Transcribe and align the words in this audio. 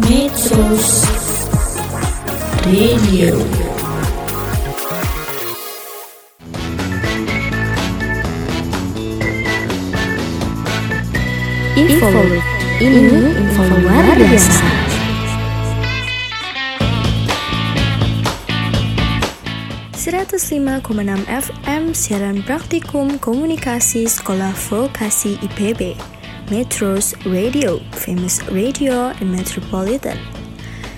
Metros 0.00 1.06
Radio. 2.66 3.34
Info 11.76 12.08
Ini 12.80 13.20
info 13.38 13.62
luar 13.68 14.04
biasa. 14.16 14.80
FM 21.30 21.94
siaran 21.94 22.42
praktikum 22.42 23.20
komunikasi 23.22 24.10
sekolah 24.10 24.50
vokasi 24.68 25.38
IPB 25.38 25.94
Metros 26.50 27.14
Radio, 27.30 27.78
famous 27.94 28.42
radio 28.50 29.14
in 29.22 29.30
Metropolitan. 29.30 30.18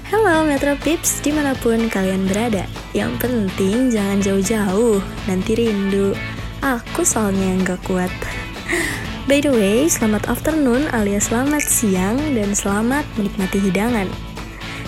Halo 0.08 0.48
Metro 0.48 0.72
Pips, 0.80 1.20
di 1.20 1.28
mana 1.28 1.52
pun 1.52 1.92
kalian 1.92 2.24
berada. 2.24 2.64
Yang 2.96 3.20
penting 3.20 3.92
jangan 3.92 4.24
jauh-jauh, 4.24 5.04
nanti 5.28 5.52
rindu. 5.52 6.16
Aku 6.64 7.04
soalnya 7.04 7.52
yang 7.52 7.68
gak 7.68 7.84
kuat. 7.84 8.08
By 9.28 9.44
the 9.44 9.52
way, 9.52 9.92
selamat 9.92 10.24
afternoon 10.32 10.88
alias 10.96 11.28
selamat 11.28 11.60
siang 11.68 12.16
dan 12.32 12.56
selamat 12.56 13.04
menikmati 13.20 13.60
hidangan. 13.60 14.08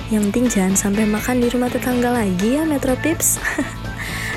Yang 0.09 0.33
penting 0.33 0.47
jangan 0.49 0.75
sampai 0.81 1.05
makan 1.05 1.45
di 1.45 1.53
rumah 1.53 1.69
tetangga 1.69 2.09
lagi 2.09 2.57
ya 2.57 2.65
Metro 2.65 2.97
Pips. 3.05 3.37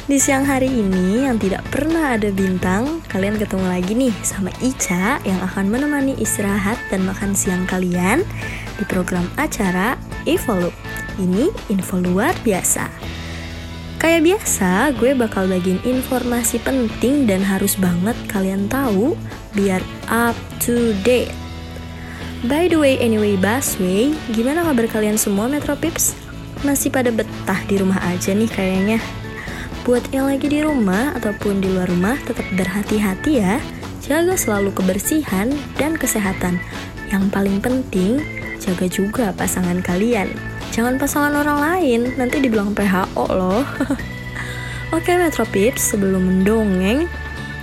Di 0.08 0.16
siang 0.16 0.48
hari 0.48 0.72
ini 0.72 1.28
yang 1.28 1.36
tidak 1.36 1.68
pernah 1.68 2.16
ada 2.16 2.32
bintang, 2.32 3.04
kalian 3.12 3.36
ketemu 3.36 3.66
lagi 3.68 3.92
nih 3.92 4.16
sama 4.24 4.48
Ica 4.64 5.20
yang 5.28 5.36
akan 5.44 5.68
menemani 5.68 6.16
istirahat 6.16 6.80
dan 6.88 7.04
makan 7.04 7.36
siang 7.36 7.68
kalian 7.68 8.24
di 8.80 8.88
program 8.88 9.28
acara 9.36 10.00
Evolu. 10.23 10.72
Ini 11.20 11.52
info 11.68 12.00
luar 12.00 12.31
biasa. 12.40 12.88
Kayak 14.00 14.31
biasa, 14.31 14.96
gue 14.96 15.12
bakal 15.12 15.52
bagiin 15.52 15.84
informasi 15.84 16.64
penting 16.64 17.28
dan 17.28 17.44
harus 17.44 17.76
banget 17.76 18.16
kalian 18.31 18.72
tahu 18.72 19.12
biar 19.59 19.84
up 20.08 20.40
to 20.64 20.96
date. 21.03 21.36
By 22.48 22.72
the 22.72 22.80
way, 22.80 22.96
anyway, 23.03 23.36
Basway, 23.36 24.16
gimana 24.31 24.64
kabar 24.64 24.88
kalian 24.88 25.20
semua 25.20 25.52
Metro 25.52 25.76
Pips? 25.76 26.16
Masih 26.64 26.96
pada 26.96 27.12
betah 27.12 27.59
di 27.68 27.76
rumah 27.76 28.00
aja 28.08 28.31
nih 28.31 28.48
kayaknya. 28.48 29.27
Buat 29.88 30.12
yang 30.12 30.28
lagi 30.28 30.52
di 30.52 30.60
rumah 30.60 31.16
ataupun 31.16 31.64
di 31.64 31.72
luar 31.72 31.88
rumah, 31.88 32.20
tetap 32.28 32.44
berhati-hati 32.60 33.40
ya. 33.40 33.56
Jaga 34.04 34.36
selalu 34.36 34.76
kebersihan 34.76 35.48
dan 35.80 35.96
kesehatan. 35.96 36.60
Yang 37.08 37.32
paling 37.32 37.64
penting, 37.64 38.20
jaga 38.60 38.84
juga 38.92 39.32
pasangan 39.32 39.80
kalian. 39.80 40.28
Jangan 40.76 41.00
pasangan 41.00 41.40
orang 41.40 41.60
lain, 41.64 42.02
nanti 42.20 42.44
dibilang 42.44 42.76
PHO 42.76 43.32
loh. 43.32 43.64
Oke 44.96 45.16
Metro 45.16 45.48
Pips, 45.48 45.96
sebelum 45.96 46.20
mendongeng, 46.20 47.08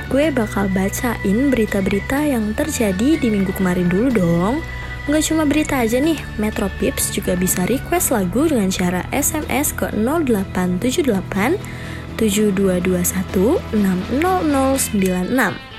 gue 0.09 0.33
bakal 0.33 0.73
bacain 0.73 1.53
berita-berita 1.53 2.25
yang 2.25 2.57
terjadi 2.57 3.21
di 3.21 3.29
minggu 3.29 3.53
kemarin 3.53 3.93
dulu 3.93 4.09
dong. 4.09 4.65
Nggak 5.13 5.29
cuma 5.29 5.45
berita 5.45 5.77
aja 5.77 6.01
nih, 6.01 6.17
Metro 6.41 6.73
Pips 6.81 7.13
juga 7.13 7.37
bisa 7.37 7.69
request 7.69 8.17
lagu 8.17 8.49
dengan 8.49 8.73
cara 8.73 9.05
SMS 9.13 9.77
ke 9.77 9.93
0878 9.93 11.85
7221 12.17 13.61
60096 13.71 15.75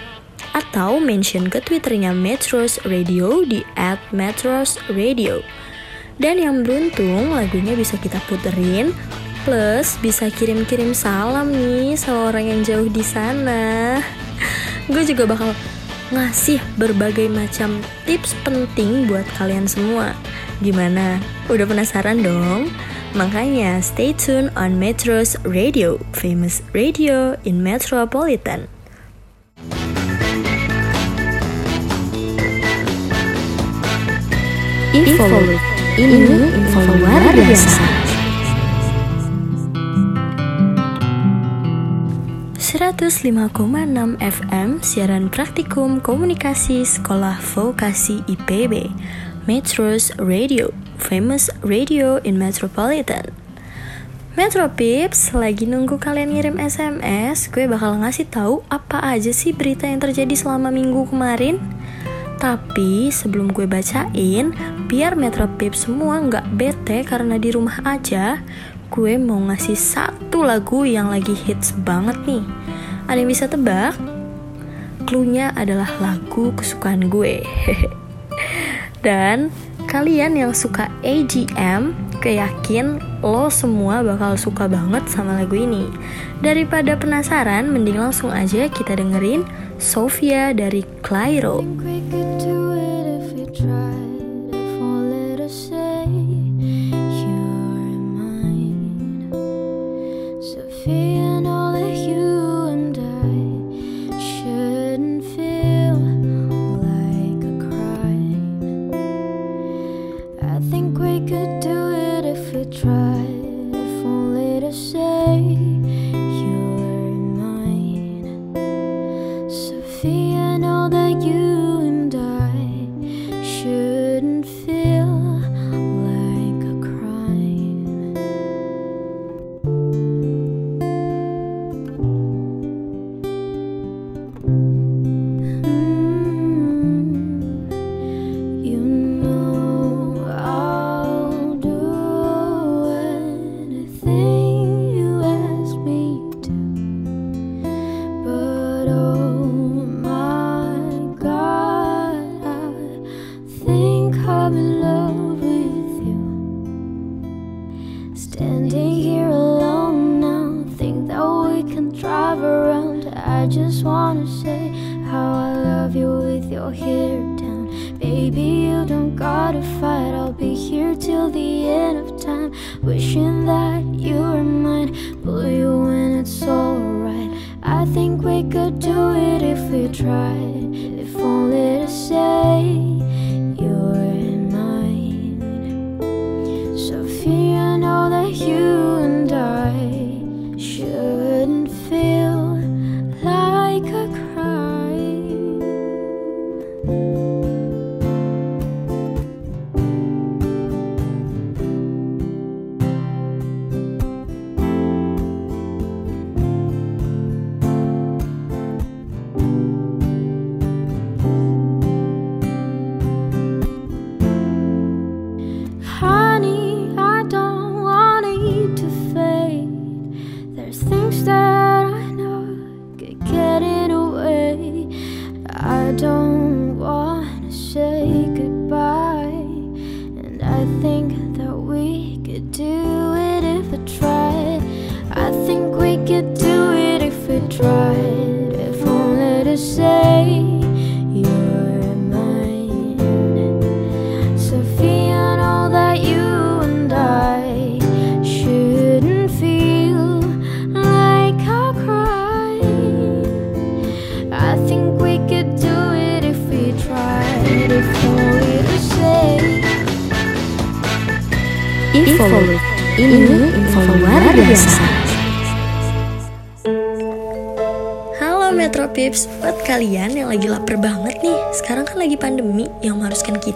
atau 0.56 1.04
mention 1.04 1.52
ke 1.52 1.60
twitternya 1.60 2.16
Metros 2.16 2.80
Radio 2.88 3.44
di 3.44 3.68
at 3.76 4.00
Metros 4.16 4.80
Radio. 4.88 5.44
Dan 6.16 6.40
yang 6.40 6.64
beruntung 6.64 7.36
lagunya 7.36 7.76
bisa 7.76 8.00
kita 8.00 8.24
puterin 8.32 8.96
plus 9.44 10.00
bisa 10.02 10.32
kirim-kirim 10.32 10.96
salam 10.96 11.52
nih 11.52 12.00
sama 12.00 12.32
orang 12.32 12.50
yang 12.50 12.62
jauh 12.64 12.88
di 12.88 13.04
sana. 13.04 14.00
Gue 14.92 15.04
juga 15.04 15.28
bakal 15.28 15.52
ngasih 16.16 16.64
berbagai 16.80 17.28
macam 17.28 17.84
tips 18.08 18.32
penting 18.48 19.12
buat 19.12 19.28
kalian 19.36 19.68
semua. 19.68 20.16
Gimana? 20.64 21.20
Udah 21.52 21.68
penasaran 21.68 22.24
dong? 22.24 22.72
Makanya 23.16 23.80
stay 23.80 24.12
tune 24.12 24.52
on 24.60 24.76
Metro's 24.76 25.40
Radio, 25.48 26.04
famous 26.12 26.60
radio 26.76 27.40
in 27.48 27.64
Metropolitan. 27.64 28.68
Info, 34.92 35.32
ini 35.96 36.28
info 36.60 36.80
luar 36.92 37.24
biasa. 37.32 37.80
105,6 42.60 44.20
FM 44.20 44.84
siaran 44.84 45.32
praktikum 45.32 46.04
komunikasi 46.04 46.84
sekolah 46.84 47.40
vokasi 47.40 48.28
IPB 48.28 48.92
Metros 49.46 50.10
Radio 50.18 50.74
famous 50.98 51.54
radio 51.62 52.18
in 52.26 52.42
Metropolitan. 52.42 53.30
Metro 54.34 54.68
Pips, 54.68 55.32
lagi 55.32 55.70
nunggu 55.70 55.96
kalian 55.96 56.34
ngirim 56.34 56.58
SMS, 56.60 57.48
gue 57.54 57.70
bakal 57.70 58.02
ngasih 58.04 58.28
tahu 58.28 58.66
apa 58.68 59.00
aja 59.00 59.32
sih 59.32 59.56
berita 59.56 59.88
yang 59.88 60.04
terjadi 60.04 60.34
selama 60.36 60.74
minggu 60.74 61.08
kemarin. 61.08 61.62
Tapi 62.36 63.14
sebelum 63.14 63.54
gue 63.56 63.64
bacain, 63.64 64.52
biar 64.92 65.16
Metro 65.16 65.48
Pips 65.48 65.88
semua 65.88 66.20
nggak 66.20 66.52
bete 66.52 67.06
karena 67.08 67.40
di 67.40 67.54
rumah 67.56 67.80
aja, 67.88 68.44
gue 68.92 69.16
mau 69.16 69.40
ngasih 69.40 69.78
satu 69.78 70.44
lagu 70.44 70.84
yang 70.84 71.14
lagi 71.14 71.32
hits 71.32 71.72
banget 71.86 72.18
nih. 72.28 72.44
Ada 73.08 73.18
yang 73.22 73.30
bisa 73.30 73.46
tebak? 73.48 73.96
Cluenya 75.06 75.54
adalah 75.54 75.88
lagu 76.02 76.52
kesukaan 76.58 77.08
gue. 77.08 77.46
Dan 79.06 79.54
kalian 79.86 80.34
yang 80.34 80.50
suka 80.58 80.90
AGM, 81.06 81.94
keyakin 82.26 82.98
lo 83.22 83.54
semua 83.54 84.02
bakal 84.02 84.34
suka 84.34 84.66
banget 84.66 85.06
sama 85.14 85.38
lagu 85.38 85.54
ini. 85.54 85.86
Daripada 86.42 86.98
penasaran, 86.98 87.70
mending 87.70 88.02
langsung 88.02 88.34
aja 88.34 88.66
kita 88.66 88.98
dengerin 88.98 89.46
Sofia 89.78 90.58
dari 90.58 90.82
Clairo. 91.06 91.62
tried. 93.56 93.95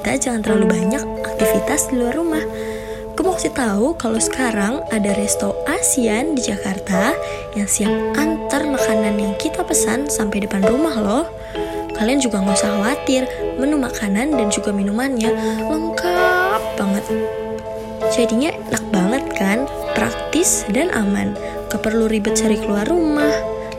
Kita 0.09 0.33
jangan 0.33 0.41
terlalu 0.41 0.73
banyak 0.73 1.05
aktivitas 1.21 1.93
di 1.93 2.01
luar 2.01 2.17
rumah 2.17 2.41
mau 3.19 3.37
kasih 3.37 3.53
tahu 3.53 3.93
kalau 3.93 4.17
sekarang 4.17 4.81
ada 4.89 5.13
resto 5.13 5.53
ASEAN 5.69 6.33
di 6.33 6.41
Jakarta 6.49 7.13
yang 7.53 7.69
siap 7.69 7.93
antar 8.17 8.65
makanan 8.65 9.21
yang 9.21 9.37
kita 9.37 9.61
pesan 9.61 10.09
sampai 10.09 10.49
depan 10.49 10.65
rumah 10.65 10.95
loh. 10.97 11.25
Kalian 11.93 12.17
juga 12.23 12.41
nggak 12.41 12.57
usah 12.57 12.79
khawatir, 12.79 13.29
menu 13.61 13.77
makanan 13.77 14.33
dan 14.33 14.49
juga 14.49 14.73
minumannya 14.73 15.29
lengkap 15.69 16.61
banget. 16.73 17.05
Jadinya 18.09 18.49
enak 18.55 18.85
banget 18.89 19.23
kan, 19.37 19.69
praktis 19.93 20.65
dan 20.73 20.89
aman. 20.89 21.37
Gak 21.69 21.85
perlu 21.85 22.09
ribet 22.09 22.33
cari 22.33 22.57
keluar 22.57 22.87
rumah, 22.87 23.35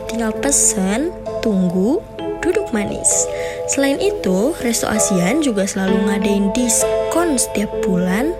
tinggal 0.07 0.31
pesen, 0.37 1.11
tunggu, 1.43 1.99
duduk 2.39 2.71
manis. 2.71 3.27
Selain 3.71 4.03
itu, 4.03 4.51
Resto 4.59 4.83
ASEAN 4.83 5.39
juga 5.39 5.63
selalu 5.63 6.03
ngadain 6.03 6.51
diskon 6.51 7.39
setiap 7.39 7.71
bulan 7.79 8.35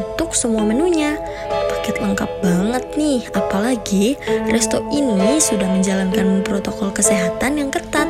untuk 0.00 0.32
semua 0.32 0.64
menunya. 0.64 1.20
Paket 1.68 2.00
lengkap 2.00 2.40
banget 2.40 2.80
nih, 2.96 3.20
apalagi 3.36 4.16
resto 4.48 4.80
ini 4.88 5.36
sudah 5.44 5.68
menjalankan 5.68 6.40
protokol 6.40 6.88
kesehatan 6.88 7.60
yang 7.60 7.68
ketat. 7.68 8.08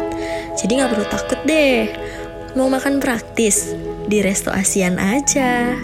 Jadi 0.54 0.78
nggak 0.78 0.90
perlu 0.94 1.06
takut 1.10 1.40
deh. 1.50 1.90
Mau 2.54 2.70
makan 2.70 3.02
praktis 3.02 3.74
di 4.06 4.22
resto 4.22 4.54
ASEAN 4.54 5.02
aja. 5.02 5.74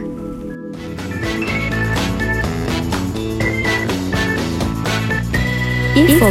Info 5.98 6.30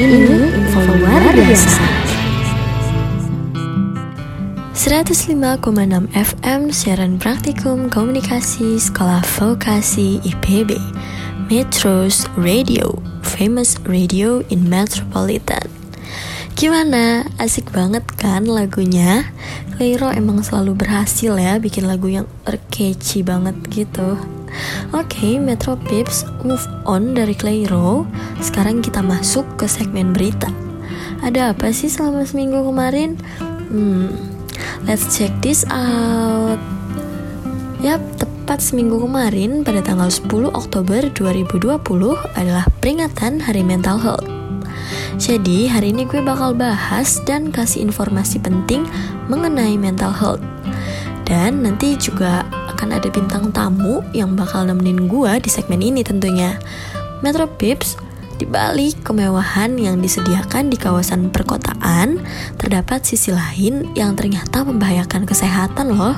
ini 0.00 0.48
info 0.64 0.80
luar 0.80 1.28
biasa. 1.28 2.15
105,6 4.86 5.66
FM 6.14 6.70
siaran 6.70 7.18
praktikum 7.18 7.90
komunikasi 7.90 8.78
sekolah 8.78 9.18
vokasi 9.34 10.22
IPB 10.22 10.78
Metros 11.50 12.30
Radio 12.38 12.94
Famous 13.18 13.82
Radio 13.82 14.46
in 14.46 14.70
Metropolitan 14.70 15.66
Gimana? 16.54 17.26
Asik 17.34 17.74
banget 17.74 18.06
kan 18.14 18.46
lagunya? 18.46 19.26
Leiro 19.82 20.06
emang 20.14 20.46
selalu 20.46 20.78
berhasil 20.78 21.34
ya 21.34 21.58
bikin 21.58 21.90
lagu 21.90 22.06
yang 22.06 22.30
catchy 22.70 23.26
banget 23.26 23.58
gitu 23.74 24.14
Oke, 24.94 25.18
okay, 25.18 25.42
Metro 25.42 25.74
Pips 25.74 26.22
move 26.46 26.62
on 26.86 27.10
dari 27.12 27.34
Clairo. 27.34 28.06
Sekarang 28.38 28.86
kita 28.86 29.02
masuk 29.02 29.44
ke 29.58 29.66
segmen 29.66 30.14
berita. 30.14 30.48
Ada 31.26 31.52
apa 31.52 31.74
sih 31.74 31.90
selama 31.90 32.24
seminggu 32.24 32.64
kemarin? 32.64 33.20
Hmm, 33.68 34.35
Let's 34.84 35.10
check 35.16 35.32
this 35.42 35.66
out. 35.68 36.60
Yap, 37.82 38.00
tepat 38.16 38.62
seminggu 38.62 39.02
kemarin 39.02 39.66
pada 39.66 39.82
tanggal 39.82 40.08
10 40.08 40.54
Oktober 40.54 41.06
2020 41.12 41.76
adalah 42.38 42.64
peringatan 42.80 43.42
Hari 43.42 43.62
Mental 43.66 43.98
Health. 43.98 44.26
Jadi 45.16 45.64
hari 45.66 45.96
ini 45.96 46.04
gue 46.04 46.20
bakal 46.20 46.52
bahas 46.52 47.24
dan 47.24 47.48
kasih 47.48 47.88
informasi 47.88 48.36
penting 48.36 48.84
mengenai 49.32 49.80
mental 49.80 50.12
health. 50.12 50.44
Dan 51.26 51.64
nanti 51.64 51.98
juga 51.98 52.46
akan 52.76 53.00
ada 53.00 53.08
bintang 53.10 53.50
tamu 53.50 54.04
yang 54.12 54.36
bakal 54.38 54.68
nemenin 54.68 55.08
gue 55.08 55.32
di 55.40 55.50
segmen 55.50 55.80
ini 55.82 56.04
tentunya. 56.04 56.60
Metro 57.24 57.48
Pips 57.48 57.96
di 58.36 58.44
balik 58.44 59.00
kemewahan 59.02 59.80
yang 59.80 60.00
disediakan 60.04 60.68
di 60.68 60.76
kawasan 60.76 61.32
perkotaan, 61.32 62.20
terdapat 62.60 63.04
sisi 63.04 63.32
lain 63.32 63.92
yang 63.96 64.12
ternyata 64.12 64.64
membahayakan 64.64 65.24
kesehatan 65.24 65.96
loh, 65.96 66.16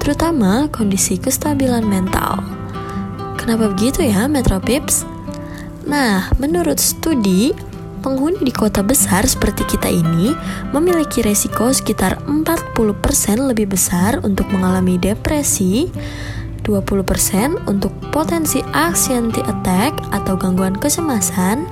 terutama 0.00 0.68
kondisi 0.72 1.20
kestabilan 1.20 1.84
mental. 1.84 2.40
Kenapa 3.36 3.70
begitu 3.70 4.02
ya, 4.02 4.26
Metro 4.26 4.58
Pips? 4.58 5.04
Nah, 5.86 6.32
menurut 6.40 6.82
studi, 6.82 7.54
penghuni 8.02 8.42
di 8.42 8.50
kota 8.50 8.86
besar 8.86 9.26
seperti 9.26 9.66
kita 9.66 9.90
ini 9.90 10.34
memiliki 10.70 11.22
resiko 11.22 11.70
sekitar 11.70 12.22
40% 12.26 12.74
lebih 13.50 13.70
besar 13.70 14.22
untuk 14.22 14.46
mengalami 14.50 14.94
depresi, 14.94 15.90
20% 16.66 17.70
untuk 17.70 17.94
potensi 18.10 18.58
anxiety 18.74 19.38
attack 19.46 19.94
atau 20.10 20.34
gangguan 20.34 20.74
kecemasan, 20.74 21.62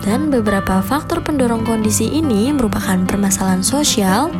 dan 0.00 0.32
beberapa 0.32 0.80
faktor 0.80 1.20
pendorong 1.20 1.68
kondisi 1.68 2.08
ini 2.08 2.48
merupakan 2.48 3.04
permasalahan 3.04 3.60
sosial 3.60 4.32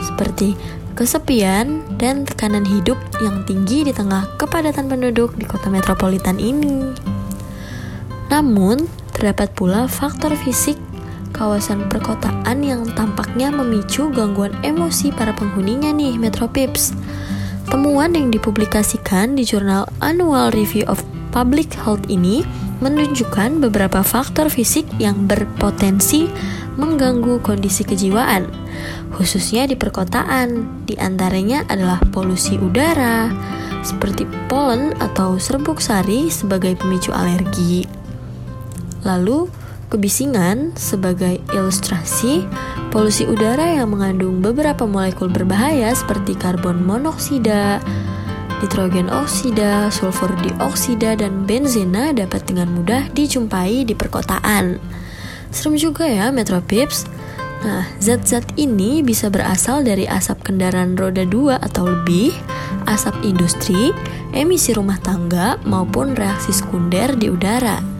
seperti 0.00 0.56
kesepian 0.96 1.84
dan 2.00 2.24
tekanan 2.24 2.64
hidup 2.64 2.96
yang 3.20 3.44
tinggi 3.44 3.84
di 3.84 3.92
tengah 3.92 4.24
kepadatan 4.40 4.88
penduduk 4.88 5.36
di 5.36 5.44
kota 5.44 5.68
metropolitan 5.68 6.40
ini. 6.40 6.96
Namun, 8.32 8.88
terdapat 9.12 9.52
pula 9.52 9.84
faktor 9.84 10.32
fisik 10.40 10.80
kawasan 11.32 11.88
perkotaan 11.88 12.60
yang 12.60 12.84
tampaknya 12.92 13.48
memicu 13.48 14.12
gangguan 14.12 14.52
emosi 14.60 15.10
para 15.12 15.32
penghuninya 15.32 15.90
nih 15.90 16.20
Metropips. 16.20 16.92
Temuan 17.72 18.12
yang 18.12 18.28
dipublikasikan 18.28 19.32
di 19.32 19.48
jurnal 19.48 19.88
Annual 20.04 20.52
Review 20.52 20.84
of 20.92 21.00
Public 21.32 21.72
Health 21.72 22.04
ini 22.12 22.44
menunjukkan 22.84 23.64
beberapa 23.64 24.04
faktor 24.04 24.52
fisik 24.52 24.84
yang 25.00 25.24
berpotensi 25.24 26.28
mengganggu 26.76 27.40
kondisi 27.40 27.88
kejiwaan, 27.88 28.44
khususnya 29.16 29.64
di 29.64 29.80
perkotaan. 29.80 30.84
Di 30.84 31.00
antaranya 31.00 31.64
adalah 31.64 31.96
polusi 32.12 32.60
udara, 32.60 33.32
seperti 33.80 34.28
polen 34.52 34.92
atau 35.00 35.40
serbuk 35.40 35.80
sari 35.80 36.28
sebagai 36.28 36.76
pemicu 36.76 37.08
alergi. 37.08 37.88
Lalu, 39.00 39.48
kebisingan 39.88 40.76
sebagai 40.76 41.40
ilustrasi 41.56 42.44
polusi 42.92 43.24
udara 43.24 43.80
yang 43.80 43.88
mengandung 43.88 44.44
beberapa 44.44 44.84
molekul 44.84 45.32
berbahaya 45.32 45.96
seperti 45.96 46.36
karbon 46.36 46.84
monoksida, 46.84 47.80
nitrogen 48.60 49.08
oksida, 49.08 49.88
sulfur 49.88 50.28
dioksida, 50.44 51.16
dan 51.16 51.48
benzena 51.48 52.12
dapat 52.12 52.44
dengan 52.44 52.68
mudah 52.76 53.08
dijumpai 53.16 53.88
di 53.88 53.96
perkotaan. 53.96 54.76
Serem 55.48 55.80
juga 55.80 56.04
ya 56.04 56.28
Metro 56.28 56.60
Pips. 56.60 57.08
Nah, 57.64 57.88
zat-zat 57.96 58.44
ini 58.60 59.00
bisa 59.00 59.32
berasal 59.32 59.86
dari 59.86 60.04
asap 60.04 60.52
kendaraan 60.52 60.92
roda 60.98 61.24
2 61.24 61.62
atau 61.64 61.88
lebih, 61.88 62.34
asap 62.84 63.14
industri, 63.24 63.94
emisi 64.36 64.76
rumah 64.76 65.00
tangga, 65.00 65.56
maupun 65.64 66.12
reaksi 66.12 66.52
sekunder 66.52 67.14
di 67.16 67.30
udara. 67.32 67.91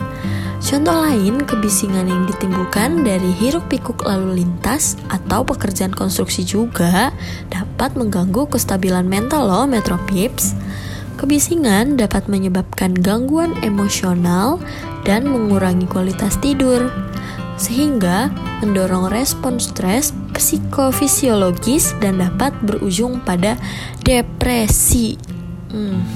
Contoh 0.62 0.95
lain, 0.95 1.42
kebisingan 1.42 2.07
yang 2.07 2.23
ditimbulkan 2.31 3.02
dari 3.02 3.35
hiruk 3.35 3.66
pikuk 3.66 4.07
lalu 4.07 4.47
lintas 4.47 4.95
atau 5.11 5.42
pekerjaan 5.42 5.90
konstruksi 5.90 6.47
juga 6.47 7.11
dapat 7.50 7.99
mengganggu 7.99 8.47
kestabilan 8.47 9.02
mental 9.02 9.50
loh 9.50 9.66
Metro 9.66 9.99
Pips. 10.07 10.54
Kebisingan 11.19 11.99
dapat 11.99 12.31
menyebabkan 12.31 12.95
gangguan 12.95 13.59
emosional 13.66 14.62
dan 15.02 15.26
mengurangi 15.26 15.90
kualitas 15.90 16.38
tidur, 16.38 16.95
sehingga 17.59 18.31
mendorong 18.62 19.11
respon 19.11 19.59
stres 19.59 20.14
psikofisiologis 20.31 21.99
dan 21.99 22.23
dapat 22.23 22.54
berujung 22.62 23.19
pada 23.26 23.59
depresi. 24.07 25.19
Hmm. 25.75 26.07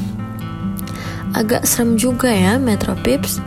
Agak 1.34 1.68
serem 1.68 2.00
juga 2.00 2.32
ya 2.32 2.56
Metro 2.56 2.96
Pips 2.96 3.42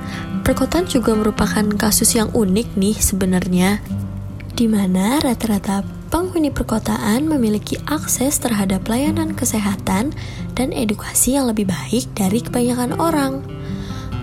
Perkotaan 0.49 0.89
juga 0.89 1.13
merupakan 1.13 1.61
kasus 1.77 2.17
yang 2.17 2.33
unik 2.33 2.73
nih 2.73 2.97
sebenarnya, 2.97 3.85
di 4.57 4.65
mana 4.65 5.21
rata-rata 5.21 5.85
penghuni 6.09 6.49
perkotaan 6.49 7.29
memiliki 7.29 7.77
akses 7.85 8.41
terhadap 8.41 8.81
layanan 8.89 9.37
kesehatan 9.37 10.09
dan 10.57 10.73
edukasi 10.73 11.37
yang 11.37 11.53
lebih 11.53 11.69
baik 11.69 12.09
dari 12.17 12.41
kebanyakan 12.41 12.97
orang. 12.97 13.45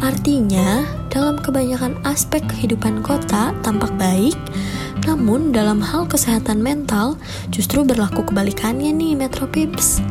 Artinya, 0.03 0.83
dalam 1.15 1.39
kebanyakan 1.39 2.03
aspek 2.03 2.43
kehidupan 2.51 3.07
kota 3.07 3.55
tampak 3.63 3.95
baik, 3.95 4.35
namun 5.07 5.55
dalam 5.55 5.79
hal 5.79 6.11
kesehatan 6.11 6.59
mental 6.59 7.15
justru 7.55 7.87
berlaku 7.87 8.27
kebalikannya 8.27 8.91
nih 8.91 9.15
Metro 9.15 9.47
Pips. 9.47 10.03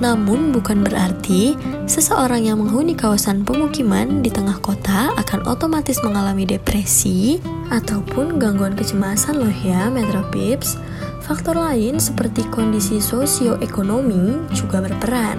Namun 0.00 0.48
bukan 0.48 0.80
berarti 0.80 1.54
seseorang 1.84 2.48
yang 2.48 2.56
menghuni 2.56 2.96
kawasan 2.96 3.44
pemukiman 3.44 4.24
di 4.24 4.32
tengah 4.32 4.56
kota 4.64 5.12
akan 5.20 5.44
otomatis 5.44 6.00
mengalami 6.00 6.48
depresi 6.48 7.36
ataupun 7.68 8.40
gangguan 8.40 8.72
kecemasan 8.72 9.36
loh 9.36 9.52
ya 9.52 9.92
Metro 9.92 10.24
Pips. 10.32 10.80
Faktor 11.20 11.60
lain 11.60 12.00
seperti 12.00 12.42
kondisi 12.48 12.98
sosioekonomi 12.98 14.50
juga 14.56 14.82
berperan. 14.82 15.38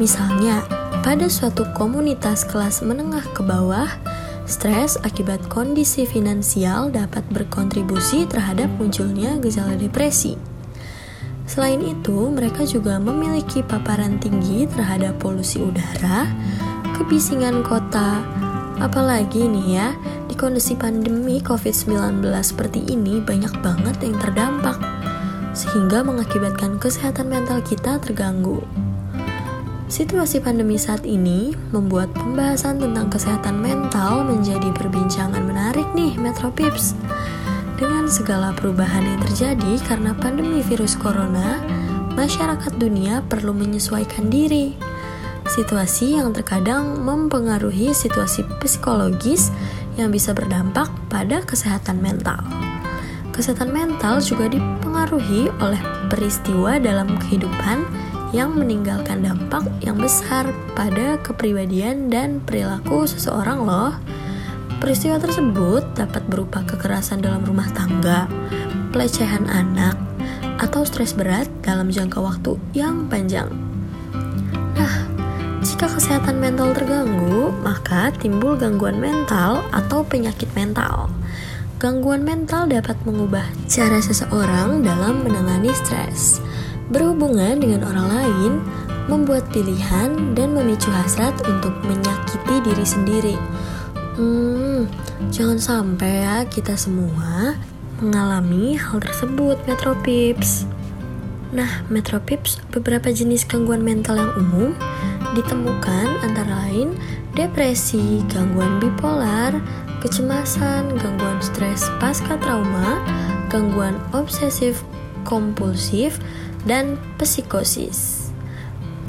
Misalnya, 0.00 0.64
pada 1.04 1.28
suatu 1.28 1.68
komunitas 1.76 2.48
kelas 2.48 2.82
menengah 2.82 3.22
ke 3.30 3.44
bawah, 3.44 3.86
stres 4.48 4.98
akibat 5.04 5.38
kondisi 5.46 6.08
finansial 6.08 6.90
dapat 6.90 7.22
berkontribusi 7.30 8.26
terhadap 8.26 8.72
munculnya 8.80 9.38
gejala 9.38 9.78
depresi. 9.78 10.51
Selain 11.44 11.82
itu, 11.82 12.30
mereka 12.30 12.62
juga 12.64 12.96
memiliki 13.02 13.60
paparan 13.66 14.16
tinggi 14.22 14.64
terhadap 14.70 15.18
polusi 15.18 15.58
udara, 15.60 16.30
kebisingan 16.96 17.66
kota, 17.66 18.22
apalagi 18.78 19.44
nih 19.46 19.68
ya, 19.76 19.88
di 20.30 20.34
kondisi 20.38 20.78
pandemi 20.78 21.42
COVID-19 21.42 22.24
seperti 22.40 22.80
ini 22.88 23.20
banyak 23.20 23.52
banget 23.60 23.96
yang 24.00 24.16
terdampak, 24.22 24.78
sehingga 25.52 26.00
mengakibatkan 26.06 26.80
kesehatan 26.80 27.28
mental 27.28 27.60
kita 27.60 28.00
terganggu. 28.00 28.62
Situasi 29.92 30.40
pandemi 30.40 30.80
saat 30.80 31.04
ini 31.04 31.52
membuat 31.68 32.16
pembahasan 32.16 32.80
tentang 32.80 33.12
kesehatan 33.12 33.60
mental 33.60 34.24
menjadi 34.24 34.72
perbincangan 34.72 35.44
menarik 35.44 35.84
nih 35.92 36.16
Metro 36.16 36.48
Pips. 36.48 36.96
Dengan 37.82 38.06
segala 38.06 38.54
perubahan 38.54 39.02
yang 39.02 39.18
terjadi 39.26 39.82
karena 39.82 40.14
pandemi 40.14 40.62
virus 40.62 40.94
corona, 40.94 41.58
masyarakat 42.14 42.78
dunia 42.78 43.26
perlu 43.26 43.50
menyesuaikan 43.50 44.30
diri. 44.30 44.78
Situasi 45.50 46.14
yang 46.14 46.30
terkadang 46.30 47.02
mempengaruhi 47.02 47.90
situasi 47.90 48.46
psikologis 48.62 49.50
yang 49.98 50.14
bisa 50.14 50.30
berdampak 50.30 50.94
pada 51.10 51.42
kesehatan 51.42 51.98
mental. 51.98 52.38
Kesehatan 53.34 53.74
mental 53.74 54.22
juga 54.22 54.46
dipengaruhi 54.46 55.50
oleh 55.58 55.82
peristiwa 56.06 56.78
dalam 56.78 57.18
kehidupan 57.18 57.82
yang 58.30 58.54
meninggalkan 58.54 59.26
dampak 59.26 59.66
yang 59.82 59.98
besar 59.98 60.46
pada 60.78 61.18
kepribadian 61.18 62.06
dan 62.14 62.38
perilaku 62.46 63.10
seseorang 63.10 63.66
loh. 63.66 63.98
Peristiwa 64.82 65.14
tersebut 65.14 65.94
dapat 65.94 66.26
berupa 66.26 66.66
kekerasan 66.66 67.22
dalam 67.22 67.46
rumah 67.46 67.70
tangga, 67.70 68.26
pelecehan 68.90 69.46
anak, 69.46 69.94
atau 70.58 70.82
stres 70.82 71.14
berat 71.14 71.46
dalam 71.62 71.86
jangka 71.86 72.18
waktu 72.18 72.58
yang 72.74 73.06
panjang. 73.06 73.46
Nah, 74.74 74.94
jika 75.62 75.86
kesehatan 75.86 76.42
mental 76.42 76.74
terganggu, 76.74 77.54
maka 77.62 78.10
timbul 78.18 78.58
gangguan 78.58 78.98
mental 78.98 79.62
atau 79.70 80.02
penyakit 80.02 80.50
mental. 80.58 81.14
Gangguan 81.78 82.26
mental 82.26 82.66
dapat 82.66 82.98
mengubah 83.06 83.46
cara 83.70 84.02
seseorang 84.02 84.82
dalam 84.82 85.22
menangani 85.22 85.70
stres 85.78 86.42
berhubungan 86.90 87.62
dengan 87.62 87.86
orang 87.86 88.08
lain, 88.18 88.52
membuat 89.06 89.46
pilihan, 89.54 90.34
dan 90.34 90.58
memicu 90.58 90.90
hasrat 90.90 91.38
untuk 91.46 91.70
menyakiti 91.86 92.66
diri 92.66 92.82
sendiri. 92.82 93.38
Hmm, 94.12 94.92
jangan 95.32 95.56
sampai 95.56 96.24
ya 96.24 96.44
kita 96.44 96.76
semua 96.76 97.56
mengalami 98.02 98.76
hal 98.76 99.00
tersebut, 99.00 99.56
Metropips. 99.64 100.68
Nah, 101.52 101.84
Metropips, 101.88 102.60
beberapa 102.72 103.08
jenis 103.08 103.48
gangguan 103.48 103.80
mental 103.80 104.20
yang 104.20 104.32
umum 104.36 104.70
ditemukan 105.32 106.20
antara 106.20 106.68
lain 106.68 106.92
depresi, 107.32 108.20
gangguan 108.28 108.80
bipolar, 108.80 109.56
kecemasan, 110.04 110.92
gangguan 111.00 111.40
stres 111.40 111.88
pasca 111.96 112.36
trauma, 112.36 113.00
gangguan 113.48 113.96
obsesif 114.12 114.84
kompulsif, 115.24 116.18
dan 116.66 116.98
psikosis. 117.18 118.21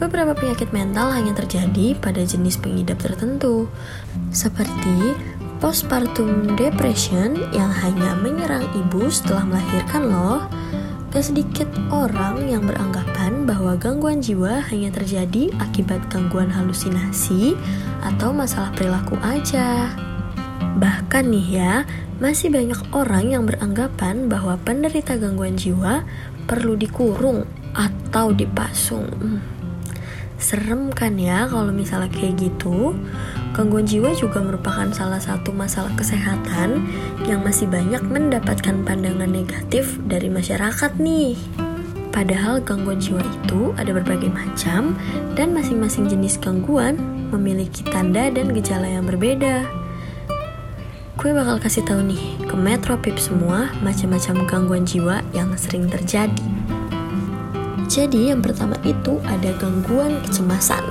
Beberapa 0.04 0.36
penyakit 0.36 0.76
mental 0.76 1.16
hanya 1.16 1.32
terjadi 1.32 1.96
pada 1.96 2.28
jenis 2.28 2.60
pengidap 2.60 3.00
tertentu, 3.00 3.72
seperti 4.36 5.16
postpartum 5.64 6.60
depression 6.60 7.40
yang 7.56 7.72
hanya 7.72 8.12
menyerang 8.20 8.68
ibu 8.76 9.08
setelah 9.08 9.48
melahirkan 9.48 10.12
loh. 10.12 10.44
Gak 11.16 11.24
sedikit 11.24 11.72
orang 11.88 12.52
yang 12.52 12.68
beranggapan 12.68 13.48
bahwa 13.48 13.80
gangguan 13.80 14.20
jiwa 14.20 14.60
hanya 14.76 14.92
terjadi 14.92 15.56
akibat 15.64 16.04
gangguan 16.12 16.52
halusinasi 16.52 17.56
atau 18.04 18.36
masalah 18.36 18.76
perilaku 18.76 19.16
aja. 19.24 19.88
Bahkan 20.84 21.32
nih 21.32 21.48
ya, 21.64 21.74
masih 22.20 22.52
banyak 22.52 22.92
orang 22.92 23.32
yang 23.32 23.48
beranggapan 23.48 24.28
bahwa 24.28 24.60
penderita 24.68 25.16
gangguan 25.16 25.56
jiwa 25.56 26.04
perlu 26.44 26.76
dikurung 26.76 27.48
atau 27.72 28.36
dipasung. 28.36 29.08
Hmm. 29.08 29.53
Serem 30.44 30.92
kan 30.92 31.16
ya 31.16 31.48
kalau 31.48 31.72
misalnya 31.72 32.12
kayak 32.12 32.36
gitu. 32.36 32.92
Gangguan 33.56 33.88
jiwa 33.88 34.12
juga 34.12 34.44
merupakan 34.44 34.92
salah 34.92 35.24
satu 35.24 35.56
masalah 35.56 35.96
kesehatan 35.96 36.84
yang 37.24 37.40
masih 37.42 37.72
banyak 37.72 38.04
mendapatkan 38.04 38.84
pandangan 38.84 39.32
negatif 39.32 39.98
dari 40.04 40.28
masyarakat 40.28 41.00
nih. 41.00 41.40
Padahal 42.14 42.62
gangguan 42.62 43.02
jiwa 43.02 43.24
itu 43.24 43.74
ada 43.74 43.90
berbagai 43.90 44.30
macam 44.30 44.94
dan 45.34 45.56
masing-masing 45.56 46.06
jenis 46.06 46.38
gangguan 46.38 47.00
memiliki 47.34 47.82
tanda 47.90 48.30
dan 48.30 48.54
gejala 48.54 48.86
yang 48.86 49.10
berbeda. 49.10 49.66
Gue 51.18 51.32
bakal 51.34 51.58
kasih 51.58 51.88
tahu 51.88 52.04
nih 52.04 52.46
ke 52.46 52.56
Metro 52.60 53.00
semua 53.16 53.72
macam-macam 53.80 54.36
gangguan 54.46 54.84
jiwa 54.84 55.26
yang 55.32 55.50
sering 55.58 55.90
terjadi. 55.90 56.83
Jadi 57.94 58.34
yang 58.34 58.42
pertama 58.42 58.74
itu 58.82 59.22
ada 59.22 59.54
gangguan 59.62 60.18
kecemasan. 60.26 60.82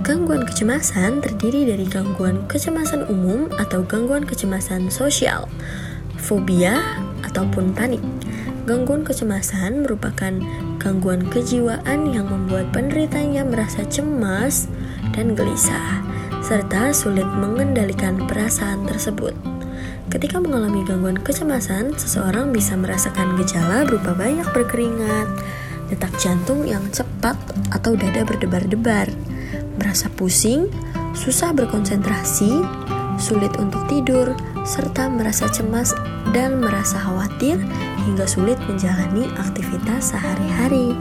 Gangguan 0.00 0.48
kecemasan 0.48 1.20
terdiri 1.20 1.68
dari 1.68 1.84
gangguan 1.84 2.48
kecemasan 2.48 3.04
umum 3.12 3.52
atau 3.60 3.84
gangguan 3.84 4.24
kecemasan 4.24 4.88
sosial, 4.88 5.44
fobia 6.16 6.80
ataupun 7.20 7.76
panik. 7.76 8.00
Gangguan 8.64 9.04
kecemasan 9.04 9.84
merupakan 9.84 10.32
gangguan 10.80 11.28
kejiwaan 11.28 12.08
yang 12.08 12.24
membuat 12.32 12.72
penderitanya 12.72 13.44
merasa 13.44 13.84
cemas 13.84 14.72
dan 15.12 15.36
gelisah, 15.36 16.00
serta 16.40 16.96
sulit 16.96 17.28
mengendalikan 17.28 18.24
perasaan 18.24 18.88
tersebut. 18.88 19.36
Ketika 20.08 20.40
mengalami 20.40 20.80
gangguan 20.88 21.20
kecemasan, 21.20 21.92
seseorang 22.00 22.56
bisa 22.56 22.72
merasakan 22.72 23.36
gejala 23.36 23.84
berupa 23.84 24.16
banyak 24.16 24.48
berkeringat, 24.56 25.28
detak 25.92 26.16
jantung 26.16 26.64
yang 26.64 26.88
cepat 26.88 27.36
atau 27.68 27.92
dada 27.92 28.24
berdebar-debar, 28.24 29.12
merasa 29.76 30.08
pusing, 30.08 30.72
susah 31.12 31.52
berkonsentrasi, 31.52 32.64
sulit 33.20 33.52
untuk 33.60 33.84
tidur, 33.92 34.32
serta 34.64 35.12
merasa 35.12 35.52
cemas 35.52 35.92
dan 36.32 36.64
merasa 36.64 36.96
khawatir 36.96 37.60
hingga 38.08 38.24
sulit 38.24 38.56
menjalani 38.64 39.28
aktivitas 39.36 40.16
sehari-hari. 40.16 40.96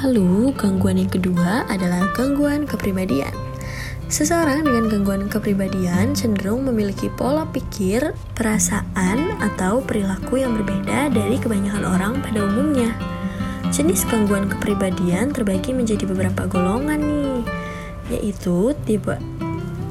Lalu, 0.00 0.54
gangguan 0.54 0.96
yang 0.96 1.10
kedua 1.10 1.66
adalah 1.68 2.08
gangguan 2.14 2.64
kepribadian. 2.64 3.34
Seseorang 4.08 4.64
dengan 4.64 4.88
gangguan 4.88 5.28
kepribadian 5.28 6.16
cenderung 6.16 6.64
memiliki 6.64 7.12
pola 7.12 7.44
pikir, 7.44 8.16
perasaan, 8.32 9.36
atau 9.36 9.84
perilaku 9.84 10.40
yang 10.40 10.56
berbeda 10.56 11.12
dari 11.12 11.36
kebanyakan 11.36 11.84
orang 11.84 12.14
pada 12.24 12.40
umumnya. 12.46 13.17
Jenis 13.68 14.08
gangguan 14.08 14.48
kepribadian 14.48 15.30
terbagi 15.30 15.76
menjadi 15.76 16.08
beberapa 16.08 16.48
golongan 16.48 16.98
nih, 17.04 17.40
yaitu 18.16 18.72
tipe 18.88 19.14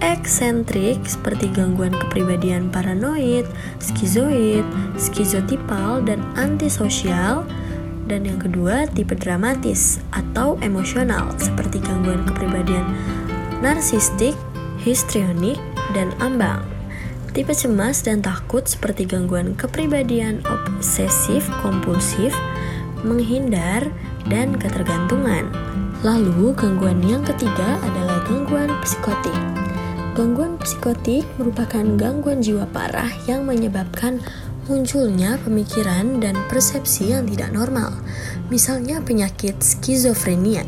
eksentrik 0.02 1.02
seperti 1.06 1.50
gangguan 1.54 1.94
kepribadian 1.94 2.70
paranoid, 2.74 3.46
skizoid, 3.78 4.66
skizotipal, 4.98 6.02
dan 6.02 6.22
antisosial, 6.38 7.46
dan 8.10 8.26
yang 8.26 8.42
kedua 8.42 8.90
tipe 8.92 9.14
dramatis 9.14 10.02
atau 10.10 10.58
emosional 10.66 11.30
seperti 11.38 11.78
gangguan 11.82 12.26
kepribadian 12.26 12.86
narsistik, 13.62 14.34
histrionik, 14.82 15.58
dan 15.94 16.14
ambang. 16.22 16.66
Tipe 17.34 17.54
cemas 17.54 18.02
dan 18.02 18.26
takut 18.26 18.66
seperti 18.66 19.06
gangguan 19.06 19.54
kepribadian 19.54 20.42
obsesif 20.50 21.46
kompulsif, 21.62 22.34
menghindar, 23.08 23.88
dan 24.28 24.60
ketergantungan. 24.60 25.48
Lalu, 26.04 26.54
gangguan 26.54 27.02
yang 27.02 27.24
ketiga 27.24 27.80
adalah 27.82 28.22
gangguan 28.28 28.70
psikotik. 28.84 29.34
Gangguan 30.14 30.60
psikotik 30.62 31.26
merupakan 31.42 31.86
gangguan 31.96 32.44
jiwa 32.44 32.68
parah 32.70 33.10
yang 33.26 33.48
menyebabkan 33.48 34.20
munculnya 34.68 35.40
pemikiran 35.42 36.20
dan 36.20 36.36
persepsi 36.52 37.16
yang 37.16 37.24
tidak 37.26 37.56
normal, 37.56 37.96
misalnya 38.52 39.00
penyakit 39.00 39.56
skizofrenia. 39.64 40.68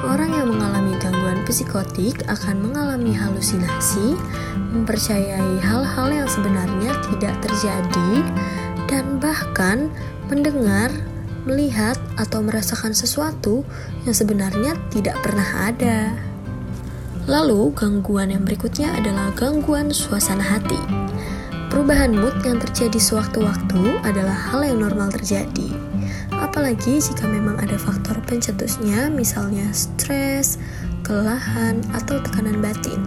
Orang 0.00 0.32
yang 0.32 0.48
mengalami 0.48 0.96
gangguan 0.96 1.44
psikotik 1.44 2.24
akan 2.24 2.64
mengalami 2.64 3.12
halusinasi, 3.12 4.16
mempercayai 4.72 5.60
hal-hal 5.60 6.08
yang 6.08 6.28
sebenarnya 6.30 6.96
tidak 7.12 7.34
terjadi, 7.44 8.12
dan 8.88 9.20
bahkan 9.20 9.92
mendengar, 10.32 10.88
melihat, 11.44 11.96
atau 12.20 12.44
merasakan 12.44 12.92
sesuatu 12.92 13.64
yang 14.04 14.16
sebenarnya 14.16 14.76
tidak 14.92 15.16
pernah 15.24 15.72
ada. 15.72 16.12
Lalu, 17.28 17.70
gangguan 17.76 18.32
yang 18.32 18.42
berikutnya 18.42 18.90
adalah 18.96 19.30
gangguan 19.36 19.94
suasana 19.94 20.42
hati. 20.42 20.80
Perubahan 21.70 22.10
mood 22.10 22.34
yang 22.42 22.58
terjadi 22.58 22.98
sewaktu-waktu 22.98 24.02
adalah 24.02 24.34
hal 24.34 24.66
yang 24.66 24.82
normal 24.82 25.14
terjadi. 25.14 25.70
Apalagi 26.34 26.98
jika 26.98 27.30
memang 27.30 27.62
ada 27.62 27.78
faktor 27.78 28.18
pencetusnya, 28.26 29.06
misalnya 29.12 29.70
stres, 29.70 30.58
kelelahan, 31.06 31.78
atau 31.94 32.18
tekanan 32.18 32.58
batin. 32.58 32.98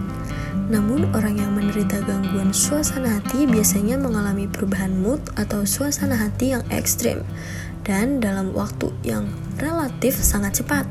Namun, 0.72 1.12
orang 1.12 1.36
yang 1.36 1.52
menderita 1.52 2.00
gangguan 2.08 2.56
suasana 2.56 3.20
hati 3.20 3.44
biasanya 3.44 4.00
mengalami 4.00 4.48
perubahan 4.48 4.96
mood 4.96 5.20
atau 5.36 5.68
suasana 5.68 6.16
hati 6.16 6.56
yang 6.56 6.64
ekstrim 6.72 7.20
dan 7.84 8.18
dalam 8.18 8.50
waktu 8.56 8.90
yang 9.04 9.28
relatif 9.60 10.16
sangat 10.16 10.64
cepat. 10.64 10.88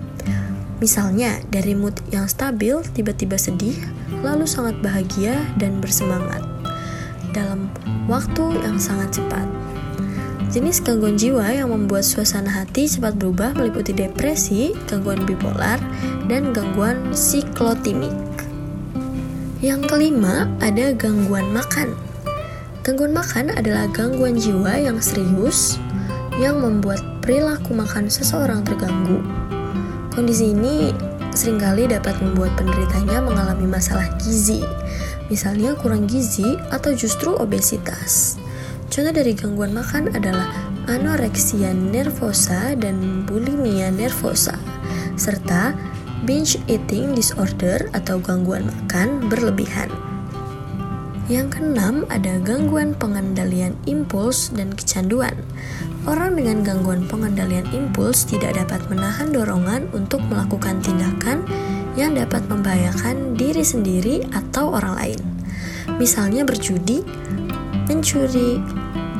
Misalnya, 0.79 1.39
dari 1.47 1.73
mood 1.73 1.95
yang 2.11 2.27
stabil 2.27 2.75
tiba-tiba 2.91 3.39
sedih, 3.39 3.77
lalu 4.19 4.43
sangat 4.43 4.77
bahagia 4.83 5.39
dan 5.55 5.79
bersemangat 5.79 6.43
dalam 7.33 7.71
waktu 8.05 8.61
yang 8.61 8.77
sangat 8.77 9.19
cepat. 9.21 9.47
Jenis 10.53 10.85
gangguan 10.85 11.17
jiwa 11.17 11.49
yang 11.49 11.73
membuat 11.73 12.05
suasana 12.05 12.51
hati 12.51 12.85
cepat 12.85 13.17
berubah 13.17 13.57
meliputi 13.57 13.89
depresi, 13.89 14.75
gangguan 14.85 15.25
bipolar, 15.25 15.81
dan 16.29 16.53
gangguan 16.53 17.09
siklotimik. 17.09 18.13
Yang 19.63 19.87
kelima, 19.89 20.45
ada 20.61 20.93
gangguan 20.93 21.49
makan. 21.55 21.97
Gangguan 22.83 23.15
makan 23.15 23.55
adalah 23.55 23.87
gangguan 23.89 24.35
jiwa 24.35 24.75
yang 24.75 24.99
serius 24.99 25.79
yang 26.41 26.61
membuat 26.61 27.01
perilaku 27.21 27.77
makan 27.77 28.09
seseorang 28.09 28.65
terganggu. 28.65 29.21
Kondisi 30.13 30.53
ini 30.53 30.93
sering 31.33 31.57
kali 31.57 31.89
dapat 31.89 32.13
membuat 32.21 32.53
penderitanya 32.53 33.21
mengalami 33.21 33.65
masalah 33.65 34.05
gizi, 34.21 34.61
misalnya 35.29 35.73
kurang 35.73 36.05
gizi 36.05 36.57
atau 36.69 36.93
justru 36.93 37.33
obesitas. 37.33 38.37
Contoh 38.93 39.09
dari 39.09 39.33
gangguan 39.33 39.73
makan 39.73 40.13
adalah 40.13 40.53
anoreksia 40.85 41.73
nervosa 41.73 42.77
dan 42.77 43.25
bulimia 43.25 43.89
nervosa, 43.89 44.53
serta 45.17 45.73
binge 46.29 46.61
eating 46.69 47.17
disorder 47.17 47.89
atau 47.97 48.21
gangguan 48.21 48.69
makan 48.69 49.27
berlebihan. 49.33 50.12
Yang 51.31 51.55
keenam 51.55 52.03
ada 52.11 52.35
gangguan 52.43 52.91
pengendalian 52.99 53.79
impuls 53.87 54.51
dan 54.51 54.75
kecanduan. 54.75 55.31
Orang 56.03 56.35
dengan 56.35 56.67
gangguan 56.67 57.07
pengendalian 57.07 57.63
impuls 57.71 58.27
tidak 58.27 58.59
dapat 58.59 58.83
menahan 58.91 59.31
dorongan 59.31 59.87
untuk 59.95 60.19
melakukan 60.27 60.83
tindakan 60.83 61.47
yang 61.95 62.11
dapat 62.11 62.43
membahayakan 62.51 63.39
diri 63.39 63.63
sendiri 63.63 64.27
atau 64.35 64.75
orang 64.75 64.99
lain. 64.99 65.19
Misalnya 65.95 66.43
berjudi, 66.43 67.07
mencuri, 67.87 68.59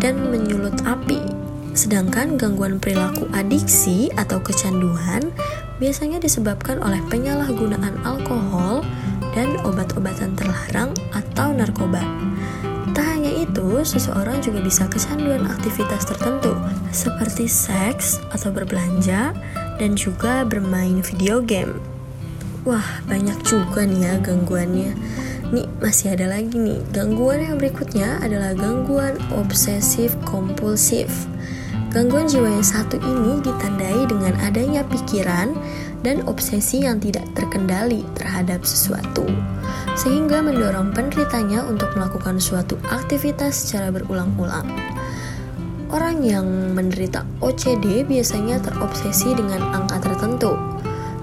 dan 0.04 0.20
menyulut 0.28 0.76
api. 0.84 1.24
Sedangkan 1.72 2.36
gangguan 2.36 2.84
perilaku 2.84 3.32
adiksi 3.32 4.12
atau 4.20 4.44
kecanduan 4.44 5.32
biasanya 5.80 6.20
disebabkan 6.20 6.84
oleh 6.84 7.00
penyalahgunaan 7.08 7.98
alkohol 8.04 8.84
dan 9.34 9.60
obat-obatan 9.66 10.38
terlarang 10.38 10.94
atau 11.14 11.54
narkoba. 11.54 12.02
Tak 12.94 13.06
hanya 13.18 13.34
itu, 13.42 13.82
seseorang 13.82 14.42
juga 14.46 14.62
bisa 14.62 14.86
kecanduan 14.86 15.50
aktivitas 15.50 16.06
tertentu 16.06 16.54
seperti 16.94 17.50
seks 17.50 18.22
atau 18.30 18.54
berbelanja 18.54 19.34
dan 19.82 19.98
juga 19.98 20.46
bermain 20.46 21.02
video 21.02 21.42
game. 21.42 21.82
Wah, 22.64 23.04
banyak 23.10 23.44
juga 23.44 23.84
nih 23.84 24.08
ya 24.08 24.14
gangguannya. 24.24 24.96
Nih, 25.52 25.68
masih 25.84 26.16
ada 26.16 26.32
lagi 26.32 26.56
nih. 26.56 26.80
Gangguan 26.96 27.44
yang 27.44 27.60
berikutnya 27.60 28.24
adalah 28.24 28.56
gangguan 28.56 29.20
obsesif 29.36 30.16
kompulsif. 30.24 31.12
Gangguan 31.92 32.26
jiwa 32.26 32.50
yang 32.50 32.66
satu 32.66 32.98
ini 32.98 33.38
ditandai 33.44 34.10
dengan 34.10 34.34
adanya 34.42 34.82
pikiran 34.88 35.54
dan 36.04 36.22
obsesi 36.28 36.84
yang 36.84 37.00
tidak 37.00 37.24
terkendali 37.34 38.04
terhadap 38.14 38.68
sesuatu, 38.68 39.24
sehingga 39.96 40.44
mendorong 40.44 40.92
penderitanya 40.92 41.64
untuk 41.64 41.90
melakukan 41.96 42.38
suatu 42.38 42.76
aktivitas 42.92 43.56
secara 43.56 43.90
berulang-ulang. 43.90 44.68
Orang 45.90 46.22
yang 46.22 46.46
menderita 46.76 47.24
OCD 47.40 48.04
biasanya 48.04 48.60
terobsesi 48.60 49.32
dengan 49.34 49.64
angka 49.72 50.04
tertentu, 50.04 50.54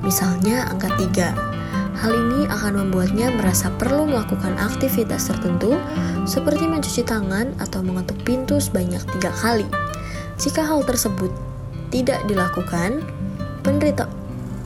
misalnya 0.00 0.66
angka 0.72 0.88
3 0.96 1.50
Hal 2.00 2.16
ini 2.16 2.48
akan 2.48 2.80
membuatnya 2.80 3.28
merasa 3.28 3.68
perlu 3.76 4.08
melakukan 4.08 4.56
aktivitas 4.56 5.28
tertentu 5.28 5.76
seperti 6.24 6.64
mencuci 6.64 7.04
tangan 7.04 7.52
atau 7.60 7.84
mengetuk 7.84 8.16
pintu 8.24 8.56
sebanyak 8.56 9.04
tiga 9.18 9.28
kali. 9.44 9.68
Jika 10.40 10.64
hal 10.64 10.80
tersebut 10.88 11.28
tidak 11.92 12.24
dilakukan, 12.24 13.04
penderita 13.60 14.08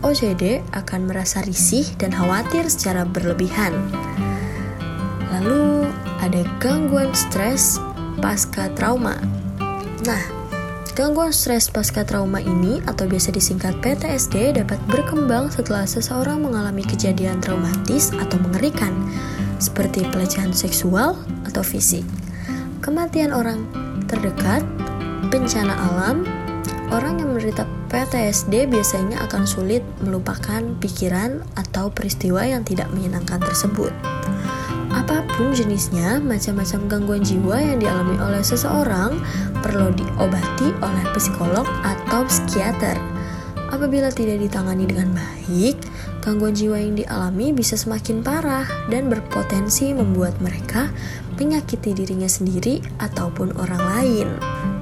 OCD 0.04 0.60
akan 0.76 1.08
merasa 1.08 1.40
risih 1.40 1.88
dan 1.96 2.12
khawatir 2.12 2.68
secara 2.68 3.08
berlebihan. 3.08 3.72
Lalu 5.32 5.88
ada 6.20 6.44
gangguan 6.60 7.10
stres 7.16 7.80
pasca 8.20 8.68
trauma. 8.76 9.16
Nah, 10.04 10.44
Gangguan 10.94 11.34
stres 11.34 11.74
pasca 11.74 12.06
trauma 12.06 12.38
ini 12.38 12.78
atau 12.86 13.10
biasa 13.10 13.34
disingkat 13.34 13.82
PTSD 13.82 14.54
dapat 14.54 14.78
berkembang 14.86 15.50
setelah 15.50 15.90
seseorang 15.90 16.38
mengalami 16.38 16.86
kejadian 16.86 17.42
traumatis 17.42 18.14
atau 18.14 18.38
mengerikan 18.38 18.94
seperti 19.58 20.06
pelecehan 20.14 20.54
seksual 20.54 21.18
atau 21.50 21.66
fisik, 21.66 22.06
kematian 22.78 23.34
orang 23.34 23.66
terdekat, 24.06 24.62
bencana 25.34 25.74
alam, 25.74 26.22
orang 26.94 27.18
yang 27.18 27.34
menderita 27.34 27.66
PTSD 27.94 28.66
biasanya 28.66 29.22
akan 29.22 29.46
sulit 29.46 29.86
melupakan 30.02 30.66
pikiran 30.82 31.46
atau 31.54 31.94
peristiwa 31.94 32.42
yang 32.42 32.66
tidak 32.66 32.90
menyenangkan 32.90 33.38
tersebut. 33.38 33.94
Apa 34.90 35.22
pun 35.38 35.54
jenisnya, 35.54 36.18
macam-macam 36.18 36.90
gangguan 36.90 37.22
jiwa 37.22 37.54
yang 37.62 37.78
dialami 37.78 38.18
oleh 38.18 38.42
seseorang 38.42 39.14
perlu 39.62 39.94
diobati 39.94 40.74
oleh 40.82 41.06
psikolog 41.14 41.62
atau 41.86 42.26
psikiater. 42.26 42.98
Apabila 43.70 44.10
tidak 44.10 44.42
ditangani 44.42 44.90
dengan 44.90 45.14
baik, 45.14 45.78
gangguan 46.18 46.54
jiwa 46.54 46.82
yang 46.82 46.98
dialami 46.98 47.54
bisa 47.54 47.78
semakin 47.78 48.26
parah 48.26 48.66
dan 48.90 49.06
berpotensi 49.06 49.94
membuat 49.94 50.34
mereka 50.42 50.90
menyakiti 51.38 51.94
dirinya 51.94 52.30
sendiri 52.30 52.82
ataupun 52.98 53.54
orang 53.54 53.82
lain. 53.94 54.28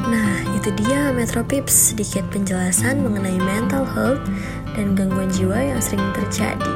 Nah, 0.02 0.42
itu 0.58 0.74
dia 0.74 1.14
Metro 1.14 1.46
Pips, 1.46 1.94
sedikit 1.94 2.26
penjelasan 2.34 3.06
mengenai 3.06 3.38
mental 3.38 3.86
health 3.86 4.22
dan 4.74 4.98
gangguan 4.98 5.30
jiwa 5.30 5.54
yang 5.54 5.78
sering 5.78 6.10
terjadi. 6.10 6.74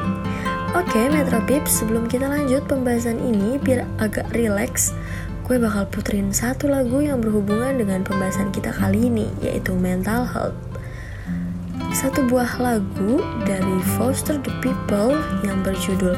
Oke, 0.71 1.11
Metro 1.11 1.43
Pips, 1.43 1.83
sebelum 1.83 2.07
kita 2.07 2.31
lanjut 2.31 2.63
pembahasan 2.71 3.19
ini, 3.19 3.59
biar 3.59 3.83
agak 3.99 4.31
rileks, 4.31 4.95
gue 5.43 5.59
bakal 5.59 5.87
puterin 5.91 6.31
satu 6.31 6.71
lagu 6.71 7.03
yang 7.03 7.19
berhubungan 7.19 7.75
dengan 7.75 8.07
pembahasan 8.07 8.51
kita 8.55 8.71
kali 8.71 9.11
ini, 9.11 9.27
yaitu 9.43 9.75
Mental 9.75 10.23
Health. 10.23 10.55
Satu 11.91 12.23
buah 12.29 12.61
lagu 12.63 13.19
dari 13.43 13.79
Foster 13.97 14.39
the 14.39 14.53
People 14.63 15.17
yang 15.43 15.65
berjudul 15.65 16.15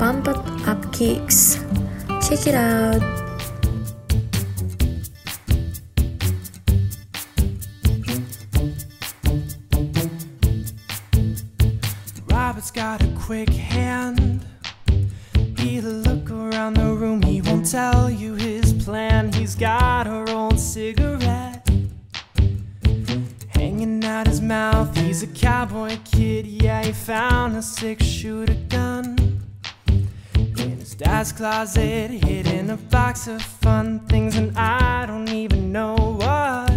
Pump 0.00 0.30
It 0.30 0.40
Up 0.64 0.80
Kicks. 0.94 1.60
Check 2.22 2.48
it 2.48 2.56
out! 2.56 3.27
Quick 13.28 13.50
hand. 13.50 14.42
He'll 15.58 15.82
look 15.82 16.30
around 16.30 16.78
the 16.78 16.94
room, 16.94 17.20
he 17.20 17.42
won't 17.42 17.70
tell 17.70 18.08
you 18.08 18.32
his 18.36 18.72
plan. 18.72 19.30
He's 19.34 19.54
got 19.54 20.06
a 20.06 20.32
rolled 20.32 20.58
cigarette 20.58 21.68
hanging 23.48 24.02
out 24.02 24.26
his 24.26 24.40
mouth. 24.40 24.96
He's 24.96 25.22
a 25.22 25.26
cowboy 25.26 25.98
kid, 26.10 26.46
yeah, 26.46 26.82
he 26.82 26.92
found 26.92 27.54
a 27.54 27.60
six 27.60 28.02
shooter 28.02 28.56
gun 28.70 29.42
in 29.86 30.78
his 30.78 30.94
dad's 30.94 31.30
closet, 31.30 32.10
hidden 32.10 32.70
a 32.70 32.78
box 32.78 33.26
of 33.28 33.42
fun 33.42 33.98
things, 34.06 34.38
and 34.38 34.56
I 34.56 35.04
don't 35.04 35.28
even 35.28 35.70
know 35.70 36.16
what. 36.16 36.72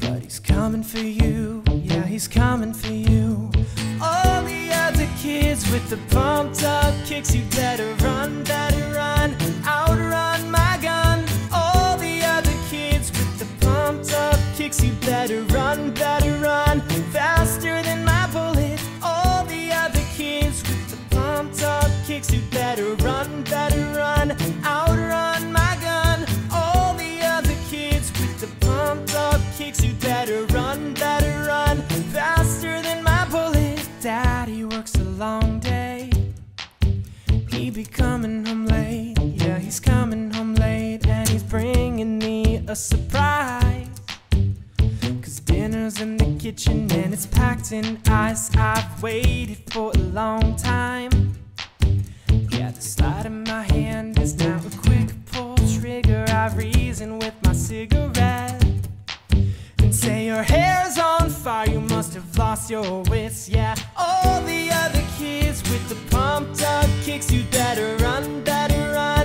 But 0.00 0.24
he's 0.24 0.40
coming 0.40 0.82
for 0.82 0.98
you, 0.98 1.62
yeah, 1.70 2.06
he's 2.06 2.26
coming 2.26 2.72
for 2.72 2.92
you 2.92 3.52
kids 5.22 5.70
with 5.70 5.88
the 5.88 5.96
pumped 6.12 6.64
up 6.64 6.92
kicks. 7.06 7.32
You 7.32 7.44
better 7.50 7.94
run, 8.04 8.42
better 8.42 8.92
run, 8.92 9.21
be 37.84 37.90
coming 37.90 38.44
home 38.44 38.66
late. 38.66 39.18
Yeah, 39.20 39.58
he's 39.58 39.80
coming 39.80 40.30
home 40.30 40.54
late 40.54 41.06
and 41.06 41.28
he's 41.28 41.42
bringing 41.42 42.18
me 42.18 42.62
a 42.68 42.76
surprise. 42.76 43.88
Cause 45.22 45.40
dinner's 45.40 46.00
in 46.00 46.16
the 46.16 46.36
kitchen 46.38 46.90
and 46.92 47.12
it's 47.12 47.26
packed 47.26 47.72
in 47.72 47.98
ice. 48.06 48.54
I've 48.56 49.02
waited 49.02 49.58
for 49.72 49.90
a 49.94 49.98
long 49.98 50.56
time. 50.56 51.34
Yeah, 52.50 52.70
the 52.70 52.80
slide 52.80 53.26
in 53.26 53.44
my 53.44 53.62
hand 53.62 54.18
is 54.18 54.34
now 54.36 54.60
a 54.64 54.70
quick 54.86 55.10
pull 55.32 55.56
trigger. 55.80 56.24
I 56.28 56.54
reason 56.54 57.18
with 57.18 57.34
my 57.44 57.52
cigarette 57.52 58.61
say 60.02 60.26
your 60.26 60.42
hair's 60.42 60.98
on 60.98 61.30
fire. 61.30 61.68
You 61.68 61.80
must 61.80 62.12
have 62.14 62.36
lost 62.36 62.68
your 62.68 63.02
wits. 63.02 63.48
Yeah, 63.48 63.74
all 63.96 64.42
the 64.42 64.68
other 64.82 65.04
kids 65.16 65.62
with 65.70 65.84
the 65.88 65.98
pumped 66.10 66.62
up 66.62 66.90
kicks. 67.02 67.30
You 67.30 67.44
better 67.52 67.96
run, 68.02 68.42
better 68.42 68.82
run, 68.92 69.21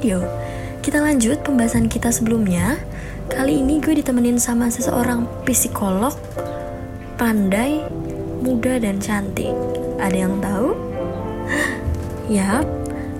Radio. 0.00 0.24
Kita 0.80 0.96
lanjut 0.96 1.44
pembahasan 1.44 1.84
kita 1.84 2.08
sebelumnya. 2.08 2.80
Kali 3.28 3.60
ini 3.60 3.84
gue 3.84 4.00
ditemenin 4.00 4.40
sama 4.40 4.72
seseorang 4.72 5.28
psikolog, 5.44 6.16
pandai, 7.20 7.84
muda 8.40 8.80
dan 8.80 8.96
cantik. 8.96 9.52
Ada 10.00 10.16
yang 10.16 10.40
tahu? 10.40 10.72
Yap. 12.32 12.64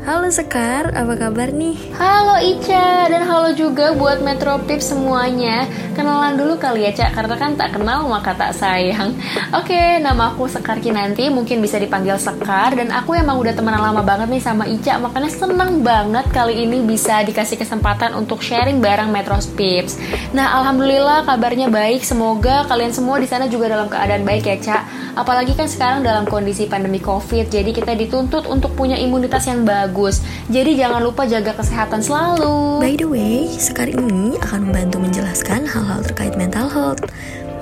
Halo 0.08 0.32
Sekar, 0.32 0.96
apa 0.96 1.20
kabar 1.20 1.52
nih? 1.52 1.76
Halo 2.00 2.40
Ica, 2.40 3.12
dan 3.12 3.28
halo 3.28 3.52
juga 3.52 3.92
buat 3.92 4.24
Metro 4.24 4.56
Pips 4.64 4.96
semuanya 4.96 5.68
Kenalan 6.00 6.32
dulu 6.32 6.56
kali 6.56 6.88
ya 6.88 6.96
Cak, 6.96 7.12
karena 7.12 7.36
kan 7.36 7.60
tak 7.60 7.76
kenal 7.76 8.08
maka 8.08 8.32
tak 8.32 8.56
sayang. 8.56 9.12
Oke, 9.52 10.00
nama 10.00 10.32
aku 10.32 10.48
Sekar 10.48 10.80
Kinanti, 10.80 11.28
mungkin 11.28 11.60
bisa 11.60 11.76
dipanggil 11.76 12.16
Sekar. 12.16 12.72
Dan 12.72 12.88
aku 12.88 13.12
emang 13.12 13.36
udah 13.36 13.52
temenan 13.52 13.84
lama 13.84 14.00
banget 14.00 14.32
nih 14.32 14.40
sama 14.40 14.64
Ica. 14.64 14.96
Makanya 14.96 15.28
seneng 15.28 15.84
banget 15.84 16.24
kali 16.32 16.64
ini 16.64 16.80
bisa 16.80 17.20
dikasih 17.20 17.60
kesempatan 17.60 18.16
untuk 18.16 18.40
sharing 18.40 18.80
bareng 18.80 19.12
Metro 19.12 19.36
Pips 19.52 20.00
Nah, 20.32 20.64
Alhamdulillah 20.64 21.28
kabarnya 21.28 21.68
baik. 21.68 22.00
Semoga 22.00 22.64
kalian 22.64 22.96
semua 22.96 23.20
di 23.20 23.28
sana 23.28 23.44
juga 23.44 23.68
dalam 23.68 23.92
keadaan 23.92 24.24
baik 24.24 24.48
ya 24.48 24.56
Cak. 24.56 24.82
Apalagi 25.20 25.52
kan 25.52 25.68
sekarang 25.68 26.00
dalam 26.00 26.24
kondisi 26.24 26.64
pandemi 26.64 27.02
COVID 27.02 27.50
Jadi 27.50 27.76
kita 27.76 27.92
dituntut 27.98 28.48
untuk 28.48 28.72
punya 28.72 28.96
imunitas 28.96 29.44
yang 29.44 29.68
bagus. 29.68 30.24
Jadi 30.48 30.80
jangan 30.80 31.04
lupa 31.04 31.28
jaga 31.28 31.52
kesehatan 31.52 32.00
selalu. 32.00 32.80
By 32.80 32.96
the 32.96 33.04
way, 33.04 33.52
Sekar 33.60 33.92
ini 33.92 34.40
akan 34.40 34.72
membantu 34.72 34.96
menjelaskan 35.02 35.68
hal-hal 35.90 36.06
terkait 36.06 36.38
mental 36.38 36.70
health. 36.70 37.02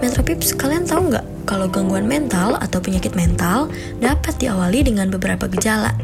Metro 0.05 0.21
Pips, 0.21 0.53
kalian 0.53 0.85
tahu 0.85 1.09
nggak 1.09 1.49
kalau 1.49 1.65
gangguan 1.65 2.05
mental 2.05 2.61
atau 2.61 2.79
penyakit 2.79 3.17
mental 3.17 3.73
dapat 4.05 4.37
diawali 4.37 4.85
dengan 4.85 5.09
beberapa 5.09 5.49
gejala? 5.49 5.97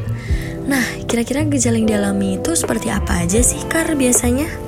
Nah, 0.65 0.81
kira-kira 1.05 1.45
gejala 1.45 1.77
yang 1.77 1.85
dialami 1.85 2.41
itu 2.41 2.57
seperti 2.57 2.89
apa 2.89 3.21
aja 3.21 3.45
sih, 3.45 3.61
Kar, 3.69 3.93
biasanya? 3.93 4.64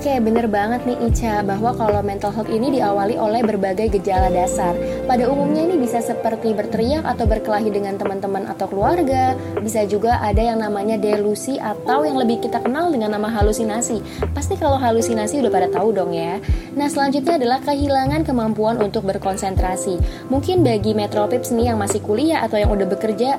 Oke, 0.00 0.16
bener 0.16 0.48
banget 0.48 0.88
nih 0.88 0.96
Ica 1.12 1.44
bahwa 1.44 1.76
kalau 1.76 2.00
mental 2.00 2.32
health 2.32 2.48
ini 2.48 2.72
diawali 2.72 3.20
oleh 3.20 3.44
berbagai 3.44 4.00
gejala 4.00 4.32
dasar. 4.32 4.72
Pada 5.04 5.28
umumnya 5.28 5.68
ini 5.68 5.76
bisa 5.76 6.00
seperti 6.00 6.56
berteriak 6.56 7.04
atau 7.04 7.28
berkelahi 7.28 7.68
dengan 7.68 8.00
teman-teman 8.00 8.48
atau 8.48 8.64
keluarga. 8.64 9.36
Bisa 9.60 9.84
juga 9.84 10.16
ada 10.24 10.40
yang 10.40 10.56
namanya 10.56 10.96
delusi 10.96 11.60
atau 11.60 12.08
yang 12.08 12.16
lebih 12.16 12.40
kita 12.40 12.64
kenal 12.64 12.88
dengan 12.88 13.12
nama 13.12 13.28
halusinasi. 13.28 14.00
Pasti 14.32 14.56
kalau 14.56 14.80
halusinasi 14.80 15.36
udah 15.44 15.52
pada 15.52 15.68
tahu 15.68 15.92
dong 15.92 16.16
ya. 16.16 16.40
Nah, 16.72 16.88
selanjutnya 16.88 17.36
adalah 17.36 17.60
kehilangan 17.60 18.24
kemampuan 18.24 18.80
untuk 18.80 19.04
berkonsentrasi. 19.04 20.00
Mungkin 20.32 20.64
bagi 20.64 20.96
Metropips 20.96 21.52
nih 21.52 21.76
yang 21.76 21.78
masih 21.78 22.00
kuliah 22.00 22.40
atau 22.40 22.56
yang 22.56 22.72
udah 22.72 22.88
bekerja, 22.88 23.36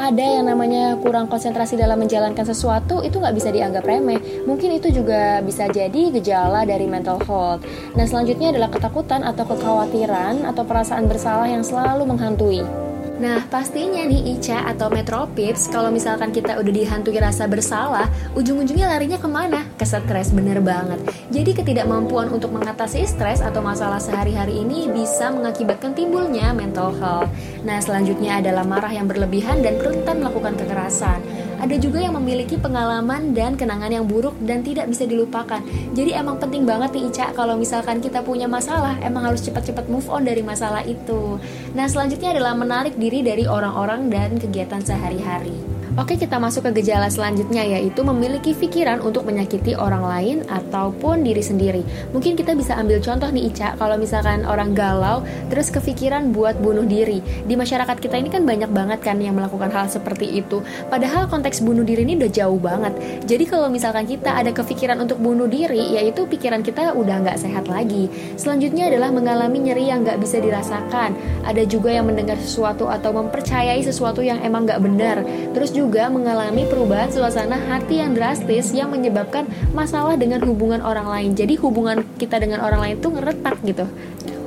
ada 0.00 0.24
yang 0.24 0.48
namanya 0.48 0.96
kurang 0.96 1.28
konsentrasi 1.28 1.76
dalam 1.76 2.00
menjalankan 2.00 2.48
sesuatu 2.48 3.04
itu 3.04 3.20
nggak 3.20 3.36
bisa 3.36 3.52
dianggap 3.52 3.84
remeh. 3.84 4.48
Mungkin 4.48 4.80
itu 4.80 4.88
juga 4.88 5.44
bisa 5.44 5.68
jadi 5.68 6.08
gejala 6.16 6.64
dari 6.64 6.88
mental 6.88 7.20
health. 7.28 7.60
Nah 7.92 8.08
selanjutnya 8.08 8.56
adalah 8.56 8.72
ketakutan 8.72 9.20
atau 9.20 9.44
kekhawatiran 9.44 10.48
atau 10.48 10.64
perasaan 10.64 11.04
bersalah 11.04 11.52
yang 11.52 11.60
selalu 11.60 12.08
menghantui. 12.08 12.89
Nah, 13.20 13.44
pastinya 13.52 14.00
nih 14.08 14.32
Ica 14.32 14.64
atau 14.64 14.88
Metropips, 14.88 15.68
kalau 15.68 15.92
misalkan 15.92 16.32
kita 16.32 16.56
udah 16.56 16.72
dihantui 16.72 17.20
rasa 17.20 17.44
bersalah, 17.44 18.08
ujung-ujungnya 18.32 18.88
larinya 18.88 19.20
ke 19.20 19.28
mana? 19.28 19.60
Ke 19.76 19.84
stres, 19.84 20.32
bener 20.32 20.64
banget. 20.64 21.04
Jadi 21.28 21.52
ketidakmampuan 21.52 22.32
untuk 22.32 22.48
mengatasi 22.48 23.04
stres 23.04 23.44
atau 23.44 23.60
masalah 23.60 24.00
sehari-hari 24.00 24.64
ini 24.64 24.88
bisa 24.88 25.28
mengakibatkan 25.28 25.92
timbulnya 25.92 26.56
mental 26.56 26.96
health. 26.96 27.28
Nah, 27.60 27.76
selanjutnya 27.84 28.40
adalah 28.40 28.64
marah 28.64 28.88
yang 28.88 29.04
berlebihan 29.04 29.60
dan 29.60 29.76
rentan 29.76 30.24
melakukan 30.24 30.56
kekerasan. 30.56 31.20
Ada 31.60 31.76
juga 31.76 32.00
yang 32.00 32.16
memiliki 32.16 32.56
pengalaman 32.56 33.36
dan 33.36 33.52
kenangan 33.52 33.92
yang 33.92 34.08
buruk 34.08 34.32
dan 34.40 34.64
tidak 34.64 34.88
bisa 34.88 35.04
dilupakan. 35.04 35.60
Jadi 35.92 36.16
emang 36.16 36.40
penting 36.40 36.64
banget 36.64 36.96
nih 36.96 37.12
Ica 37.12 37.36
kalau 37.36 37.60
misalkan 37.60 38.00
kita 38.00 38.24
punya 38.24 38.48
masalah, 38.48 38.96
emang 39.04 39.28
harus 39.28 39.44
cepat-cepat 39.44 39.84
move 39.92 40.08
on 40.08 40.24
dari 40.24 40.40
masalah 40.40 40.80
itu. 40.88 41.36
Nah, 41.76 41.84
selanjutnya 41.84 42.32
adalah 42.32 42.56
menarik 42.56 42.96
diri 42.96 43.20
dari 43.20 43.44
orang-orang 43.44 44.08
dan 44.08 44.40
kegiatan 44.40 44.80
sehari-hari. 44.80 45.79
Oke, 45.98 46.14
kita 46.14 46.38
masuk 46.38 46.70
ke 46.70 46.78
gejala 46.78 47.10
selanjutnya 47.10 47.66
yaitu 47.66 48.06
memiliki 48.06 48.54
pikiran 48.54 49.02
untuk 49.02 49.26
menyakiti 49.26 49.74
orang 49.74 50.06
lain 50.06 50.36
ataupun 50.46 51.26
diri 51.26 51.42
sendiri. 51.42 51.82
Mungkin 52.14 52.38
kita 52.38 52.54
bisa 52.54 52.78
ambil 52.78 53.02
contoh 53.02 53.26
nih 53.26 53.50
Ica, 53.50 53.74
kalau 53.74 53.98
misalkan 53.98 54.46
orang 54.46 54.70
galau 54.70 55.26
terus 55.50 55.66
kepikiran 55.74 56.30
buat 56.30 56.62
bunuh 56.62 56.86
diri. 56.86 57.18
Di 57.42 57.58
masyarakat 57.58 57.98
kita 57.98 58.22
ini 58.22 58.30
kan 58.30 58.46
banyak 58.46 58.70
banget 58.70 59.02
kan 59.02 59.18
yang 59.18 59.34
melakukan 59.34 59.66
hal 59.74 59.90
seperti 59.90 60.30
itu. 60.30 60.62
Padahal 60.86 61.26
konteks 61.26 61.58
bunuh 61.58 61.82
diri 61.82 62.06
ini 62.06 62.22
udah 62.22 62.30
jauh 62.30 62.60
banget. 62.62 62.94
Jadi 63.26 63.50
kalau 63.50 63.66
misalkan 63.66 64.06
kita 64.06 64.30
ada 64.30 64.54
kepikiran 64.54 64.94
untuk 65.02 65.18
bunuh 65.18 65.50
diri, 65.50 65.98
yaitu 65.98 66.22
pikiran 66.22 66.62
kita 66.62 66.94
udah 66.94 67.18
nggak 67.18 67.42
sehat 67.42 67.66
lagi. 67.66 68.06
Selanjutnya 68.38 68.94
adalah 68.94 69.10
mengalami 69.10 69.58
nyeri 69.58 69.90
yang 69.90 70.06
nggak 70.06 70.22
bisa 70.22 70.38
dirasakan. 70.38 71.18
Ada 71.42 71.66
juga 71.66 71.90
yang 71.90 72.06
mendengar 72.06 72.38
sesuatu 72.38 72.86
atau 72.86 73.10
mempercayai 73.10 73.82
sesuatu 73.82 74.22
yang 74.22 74.38
emang 74.46 74.70
nggak 74.70 74.78
benar. 74.86 75.26
Terus 75.50 75.79
mengalami 75.88 76.68
perubahan 76.68 77.08
suasana 77.08 77.56
hati 77.56 78.04
yang 78.04 78.12
drastis 78.12 78.74
yang 78.76 78.92
menyebabkan 78.92 79.48
masalah 79.72 80.18
dengan 80.18 80.44
hubungan 80.44 80.84
orang 80.84 81.08
lain. 81.08 81.30
Jadi 81.32 81.56
hubungan 81.56 82.04
kita 82.20 82.36
dengan 82.36 82.60
orang 82.60 82.80
lain 82.84 82.96
tuh 83.00 83.16
ngeretak 83.16 83.56
gitu. 83.64 83.88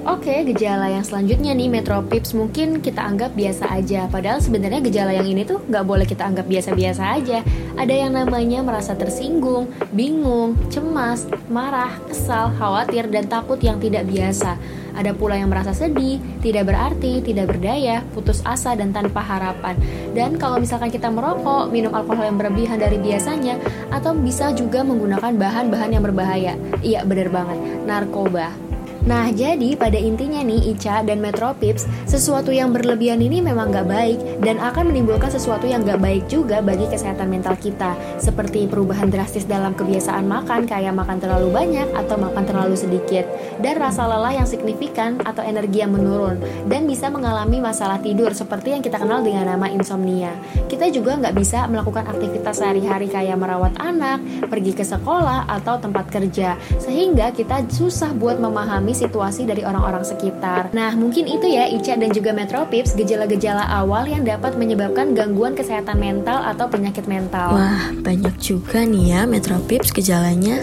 Oke, 0.04 0.44
gejala 0.44 0.92
yang 0.92 1.08
selanjutnya 1.08 1.56
nih 1.56 1.72
Metropips 1.72 2.36
mungkin 2.36 2.84
kita 2.84 3.08
anggap 3.08 3.40
biasa 3.40 3.72
aja 3.72 4.04
Padahal 4.12 4.44
sebenarnya 4.44 4.84
gejala 4.84 5.16
yang 5.16 5.24
ini 5.24 5.48
tuh 5.48 5.64
nggak 5.64 5.86
boleh 5.88 6.04
kita 6.04 6.28
anggap 6.28 6.44
biasa-biasa 6.44 7.24
aja 7.24 7.40
Ada 7.80 7.94
yang 8.04 8.12
namanya 8.12 8.60
merasa 8.68 9.00
tersinggung, 9.00 9.72
bingung, 9.96 10.60
cemas, 10.68 11.24
marah, 11.48 11.96
kesal, 12.12 12.52
khawatir, 12.60 13.08
dan 13.08 13.32
takut 13.32 13.56
yang 13.64 13.80
tidak 13.80 14.04
biasa 14.04 14.60
ada 14.96 15.12
pula 15.12 15.36
yang 15.36 15.52
merasa 15.52 15.76
sedih, 15.76 16.22
tidak 16.40 16.72
berarti, 16.72 17.20
tidak 17.20 17.52
berdaya, 17.52 18.02
putus 18.16 18.40
asa, 18.48 18.74
dan 18.74 18.96
tanpa 18.96 19.20
harapan. 19.20 19.76
Dan 20.16 20.40
kalau 20.40 20.58
misalkan 20.62 20.88
kita 20.88 21.12
merokok, 21.12 21.70
minum 21.70 21.92
alkohol 21.92 22.30
yang 22.30 22.38
berlebihan 22.40 22.80
dari 22.80 22.96
biasanya, 23.02 23.60
atau 23.92 24.16
bisa 24.16 24.56
juga 24.56 24.86
menggunakan 24.86 25.36
bahan-bahan 25.36 25.90
yang 25.92 26.04
berbahaya. 26.06 26.54
Iya, 26.80 27.04
benar 27.04 27.28
banget, 27.34 27.58
narkoba. 27.84 28.63
Nah, 29.04 29.28
jadi 29.36 29.76
pada 29.76 30.00
intinya 30.00 30.40
nih 30.40 30.72
Ica 30.72 31.04
dan 31.04 31.20
Metropips, 31.20 31.84
sesuatu 32.08 32.56
yang 32.56 32.72
berlebihan 32.72 33.20
ini 33.20 33.44
memang 33.44 33.68
gak 33.68 33.92
baik 33.92 34.20
dan 34.40 34.64
akan 34.64 34.96
menimbulkan 34.96 35.28
sesuatu 35.28 35.68
yang 35.68 35.84
gak 35.84 36.00
baik 36.00 36.24
juga 36.32 36.64
bagi 36.64 36.88
kesehatan 36.88 37.28
mental 37.28 37.60
kita, 37.60 38.00
seperti 38.16 38.64
perubahan 38.64 39.12
drastis 39.12 39.44
dalam 39.44 39.76
kebiasaan 39.76 40.24
makan 40.24 40.64
kayak 40.64 40.96
makan 40.96 41.20
terlalu 41.20 41.52
banyak 41.52 41.92
atau 41.92 42.16
makan 42.16 42.48
terlalu 42.48 42.80
sedikit, 42.80 43.28
dan 43.60 43.76
rasa 43.76 44.08
lelah 44.08 44.40
yang 44.40 44.48
signifikan 44.48 45.20
atau 45.28 45.44
energi 45.44 45.84
yang 45.84 45.92
menurun, 45.92 46.40
dan 46.72 46.88
bisa 46.88 47.12
mengalami 47.12 47.60
masalah 47.60 48.00
tidur 48.00 48.32
seperti 48.32 48.72
yang 48.72 48.80
kita 48.80 49.04
kenal 49.04 49.20
dengan 49.20 49.52
nama 49.52 49.68
insomnia. 49.68 50.32
Kita 50.72 50.88
juga 50.88 51.20
nggak 51.20 51.36
bisa 51.36 51.68
melakukan 51.68 52.08
aktivitas 52.08 52.64
sehari-hari 52.64 53.12
kayak 53.12 53.36
merawat 53.36 53.76
anak, 53.84 54.24
pergi 54.48 54.72
ke 54.72 54.88
sekolah 54.88 55.44
atau 55.52 55.76
tempat 55.76 56.08
kerja, 56.08 56.56
sehingga 56.80 57.36
kita 57.36 57.68
susah 57.68 58.16
buat 58.16 58.40
memahami 58.40 58.93
situasi 58.94 59.44
dari 59.50 59.66
orang-orang 59.66 60.06
sekitar. 60.06 60.72
Nah, 60.72 60.94
mungkin 60.94 61.26
itu 61.26 61.50
ya 61.50 61.68
Ica 61.68 61.98
dan 62.00 62.14
juga 62.14 62.32
Metropips 62.32 62.96
gejala-gejala 62.96 63.66
awal 63.68 64.08
yang 64.08 64.24
dapat 64.24 64.56
menyebabkan 64.56 65.18
gangguan 65.18 65.58
kesehatan 65.58 66.00
mental 66.00 66.42
atau 66.46 66.70
penyakit 66.70 67.10
mental. 67.10 67.58
Wah, 67.58 67.92
banyak 68.00 68.38
juga 68.40 68.86
nih 68.86 69.18
ya 69.18 69.22
Metropips 69.26 69.92
gejalanya. 69.92 70.62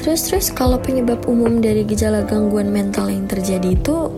Terus 0.00 0.32
terus 0.32 0.48
kalau 0.48 0.80
penyebab 0.80 1.28
umum 1.28 1.60
dari 1.60 1.84
gejala 1.84 2.24
gangguan 2.24 2.72
mental 2.72 3.12
yang 3.12 3.28
terjadi 3.28 3.76
itu 3.76 4.08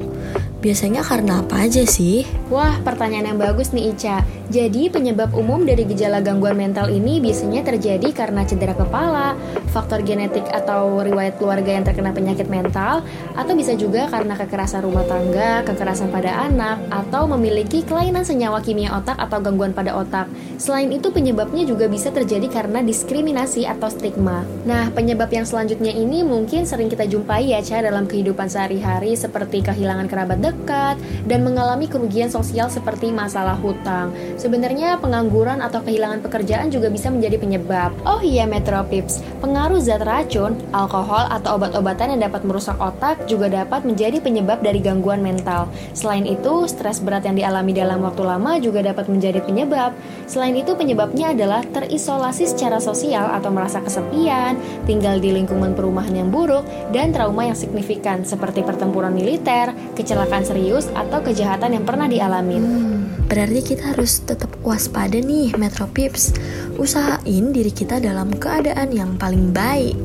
biasanya 0.62 1.02
karena 1.02 1.42
apa 1.42 1.66
aja 1.66 1.82
sih? 1.82 2.22
Wah, 2.46 2.78
pertanyaan 2.86 3.34
yang 3.34 3.40
bagus 3.42 3.74
nih 3.74 3.90
Ica. 3.90 4.22
Jadi, 4.52 4.92
penyebab 4.92 5.32
umum 5.32 5.64
dari 5.64 5.88
gejala 5.88 6.20
gangguan 6.20 6.60
mental 6.60 6.92
ini 6.92 7.24
biasanya 7.24 7.64
terjadi 7.64 8.04
karena 8.12 8.44
cedera 8.44 8.76
kepala, 8.76 9.32
faktor 9.72 10.04
genetik 10.04 10.44
atau 10.52 11.00
riwayat 11.00 11.40
keluarga 11.40 11.72
yang 11.72 11.88
terkena 11.88 12.12
penyakit 12.12 12.52
mental, 12.52 13.00
atau 13.32 13.52
bisa 13.56 13.72
juga 13.72 14.12
karena 14.12 14.36
kekerasan 14.36 14.84
rumah 14.84 15.08
tangga, 15.08 15.64
kekerasan 15.64 16.12
pada 16.12 16.44
anak, 16.44 16.84
atau 16.92 17.24
memiliki 17.32 17.80
kelainan 17.80 18.28
senyawa 18.28 18.60
kimia 18.60 18.92
otak 18.92 19.16
atau 19.16 19.40
gangguan 19.40 19.72
pada 19.72 19.96
otak. 19.96 20.28
Selain 20.60 20.92
itu, 20.92 21.08
penyebabnya 21.08 21.64
juga 21.64 21.88
bisa 21.88 22.12
terjadi 22.12 22.44
karena 22.52 22.84
diskriminasi 22.84 23.64
atau 23.64 23.88
stigma. 23.88 24.44
Nah, 24.68 24.92
penyebab 24.92 25.32
yang 25.32 25.48
selanjutnya 25.48 25.96
ini 25.96 26.20
mungkin 26.20 26.68
sering 26.68 26.92
kita 26.92 27.08
jumpai 27.08 27.56
ya, 27.56 27.64
Ca, 27.64 27.80
dalam 27.80 28.04
kehidupan 28.04 28.52
sehari-hari 28.52 29.16
seperti 29.16 29.64
kehilangan 29.64 30.12
kerabat 30.12 30.44
dekat 30.44 31.00
dan 31.24 31.40
mengalami 31.40 31.88
kerugian 31.88 32.28
sosial 32.28 32.68
seperti 32.68 33.08
masalah 33.08 33.56
hutang. 33.56 34.12
Sebenarnya 34.42 34.98
pengangguran 34.98 35.62
atau 35.62 35.86
kehilangan 35.86 36.18
pekerjaan 36.26 36.66
juga 36.66 36.90
bisa 36.90 37.14
menjadi 37.14 37.38
penyebab. 37.38 37.94
Oh 38.02 38.18
iya 38.18 38.42
Metropips, 38.42 39.22
pengaruh 39.38 39.78
zat 39.78 40.02
racun, 40.02 40.58
alkohol 40.74 41.30
atau 41.30 41.54
obat-obatan 41.54 42.18
yang 42.18 42.26
dapat 42.26 42.42
merusak 42.42 42.74
otak 42.82 43.22
juga 43.30 43.46
dapat 43.46 43.86
menjadi 43.86 44.18
penyebab 44.18 44.58
dari 44.58 44.82
gangguan 44.82 45.22
mental. 45.22 45.70
Selain 45.94 46.26
itu, 46.26 46.66
stres 46.66 46.98
berat 46.98 47.22
yang 47.22 47.38
dialami 47.38 47.70
dalam 47.70 48.02
waktu 48.02 48.26
lama 48.26 48.58
juga 48.58 48.82
dapat 48.82 49.06
menjadi 49.06 49.46
penyebab. 49.46 49.94
Selain 50.26 50.58
itu, 50.58 50.74
penyebabnya 50.74 51.30
adalah 51.38 51.62
terisolasi 51.62 52.50
secara 52.50 52.82
sosial 52.82 53.30
atau 53.30 53.54
merasa 53.54 53.78
kesepian, 53.78 54.58
tinggal 54.90 55.22
di 55.22 55.30
lingkungan 55.30 55.70
perumahan 55.70 56.18
yang 56.18 56.34
buruk, 56.34 56.66
dan 56.90 57.14
trauma 57.14 57.46
yang 57.46 57.54
signifikan 57.54 58.26
seperti 58.26 58.66
pertempuran 58.66 59.14
militer, 59.14 59.70
kecelakaan 59.94 60.42
serius, 60.42 60.90
atau 60.98 61.22
kejahatan 61.22 61.78
yang 61.78 61.86
pernah 61.86 62.10
dialami. 62.10 62.58
Hmm, 62.58 63.01
berarti 63.32 63.64
kita 63.64 63.96
harus 63.96 64.20
tetap 64.28 64.52
waspada 64.60 65.16
nih 65.16 65.56
Metro 65.56 65.88
Pips. 65.88 66.36
Usahain 66.76 67.48
diri 67.56 67.72
kita 67.72 67.96
dalam 67.96 68.28
keadaan 68.36 68.92
yang 68.92 69.16
paling 69.16 69.56
baik. 69.56 69.96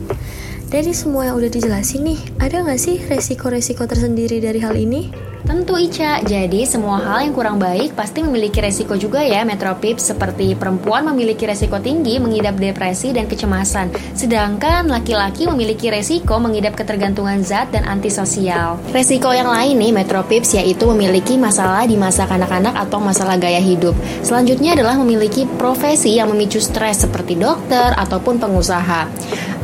Dari 0.72 0.96
semua 0.96 1.28
yang 1.28 1.36
udah 1.36 1.52
dijelasin 1.52 2.08
nih, 2.08 2.20
ada 2.40 2.64
nggak 2.64 2.80
sih 2.80 3.04
resiko-resiko 3.04 3.84
tersendiri 3.84 4.40
dari 4.40 4.64
hal 4.64 4.80
ini? 4.80 5.12
Tentu 5.46 5.78
Ica, 5.78 6.26
jadi 6.26 6.66
semua 6.66 6.98
hal 6.98 7.30
yang 7.30 7.36
kurang 7.38 7.62
baik 7.62 7.94
pasti 7.94 8.26
memiliki 8.26 8.58
resiko 8.58 8.98
juga 8.98 9.22
ya. 9.22 9.46
Metropips 9.46 10.10
Seperti 10.10 10.58
perempuan 10.58 11.06
memiliki 11.06 11.46
resiko 11.46 11.78
tinggi 11.78 12.18
mengidap 12.18 12.58
depresi 12.58 13.14
dan 13.14 13.30
kecemasan. 13.30 13.94
Sedangkan 14.18 14.90
laki-laki 14.90 15.46
memiliki 15.46 15.94
resiko 15.94 16.42
mengidap 16.42 16.74
ketergantungan 16.74 17.46
zat 17.46 17.70
dan 17.70 17.86
antisosial. 17.86 18.80
Resiko 18.96 19.30
yang 19.36 19.52
lain 19.52 19.78
nih 19.78 19.92
Metropips 19.92 20.58
yaitu 20.58 20.90
memiliki 20.90 21.36
masalah 21.36 21.86
di 21.86 22.00
masa 22.00 22.26
kanak-kanak 22.26 22.74
atau 22.74 22.98
masalah 22.98 23.36
gaya 23.38 23.60
hidup. 23.60 23.94
Selanjutnya 24.24 24.74
adalah 24.74 24.98
memiliki 24.98 25.44
profesi 25.60 26.16
yang 26.18 26.32
memicu 26.32 26.64
stres 26.64 27.04
seperti 27.04 27.38
dokter 27.38 27.94
ataupun 27.94 28.42
pengusaha. 28.42 29.06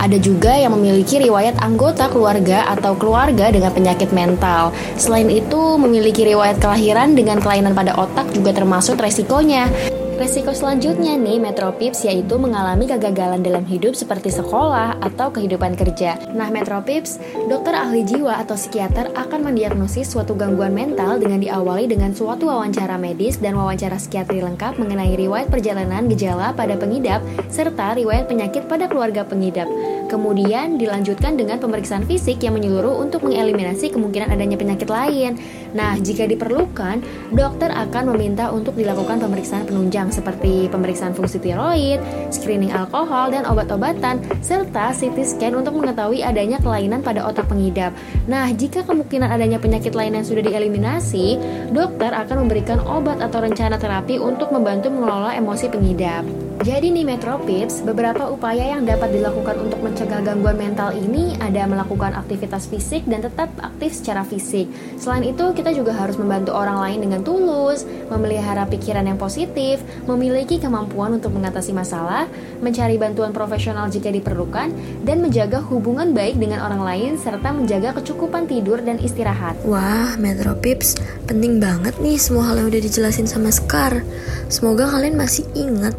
Ada 0.03 0.19
juga 0.19 0.51
yang 0.51 0.75
memiliki 0.75 1.15
riwayat 1.15 1.63
anggota 1.63 2.11
keluarga 2.11 2.67
atau 2.67 2.91
keluarga 2.99 3.47
dengan 3.55 3.71
penyakit 3.71 4.11
mental. 4.11 4.75
Selain 4.99 5.31
itu, 5.31 5.62
memiliki 5.79 6.27
riwayat 6.27 6.59
kelahiran 6.59 7.15
dengan 7.15 7.39
kelainan 7.39 7.71
pada 7.71 7.95
otak 7.95 8.29
juga 8.35 8.51
termasuk 8.51 8.99
resikonya. 8.99 9.71
Resiko 10.13 10.53
selanjutnya 10.53 11.17
nih 11.17 11.41
Metropips 11.41 12.05
yaitu 12.05 12.37
mengalami 12.37 12.85
kegagalan 12.85 13.41
dalam 13.41 13.65
hidup 13.65 13.97
seperti 13.97 14.29
sekolah 14.29 15.01
atau 15.01 15.33
kehidupan 15.33 15.73
kerja. 15.73 16.21
Nah 16.37 16.53
Metropips, 16.53 17.17
dokter 17.49 17.73
ahli 17.73 18.05
jiwa 18.05 18.37
atau 18.37 18.53
psikiater 18.53 19.09
akan 19.17 19.49
mendiagnosis 19.49 20.13
suatu 20.13 20.37
gangguan 20.37 20.77
mental 20.77 21.17
dengan 21.17 21.41
diawali 21.41 21.89
dengan 21.89 22.13
suatu 22.13 22.45
wawancara 22.45 23.01
medis 23.01 23.41
dan 23.41 23.57
wawancara 23.57 23.97
psikiatri 23.97 24.45
lengkap 24.45 24.77
mengenai 24.77 25.17
riwayat 25.17 25.49
perjalanan 25.49 26.05
gejala 26.05 26.53
pada 26.53 26.77
pengidap 26.77 27.25
serta 27.49 27.97
riwayat 27.97 28.29
penyakit 28.29 28.69
pada 28.69 28.85
keluarga 28.85 29.25
pengidap. 29.25 29.65
Kemudian 30.13 30.77
dilanjutkan 30.77 31.41
dengan 31.41 31.57
pemeriksaan 31.57 32.05
fisik 32.05 32.37
yang 32.45 32.53
menyeluruh 32.53 33.01
untuk 33.01 33.25
mengeliminasi 33.25 33.89
kemungkinan 33.89 34.29
adanya 34.29 34.61
penyakit 34.61 34.85
lain. 34.85 35.41
Nah, 35.73 35.97
jika 35.97 36.29
diperlukan, 36.29 37.01
dokter 37.33 37.73
akan 37.73 38.13
meminta 38.13 38.53
untuk 38.53 38.77
dilakukan 38.77 39.17
pemeriksaan 39.17 39.65
penunjang 39.65 40.02
seperti 40.09 40.67
pemeriksaan 40.67 41.13
fungsi 41.13 41.39
tiroid, 41.39 42.01
screening 42.33 42.73
alkohol 42.73 43.31
dan 43.31 43.45
obat-obatan, 43.47 44.19
serta 44.43 44.91
CT 44.91 45.17
scan 45.23 45.53
untuk 45.55 45.77
mengetahui 45.77 46.25
adanya 46.25 46.59
kelainan 46.59 47.05
pada 47.05 47.23
otak 47.23 47.47
pengidap. 47.47 47.95
Nah, 48.25 48.51
jika 48.51 48.83
kemungkinan 48.83 49.29
adanya 49.29 49.61
penyakit 49.61 49.93
lain 49.93 50.19
yang 50.19 50.25
sudah 50.25 50.43
dieliminasi, 50.43 51.39
dokter 51.71 52.11
akan 52.11 52.47
memberikan 52.47 52.81
obat 52.83 53.21
atau 53.21 53.39
rencana 53.39 53.79
terapi 53.79 54.19
untuk 54.19 54.49
membantu 54.49 54.89
mengelola 54.89 55.37
emosi 55.37 55.69
pengidap. 55.69 56.42
Jadi 56.61 56.93
nih 56.93 57.01
Metro 57.01 57.41
Pips, 57.41 57.81
beberapa 57.81 58.29
upaya 58.29 58.77
yang 58.77 58.85
dapat 58.85 59.09
dilakukan 59.09 59.57
untuk 59.57 59.81
mencegah 59.81 60.21
gangguan 60.21 60.53
mental 60.53 60.93
ini 60.93 61.33
ada 61.41 61.65
melakukan 61.65 62.13
aktivitas 62.13 62.69
fisik 62.69 63.09
dan 63.09 63.25
tetap 63.25 63.49
aktif 63.57 63.97
secara 63.97 64.21
fisik. 64.21 64.69
Selain 65.01 65.25
itu, 65.25 65.49
kita 65.57 65.73
juga 65.73 65.97
harus 65.97 66.13
membantu 66.13 66.53
orang 66.53 66.77
lain 66.77 67.09
dengan 67.09 67.25
tulus, 67.25 67.89
memelihara 68.13 68.69
pikiran 68.69 69.01
yang 69.01 69.17
positif, 69.17 69.81
memiliki 70.05 70.61
kemampuan 70.61 71.17
untuk 71.17 71.33
mengatasi 71.33 71.73
masalah, 71.73 72.29
mencari 72.61 73.01
bantuan 73.01 73.33
profesional 73.33 73.89
jika 73.89 74.13
diperlukan, 74.13 74.69
dan 75.01 75.25
menjaga 75.25 75.57
hubungan 75.57 76.13
baik 76.13 76.37
dengan 76.37 76.61
orang 76.61 76.85
lain 76.85 77.11
serta 77.17 77.49
menjaga 77.49 77.97
kecukupan 77.97 78.45
tidur 78.45 78.77
dan 78.85 79.01
istirahat. 79.01 79.57
Wah, 79.65 80.13
Metro 80.21 80.53
Pips, 80.53 81.01
penting 81.25 81.57
banget 81.57 81.97
nih 81.97 82.21
semua 82.21 82.53
hal 82.53 82.61
yang 82.61 82.69
udah 82.69 82.81
dijelasin 82.83 83.25
sama 83.25 83.49
Scar. 83.49 84.05
Semoga 84.53 84.85
kalian 84.85 85.17
masih 85.17 85.49
ingat 85.57 85.97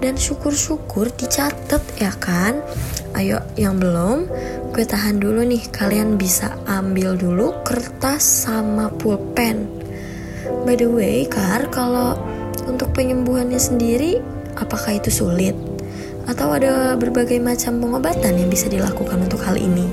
dan 0.00 0.18
syukur-syukur 0.18 1.08
dicatat 1.14 1.82
ya 1.96 2.12
kan? 2.16 2.60
Ayo 3.14 3.40
yang 3.54 3.78
belum 3.78 4.26
gue 4.74 4.84
tahan 4.84 5.22
dulu 5.22 5.46
nih. 5.46 5.70
Kalian 5.70 6.18
bisa 6.18 6.58
ambil 6.66 7.14
dulu 7.14 7.54
kertas 7.62 8.46
sama 8.46 8.90
pulpen. 8.90 9.66
By 10.64 10.76
the 10.76 10.88
way 10.88 11.24
kar 11.28 11.68
kalau 11.72 12.18
untuk 12.64 12.92
penyembuhannya 12.96 13.60
sendiri 13.60 14.18
apakah 14.58 14.98
itu 14.98 15.12
sulit? 15.12 15.54
Atau 16.24 16.56
ada 16.56 16.96
berbagai 16.96 17.36
macam 17.36 17.84
pengobatan 17.84 18.40
yang 18.40 18.48
bisa 18.48 18.72
dilakukan 18.72 19.28
untuk 19.28 19.44
hal 19.44 19.60
ini 19.60 19.84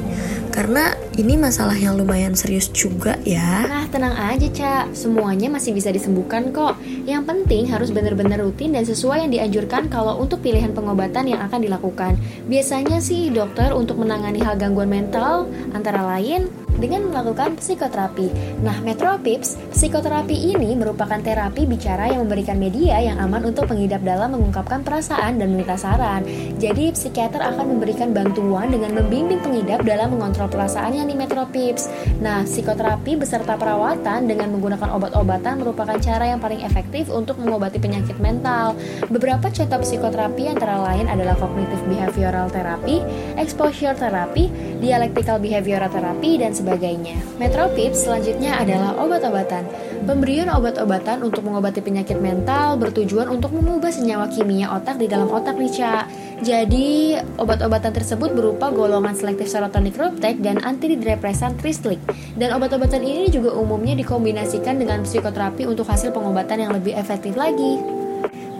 karena 0.52 0.94
ini 1.16 1.40
masalah 1.40 1.74
yang 1.74 1.96
lumayan 1.96 2.36
serius 2.36 2.68
juga 2.70 3.16
ya. 3.24 3.66
Nah, 3.66 3.88
tenang 3.88 4.14
aja, 4.20 4.48
Cak. 4.52 4.92
Semuanya 4.94 5.48
masih 5.48 5.72
bisa 5.72 5.90
disembuhkan 5.90 6.52
kok. 6.52 6.76
Yang 7.08 7.24
penting 7.26 7.72
harus 7.72 7.90
benar-benar 7.90 8.44
rutin 8.44 8.76
dan 8.76 8.84
sesuai 8.84 9.26
yang 9.26 9.32
dianjurkan 9.32 9.88
kalau 9.88 10.20
untuk 10.20 10.44
pilihan 10.44 10.76
pengobatan 10.76 11.32
yang 11.32 11.42
akan 11.48 11.64
dilakukan. 11.64 12.20
Biasanya 12.52 13.00
sih 13.00 13.32
dokter 13.32 13.72
untuk 13.72 13.98
menangani 13.98 14.44
hal 14.44 14.60
gangguan 14.60 14.92
mental 14.92 15.48
antara 15.72 16.04
lain 16.04 16.61
dengan 16.78 17.10
melakukan 17.12 17.58
psikoterapi. 17.58 18.60
Nah, 18.62 18.78
Metropips, 18.86 19.58
psikoterapi 19.74 20.56
ini 20.56 20.78
merupakan 20.78 21.18
terapi 21.20 21.68
bicara 21.68 22.12
yang 22.14 22.24
memberikan 22.24 22.62
media 22.62 23.02
yang 23.02 23.18
aman 23.20 23.50
untuk 23.50 23.68
pengidap 23.68 24.06
dalam 24.06 24.38
mengungkapkan 24.38 24.86
perasaan 24.86 25.42
dan 25.42 25.52
meminta 25.52 25.76
saran. 25.76 26.24
Jadi, 26.62 26.94
psikiater 26.94 27.42
akan 27.42 27.76
memberikan 27.78 28.14
bantuan 28.16 28.72
dengan 28.72 28.96
membimbing 28.96 29.42
pengidap 29.42 29.84
dalam 29.84 30.16
mengontrol 30.16 30.48
perasaannya 30.48 31.10
nih 31.10 31.18
Metropips. 31.18 31.90
Nah, 32.22 32.46
psikoterapi 32.46 33.18
beserta 33.18 33.58
perawatan 33.58 34.30
dengan 34.30 34.54
menggunakan 34.54 34.94
obat-obatan 34.94 35.60
merupakan 35.64 35.98
cara 35.98 36.30
yang 36.30 36.40
paling 36.40 36.62
efektif 36.62 37.10
untuk 37.10 37.42
mengobati 37.42 37.82
penyakit 37.82 38.18
mental. 38.22 38.78
Beberapa 39.10 39.50
contoh 39.50 39.80
psikoterapi 39.82 40.54
antara 40.54 40.78
lain 40.82 41.10
adalah 41.10 41.34
cognitive 41.38 41.82
behavioral 41.90 42.48
therapy, 42.52 43.02
exposure 43.40 43.98
therapy, 43.98 44.52
dialectical 44.82 45.42
behavioral 45.42 45.90
therapy, 45.90 46.38
dan 46.38 46.54
sebagainya. 46.62 47.17
Metropips 47.41 48.06
selanjutnya 48.06 48.62
adalah 48.62 48.93
obat-obatan. 49.02 49.65
Pemberian 50.06 50.50
obat-obatan 50.50 51.26
untuk 51.26 51.45
mengobati 51.45 51.82
penyakit 51.82 52.17
mental 52.17 52.78
bertujuan 52.78 53.30
untuk 53.30 53.54
mengubah 53.54 53.89
senyawa 53.89 54.30
kimia 54.30 54.69
otak 54.74 54.97
di 55.02 55.10
dalam 55.10 55.30
otak 55.30 55.58
Rica. 55.58 56.06
Jadi, 56.41 57.17
obat-obatan 57.38 57.93
tersebut 57.93 58.34
berupa 58.34 58.74
golongan 58.74 59.13
selektif 59.13 59.45
serotonin 59.45 59.93
reuptake 59.93 60.41
dan 60.41 60.58
antidepresan 60.62 61.54
Tristlik. 61.62 62.02
Dan 62.34 62.58
obat-obatan 62.58 63.06
ini 63.06 63.30
juga 63.30 63.54
umumnya 63.54 63.93
dikombinasikan 63.93 64.82
dengan 64.82 65.06
psikoterapi 65.06 65.69
untuk 65.69 65.86
hasil 65.86 66.10
pengobatan 66.10 66.65
yang 66.65 66.74
lebih 66.74 66.97
efektif 66.97 67.38
lagi. 67.38 68.01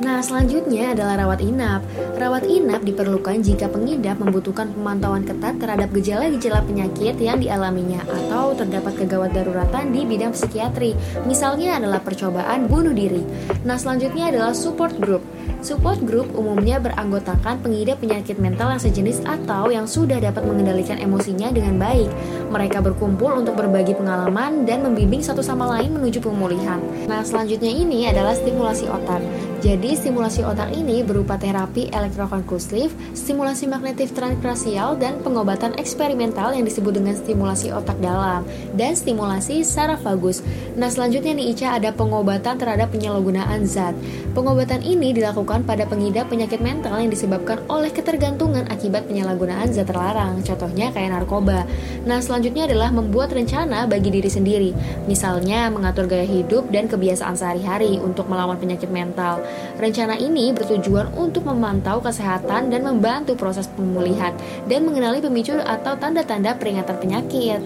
Nah, 0.02 0.18
selanjutnya 0.18 0.98
adalah 0.98 1.14
rawat 1.14 1.46
inap. 1.46 1.86
Rawat 2.18 2.50
inap 2.50 2.82
diperlukan 2.82 3.46
jika 3.46 3.70
pengidap 3.70 4.18
membutuhkan 4.18 4.74
pemantauan 4.74 5.22
ketat 5.22 5.62
terhadap 5.62 5.94
gejala-gejala 5.94 6.66
penyakit 6.66 7.22
yang 7.22 7.38
dialaminya 7.38 8.02
atau 8.10 8.58
terdapat 8.58 8.98
kegawat 8.98 9.30
daruratan 9.30 9.94
di 9.94 10.02
bidang 10.02 10.34
psikiatri. 10.34 10.98
Misalnya 11.30 11.78
adalah 11.78 12.02
percobaan 12.02 12.66
bunuh 12.66 12.98
diri. 12.98 13.22
Nah, 13.62 13.78
selanjutnya 13.78 14.34
adalah 14.34 14.58
support 14.58 14.98
group. 14.98 15.22
Support 15.62 16.02
group 16.02 16.34
umumnya 16.34 16.82
beranggotakan 16.82 17.62
pengidap 17.62 18.02
penyakit 18.02 18.42
mental 18.42 18.74
yang 18.74 18.82
sejenis 18.82 19.22
atau 19.22 19.70
yang 19.70 19.86
sudah 19.86 20.18
dapat 20.18 20.42
mengendalikan 20.42 20.98
emosinya 20.98 21.54
dengan 21.54 21.78
baik. 21.78 22.10
Mereka 22.50 22.82
berkumpul 22.82 23.38
untuk 23.38 23.54
berbagi 23.54 23.94
pengalaman 23.94 24.66
dan 24.66 24.82
membimbing 24.82 25.22
satu 25.22 25.46
sama 25.46 25.70
lain 25.78 25.94
menuju 25.94 26.26
pemulihan. 26.26 26.82
Nah, 27.06 27.22
selanjutnya 27.22 27.70
ini 27.70 28.10
adalah 28.10 28.34
stimulasi 28.34 28.90
otak. 28.90 29.22
Jadi, 29.62 29.94
stimulasi 29.94 30.42
otak 30.42 30.74
ini 30.74 31.06
berupa 31.06 31.38
terapi 31.38 31.94
elektrokonvulsif, 31.94 32.98
stimulasi 33.14 33.70
magnetif 33.70 34.10
transkrasial, 34.10 34.98
dan 34.98 35.22
pengobatan 35.22 35.78
eksperimental 35.78 36.58
yang 36.58 36.66
disebut 36.66 36.98
dengan 36.98 37.14
stimulasi 37.14 37.70
otak 37.70 38.02
dalam, 38.02 38.42
dan 38.74 38.98
stimulasi 38.98 39.62
sarafagus. 39.62 40.42
Nah, 40.74 40.90
selanjutnya 40.90 41.38
nih 41.38 41.54
Ica 41.54 41.78
ada 41.78 41.94
pengobatan 41.94 42.58
terhadap 42.58 42.90
penyalahgunaan 42.90 43.62
zat. 43.70 43.94
Pengobatan 44.34 44.82
ini 44.82 45.14
dilakukan 45.14 45.62
pada 45.62 45.86
pengidap 45.86 46.34
penyakit 46.34 46.58
mental 46.58 46.98
yang 46.98 47.14
disebabkan 47.14 47.62
oleh 47.70 47.94
ketergantungan 47.94 48.66
akibat 48.66 49.06
penyalahgunaan 49.06 49.70
zat 49.70 49.86
terlarang, 49.86 50.42
contohnya 50.42 50.90
kayak 50.90 51.14
narkoba. 51.14 51.70
Nah, 52.10 52.18
selanjutnya 52.18 52.66
adalah 52.66 52.90
membuat 52.90 53.30
rencana 53.30 53.86
bagi 53.86 54.10
diri 54.10 54.26
sendiri, 54.26 54.74
misalnya 55.06 55.70
mengatur 55.70 56.10
gaya 56.10 56.26
hidup 56.26 56.66
dan 56.74 56.90
kebiasaan 56.90 57.38
sehari-hari 57.38 58.02
untuk 58.02 58.26
melawan 58.26 58.58
penyakit 58.58 58.90
mental. 58.90 59.51
Rencana 59.82 60.20
ini 60.20 60.54
bertujuan 60.54 61.10
untuk 61.18 61.48
memantau 61.48 62.04
kesehatan 62.04 62.70
dan 62.70 62.82
membantu 62.86 63.34
proses 63.34 63.66
pemulihan 63.72 64.36
dan 64.70 64.86
mengenali 64.86 65.18
pemicu 65.24 65.58
atau 65.58 65.98
tanda-tanda 65.98 66.54
peringatan 66.54 66.98
penyakit. 67.02 67.62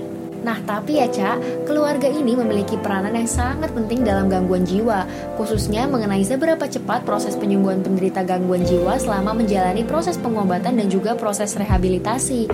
Nah, 0.45 0.61
tapi 0.61 1.01
ya, 1.01 1.09
Cak, 1.09 1.65
keluarga 1.65 2.05
ini 2.05 2.37
memiliki 2.37 2.77
peranan 2.77 3.17
yang 3.17 3.25
sangat 3.25 3.73
penting 3.73 4.05
dalam 4.05 4.29
gangguan 4.29 4.61
jiwa, 4.61 5.09
khususnya 5.41 5.89
mengenai 5.89 6.21
seberapa 6.21 6.61
cepat 6.69 7.01
proses 7.01 7.33
penyembuhan 7.33 7.81
penderita 7.81 8.21
gangguan 8.21 8.61
jiwa 8.61 9.01
selama 9.01 9.33
menjalani 9.33 9.81
proses 9.81 10.21
pengobatan 10.21 10.77
dan 10.77 10.85
juga 10.85 11.17
proses 11.17 11.57
rehabilitasi. 11.57 12.45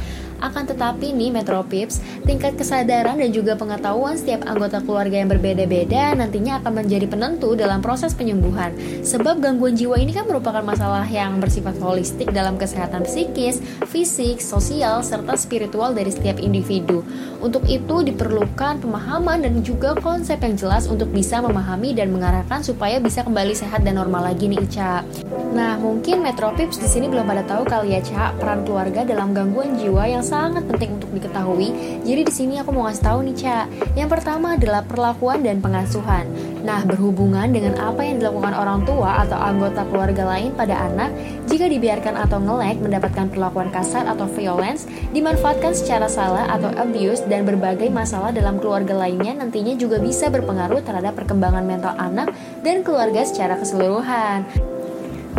Akan 0.41 0.65
tetapi 0.65 1.13
nih 1.13 1.29
Metropips, 1.29 2.01
tingkat 2.25 2.57
kesadaran 2.57 3.21
dan 3.21 3.29
juga 3.29 3.53
pengetahuan 3.53 4.17
setiap 4.17 4.41
anggota 4.49 4.81
keluarga 4.81 5.21
yang 5.21 5.29
berbeda-beda 5.29 6.17
nantinya 6.17 6.57
akan 6.57 6.81
menjadi 6.81 7.05
penentu 7.05 7.53
dalam 7.53 7.79
proses 7.85 8.17
penyembuhan. 8.17 8.73
Sebab 9.05 9.37
gangguan 9.37 9.77
jiwa 9.77 10.01
ini 10.01 10.17
kan 10.17 10.25
merupakan 10.25 10.65
masalah 10.65 11.05
yang 11.05 11.37
bersifat 11.37 11.77
holistik 11.77 12.33
dalam 12.33 12.57
kesehatan 12.57 13.05
psikis, 13.05 13.61
fisik, 13.85 14.41
sosial, 14.41 15.05
serta 15.05 15.37
spiritual 15.37 15.93
dari 15.93 16.09
setiap 16.09 16.41
individu. 16.41 17.05
Untuk 17.37 17.69
itu 17.69 18.01
diperlukan 18.01 18.81
pemahaman 18.81 19.45
dan 19.45 19.61
juga 19.61 19.93
konsep 19.93 20.41
yang 20.41 20.57
jelas 20.57 20.89
untuk 20.89 21.13
bisa 21.13 21.37
memahami 21.37 21.93
dan 21.93 22.09
mengarahkan 22.09 22.65
supaya 22.65 22.97
bisa 22.97 23.21
kembali 23.21 23.53
sehat 23.53 23.85
dan 23.85 24.01
normal 24.01 24.33
lagi 24.33 24.49
nih 24.49 24.65
Ica. 24.65 25.05
Nah, 25.51 25.75
mungkin 25.77 26.23
Metropips 26.23 26.79
di 26.79 26.87
sini 26.87 27.11
belum 27.11 27.27
pada 27.27 27.43
tahu 27.43 27.67
kali 27.67 27.93
ya, 27.93 28.01
Ca, 28.01 28.31
peran 28.39 28.63
keluarga 28.63 29.03
dalam 29.03 29.35
gangguan 29.35 29.75
jiwa 29.75 30.07
yang 30.07 30.23
sangat 30.31 30.63
penting 30.63 30.95
untuk 30.95 31.11
diketahui. 31.11 31.99
Jadi 32.07 32.21
di 32.23 32.33
sini 32.33 32.55
aku 32.63 32.71
mau 32.71 32.87
ngasih 32.87 33.03
tahu 33.03 33.19
nih, 33.27 33.35
Ca. 33.35 33.67
Yang 33.99 34.09
pertama 34.15 34.55
adalah 34.55 34.87
perlakuan 34.87 35.43
dan 35.43 35.59
pengasuhan. 35.59 36.23
Nah, 36.63 36.87
berhubungan 36.87 37.51
dengan 37.51 37.75
apa 37.75 37.99
yang 38.05 38.23
dilakukan 38.23 38.55
orang 38.55 38.87
tua 38.87 39.27
atau 39.27 39.35
anggota 39.35 39.83
keluarga 39.91 40.23
lain 40.31 40.55
pada 40.55 40.87
anak, 40.87 41.11
jika 41.51 41.67
dibiarkan 41.67 42.15
atau 42.15 42.39
ngelek 42.39 42.79
mendapatkan 42.79 43.27
perlakuan 43.27 43.67
kasar 43.75 44.07
atau 44.07 44.29
violence, 44.31 44.87
dimanfaatkan 45.11 45.75
secara 45.75 46.07
salah 46.07 46.47
atau 46.47 46.71
abuse 46.79 47.27
dan 47.27 47.43
berbagai 47.43 47.91
masalah 47.91 48.31
dalam 48.31 48.61
keluarga 48.61 48.95
lainnya 48.95 49.35
nantinya 49.35 49.75
juga 49.75 49.99
bisa 49.99 50.31
berpengaruh 50.31 50.79
terhadap 50.85 51.17
perkembangan 51.17 51.65
mental 51.65 51.97
anak 51.97 52.31
dan 52.63 52.85
keluarga 52.85 53.25
secara 53.27 53.59
keseluruhan. 53.59 54.70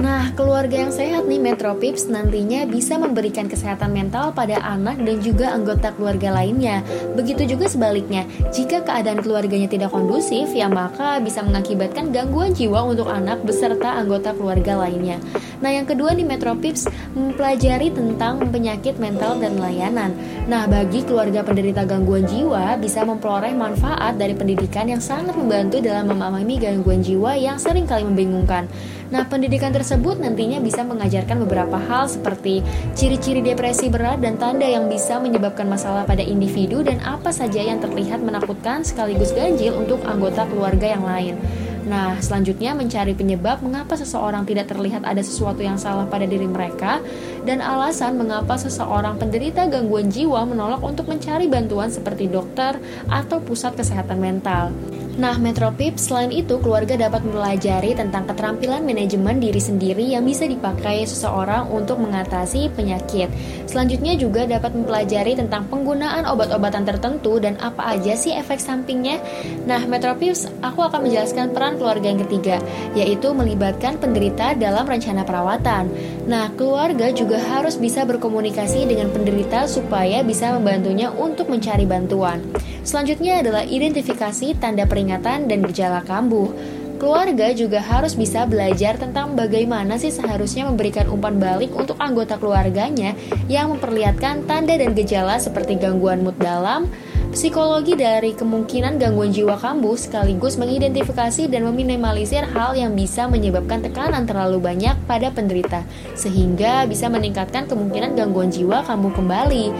Nah, 0.02 0.34
keluarga 0.34 0.82
yang 0.82 0.90
sehat 0.90 1.30
nih 1.30 1.38
Metropips 1.38 2.10
nantinya 2.10 2.66
bisa 2.66 2.98
memberikan 2.98 3.46
kesehatan 3.46 3.94
mental 3.94 4.34
pada 4.34 4.58
anak 4.58 4.98
dan 4.98 5.22
juga 5.22 5.54
anggota 5.54 5.94
keluarga 5.94 6.34
lainnya. 6.34 6.82
Begitu 7.14 7.54
juga 7.54 7.70
sebaliknya, 7.70 8.26
jika 8.50 8.82
keadaan 8.82 9.22
keluarganya 9.22 9.70
tidak 9.70 9.94
kondusif, 9.94 10.50
ya 10.50 10.66
maka 10.66 11.22
bisa 11.22 11.46
mengakibatkan 11.46 12.10
gangguan 12.10 12.50
jiwa 12.50 12.82
untuk 12.82 13.06
anak 13.14 13.46
beserta 13.46 13.94
anggota 13.94 14.34
keluarga 14.34 14.74
lainnya. 14.74 15.22
Nah, 15.62 15.70
yang 15.70 15.86
kedua 15.86 16.18
nih 16.18 16.26
Metropips 16.26 16.90
mempelajari 17.14 17.94
tentang 17.94 18.42
penyakit 18.50 18.98
mental 18.98 19.38
dan 19.38 19.54
layanan. 19.54 20.10
Nah, 20.50 20.66
bagi 20.66 21.06
keluarga 21.06 21.46
penderita 21.46 21.86
gangguan 21.86 22.26
jiwa 22.26 22.74
bisa 22.74 23.06
memperoleh 23.06 23.54
manfaat 23.54 24.18
dari 24.18 24.34
pendidikan 24.34 24.90
yang 24.90 24.98
sangat 24.98 25.38
membantu 25.38 25.78
dalam 25.78 26.10
memahami 26.10 26.58
gangguan 26.58 27.06
jiwa 27.06 27.38
yang 27.38 27.54
sering 27.62 27.86
kali 27.86 28.02
membingungkan. 28.02 28.66
Nah, 29.12 29.28
pendidikan 29.28 29.76
tersebut 29.76 30.16
nantinya 30.16 30.56
bisa 30.64 30.80
mengajarkan 30.88 31.44
beberapa 31.44 31.76
hal 31.76 32.08
seperti 32.08 32.64
ciri-ciri 32.96 33.44
depresi 33.44 33.92
berat 33.92 34.24
dan 34.24 34.40
tanda 34.40 34.64
yang 34.64 34.88
bisa 34.88 35.20
menyebabkan 35.20 35.68
masalah 35.68 36.08
pada 36.08 36.24
individu 36.24 36.80
dan 36.80 36.96
apa 37.04 37.28
saja 37.28 37.60
yang 37.60 37.76
terlihat 37.76 38.24
menakutkan 38.24 38.80
sekaligus 38.80 39.36
ganjil 39.36 39.76
untuk 39.76 40.00
anggota 40.08 40.48
keluarga 40.48 40.96
yang 40.96 41.04
lain. 41.04 41.36
Nah, 41.84 42.16
selanjutnya 42.24 42.72
mencari 42.72 43.12
penyebab 43.12 43.60
mengapa 43.60 44.00
seseorang 44.00 44.48
tidak 44.48 44.72
terlihat 44.72 45.04
ada 45.04 45.20
sesuatu 45.20 45.60
yang 45.60 45.76
salah 45.76 46.08
pada 46.08 46.24
diri 46.24 46.48
mereka 46.48 47.04
dan 47.44 47.60
alasan 47.60 48.16
mengapa 48.16 48.56
seseorang 48.56 49.20
penderita 49.20 49.68
gangguan 49.68 50.08
jiwa 50.08 50.40
menolak 50.48 50.80
untuk 50.80 51.04
mencari 51.04 51.52
bantuan 51.52 51.92
seperti 51.92 52.32
dokter 52.32 52.80
atau 53.12 53.44
pusat 53.44 53.76
kesehatan 53.76 54.24
mental. 54.24 54.72
Nah, 55.12 55.36
Metropip 55.36 56.00
selain 56.00 56.32
itu 56.32 56.56
keluarga 56.56 56.96
dapat 56.96 57.20
mempelajari 57.20 57.92
tentang 57.92 58.24
keterampilan 58.24 58.80
manajemen 58.80 59.44
diri 59.44 59.60
sendiri 59.60 60.00
yang 60.08 60.24
bisa 60.24 60.48
dipakai 60.48 61.04
seseorang 61.04 61.68
untuk 61.68 62.00
mengatasi 62.00 62.72
penyakit. 62.72 63.28
Selanjutnya 63.68 64.16
juga 64.16 64.48
dapat 64.48 64.72
mempelajari 64.72 65.36
tentang 65.36 65.68
penggunaan 65.68 66.24
obat-obatan 66.24 66.88
tertentu 66.88 67.36
dan 67.36 67.60
apa 67.60 67.92
aja 67.92 68.16
sih 68.16 68.32
efek 68.32 68.56
sampingnya. 68.56 69.20
Nah, 69.68 69.84
Metropips, 69.84 70.48
aku 70.64 70.80
akan 70.80 71.04
menjelaskan 71.04 71.52
peran 71.52 71.76
keluarga 71.76 72.08
yang 72.08 72.20
ketiga, 72.24 72.56
yaitu 72.96 73.36
melibatkan 73.36 74.00
penderita 74.00 74.56
dalam 74.56 74.88
rencana 74.88 75.28
perawatan. 75.28 75.92
Nah, 76.22 76.54
keluarga 76.54 77.10
juga 77.10 77.34
harus 77.34 77.74
bisa 77.74 78.06
berkomunikasi 78.06 78.86
dengan 78.86 79.10
penderita 79.10 79.66
supaya 79.66 80.22
bisa 80.22 80.54
membantunya 80.54 81.10
untuk 81.10 81.50
mencari 81.50 81.82
bantuan. 81.82 82.38
Selanjutnya 82.86 83.42
adalah 83.42 83.66
identifikasi 83.66 84.54
tanda 84.62 84.86
peringatan 84.86 85.50
dan 85.50 85.66
gejala 85.66 86.06
kambuh. 86.06 86.54
Keluarga 87.02 87.50
juga 87.50 87.82
harus 87.82 88.14
bisa 88.14 88.46
belajar 88.46 88.94
tentang 88.94 89.34
bagaimana 89.34 89.98
sih 89.98 90.14
seharusnya 90.14 90.70
memberikan 90.70 91.10
umpan 91.10 91.34
balik 91.42 91.74
untuk 91.74 91.98
anggota 91.98 92.38
keluarganya 92.38 93.18
yang 93.50 93.74
memperlihatkan 93.74 94.46
tanda 94.46 94.78
dan 94.78 94.94
gejala 94.94 95.42
seperti 95.42 95.82
gangguan 95.82 96.22
mood 96.22 96.38
dalam, 96.38 96.86
Psikologi 97.32 97.96
dari 97.96 98.36
kemungkinan 98.36 99.00
gangguan 99.00 99.32
jiwa 99.32 99.56
kambuh 99.56 99.96
sekaligus 99.96 100.60
mengidentifikasi 100.60 101.48
dan 101.48 101.64
meminimalisir 101.64 102.44
hal 102.52 102.76
yang 102.76 102.92
bisa 102.92 103.24
menyebabkan 103.24 103.80
tekanan 103.80 104.28
terlalu 104.28 104.60
banyak 104.60 104.92
pada 105.08 105.32
penderita, 105.32 105.80
sehingga 106.12 106.84
bisa 106.84 107.08
meningkatkan 107.08 107.64
kemungkinan 107.64 108.20
gangguan 108.20 108.52
jiwa 108.52 108.84
kambuh 108.84 109.16
kembali. 109.16 109.72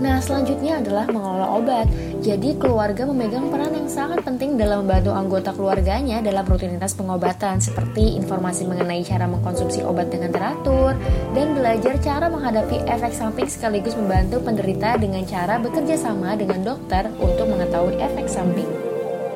Nah, 0.00 0.16
selanjutnya 0.24 0.80
adalah 0.80 1.04
mengelola 1.04 1.52
obat. 1.52 1.86
Jadi, 2.24 2.56
keluarga 2.56 3.04
memegang 3.04 3.52
peran 3.52 3.76
yang 3.76 3.84
sangat 3.84 4.24
penting 4.24 4.56
dalam 4.56 4.88
membantu 4.88 5.12
anggota 5.12 5.52
keluarganya 5.52 6.24
dalam 6.24 6.48
rutinitas 6.48 6.96
pengobatan, 6.96 7.60
seperti 7.60 8.16
informasi 8.16 8.64
mengenai 8.64 9.04
cara 9.04 9.28
mengkonsumsi 9.28 9.84
obat 9.84 10.08
dengan 10.08 10.32
teratur, 10.32 10.96
dan 11.36 11.52
belajar 11.52 12.00
cara 12.00 12.32
menghadapi 12.32 12.80
efek 12.88 13.12
samping 13.12 13.44
sekaligus 13.44 13.92
membantu 13.92 14.40
penderita 14.40 14.96
dengan 14.96 15.20
cara 15.28 15.60
bekerja 15.60 16.00
sama 16.00 16.32
dengan 16.32 16.64
dokter 16.64 17.12
untuk 17.20 17.44
mengetahui 17.44 18.00
efek 18.00 18.24
samping. 18.24 18.72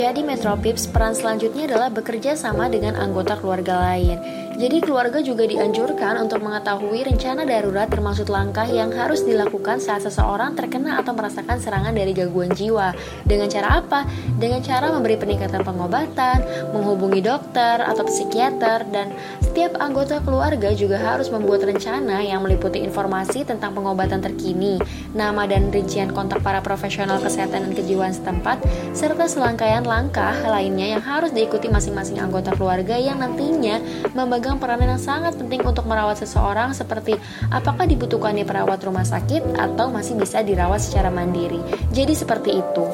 Jadi 0.01 0.25
Metropips 0.25 0.89
peran 0.89 1.13
selanjutnya 1.13 1.69
adalah 1.69 1.93
bekerja 1.93 2.41
sama 2.41 2.73
dengan 2.73 2.97
anggota 2.97 3.37
keluarga 3.37 3.85
lain. 3.85 4.48
Jadi 4.59 4.83
keluarga 4.83 5.23
juga 5.23 5.47
dianjurkan 5.47 6.19
untuk 6.19 6.43
mengetahui 6.43 7.07
rencana 7.07 7.47
darurat 7.47 7.87
termasuk 7.87 8.27
langkah 8.27 8.67
yang 8.67 8.91
harus 8.91 9.23
dilakukan 9.23 9.79
saat 9.79 10.03
seseorang 10.03 10.59
terkena 10.59 10.99
atau 10.99 11.15
merasakan 11.15 11.63
serangan 11.63 11.95
dari 11.95 12.11
gangguan 12.11 12.51
jiwa. 12.51 12.91
Dengan 13.23 13.47
cara 13.47 13.79
apa? 13.79 14.03
Dengan 14.35 14.59
cara 14.59 14.91
memberi 14.91 15.15
peningkatan 15.15 15.63
pengobatan, 15.63 16.43
menghubungi 16.75 17.23
dokter 17.23 17.87
atau 17.87 18.03
psikiater 18.03 18.83
dan 18.91 19.15
setiap 19.59 19.79
anggota 19.79 20.19
keluarga 20.27 20.75
juga 20.75 20.99
harus 20.99 21.31
membuat 21.31 21.63
rencana 21.63 22.19
yang 22.23 22.43
meliputi 22.43 22.83
informasi 22.83 23.47
tentang 23.47 23.79
pengobatan 23.79 24.19
terkini, 24.19 24.83
nama 25.15 25.47
dan 25.47 25.71
rincian 25.71 26.11
kontak 26.11 26.43
para 26.43 26.59
profesional 26.59 27.23
kesehatan 27.23 27.71
dan 27.71 27.73
kejiwaan 27.79 28.11
setempat, 28.11 28.59
serta 28.91 29.31
selangkaian 29.31 29.87
langkah 29.87 30.35
lainnya 30.51 30.99
yang 30.99 31.03
harus 31.03 31.31
diikuti 31.31 31.71
masing-masing 31.71 32.19
anggota 32.19 32.51
keluarga 32.59 32.99
yang 32.99 33.23
nantinya 33.23 33.79
memegang 34.15 34.48
peranan 34.57 34.97
yang 34.97 35.03
sangat 35.03 35.37
penting 35.37 35.61
untuk 35.69 35.85
merawat 35.85 36.17
seseorang 36.25 36.73
seperti 36.73 37.21
apakah 37.53 37.85
dibutuhkannya 37.85 38.49
perawat 38.49 38.81
rumah 38.81 39.05
sakit 39.05 39.61
atau 39.61 39.93
masih 39.93 40.17
bisa 40.17 40.41
dirawat 40.41 40.81
secara 40.81 41.13
mandiri. 41.13 41.61
Jadi 41.93 42.17
seperti 42.17 42.57
itu. 42.57 42.89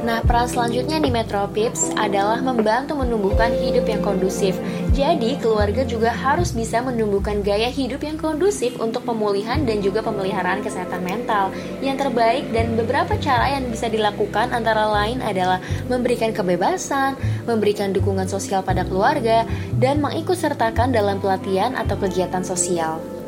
Nah, 0.00 0.24
peran 0.24 0.48
selanjutnya 0.48 0.96
di 0.96 1.12
Metropips 1.12 1.92
adalah 1.92 2.40
membantu 2.40 2.96
menumbuhkan 2.96 3.52
hidup 3.52 3.84
yang 3.84 4.00
kondusif. 4.00 4.56
Jadi, 4.96 5.36
keluarga 5.36 5.84
juga 5.84 6.08
harus 6.08 6.56
bisa 6.56 6.80
menumbuhkan 6.80 7.44
gaya 7.44 7.68
hidup 7.68 8.00
yang 8.00 8.16
kondusif 8.16 8.80
untuk 8.80 9.04
pemulihan 9.04 9.60
dan 9.68 9.84
juga 9.84 10.00
pemeliharaan 10.00 10.64
kesehatan 10.64 11.04
mental. 11.04 11.52
Yang 11.84 12.08
terbaik 12.08 12.48
dan 12.48 12.80
beberapa 12.80 13.12
cara 13.20 13.52
yang 13.52 13.68
bisa 13.68 13.92
dilakukan 13.92 14.56
antara 14.56 14.88
lain 14.88 15.20
adalah 15.20 15.60
memberikan 15.92 16.32
kebebasan, 16.32 17.20
memberikan 17.44 17.92
dukungan 17.92 18.24
sosial 18.24 18.64
pada 18.64 18.88
keluarga, 18.88 19.44
dan 19.76 20.00
mengikutsertakan 20.00 20.96
dalam 20.96 21.20
pelatihan 21.20 21.76
atau 21.76 22.00
kegiatan 22.00 22.40
sosial. 22.40 23.19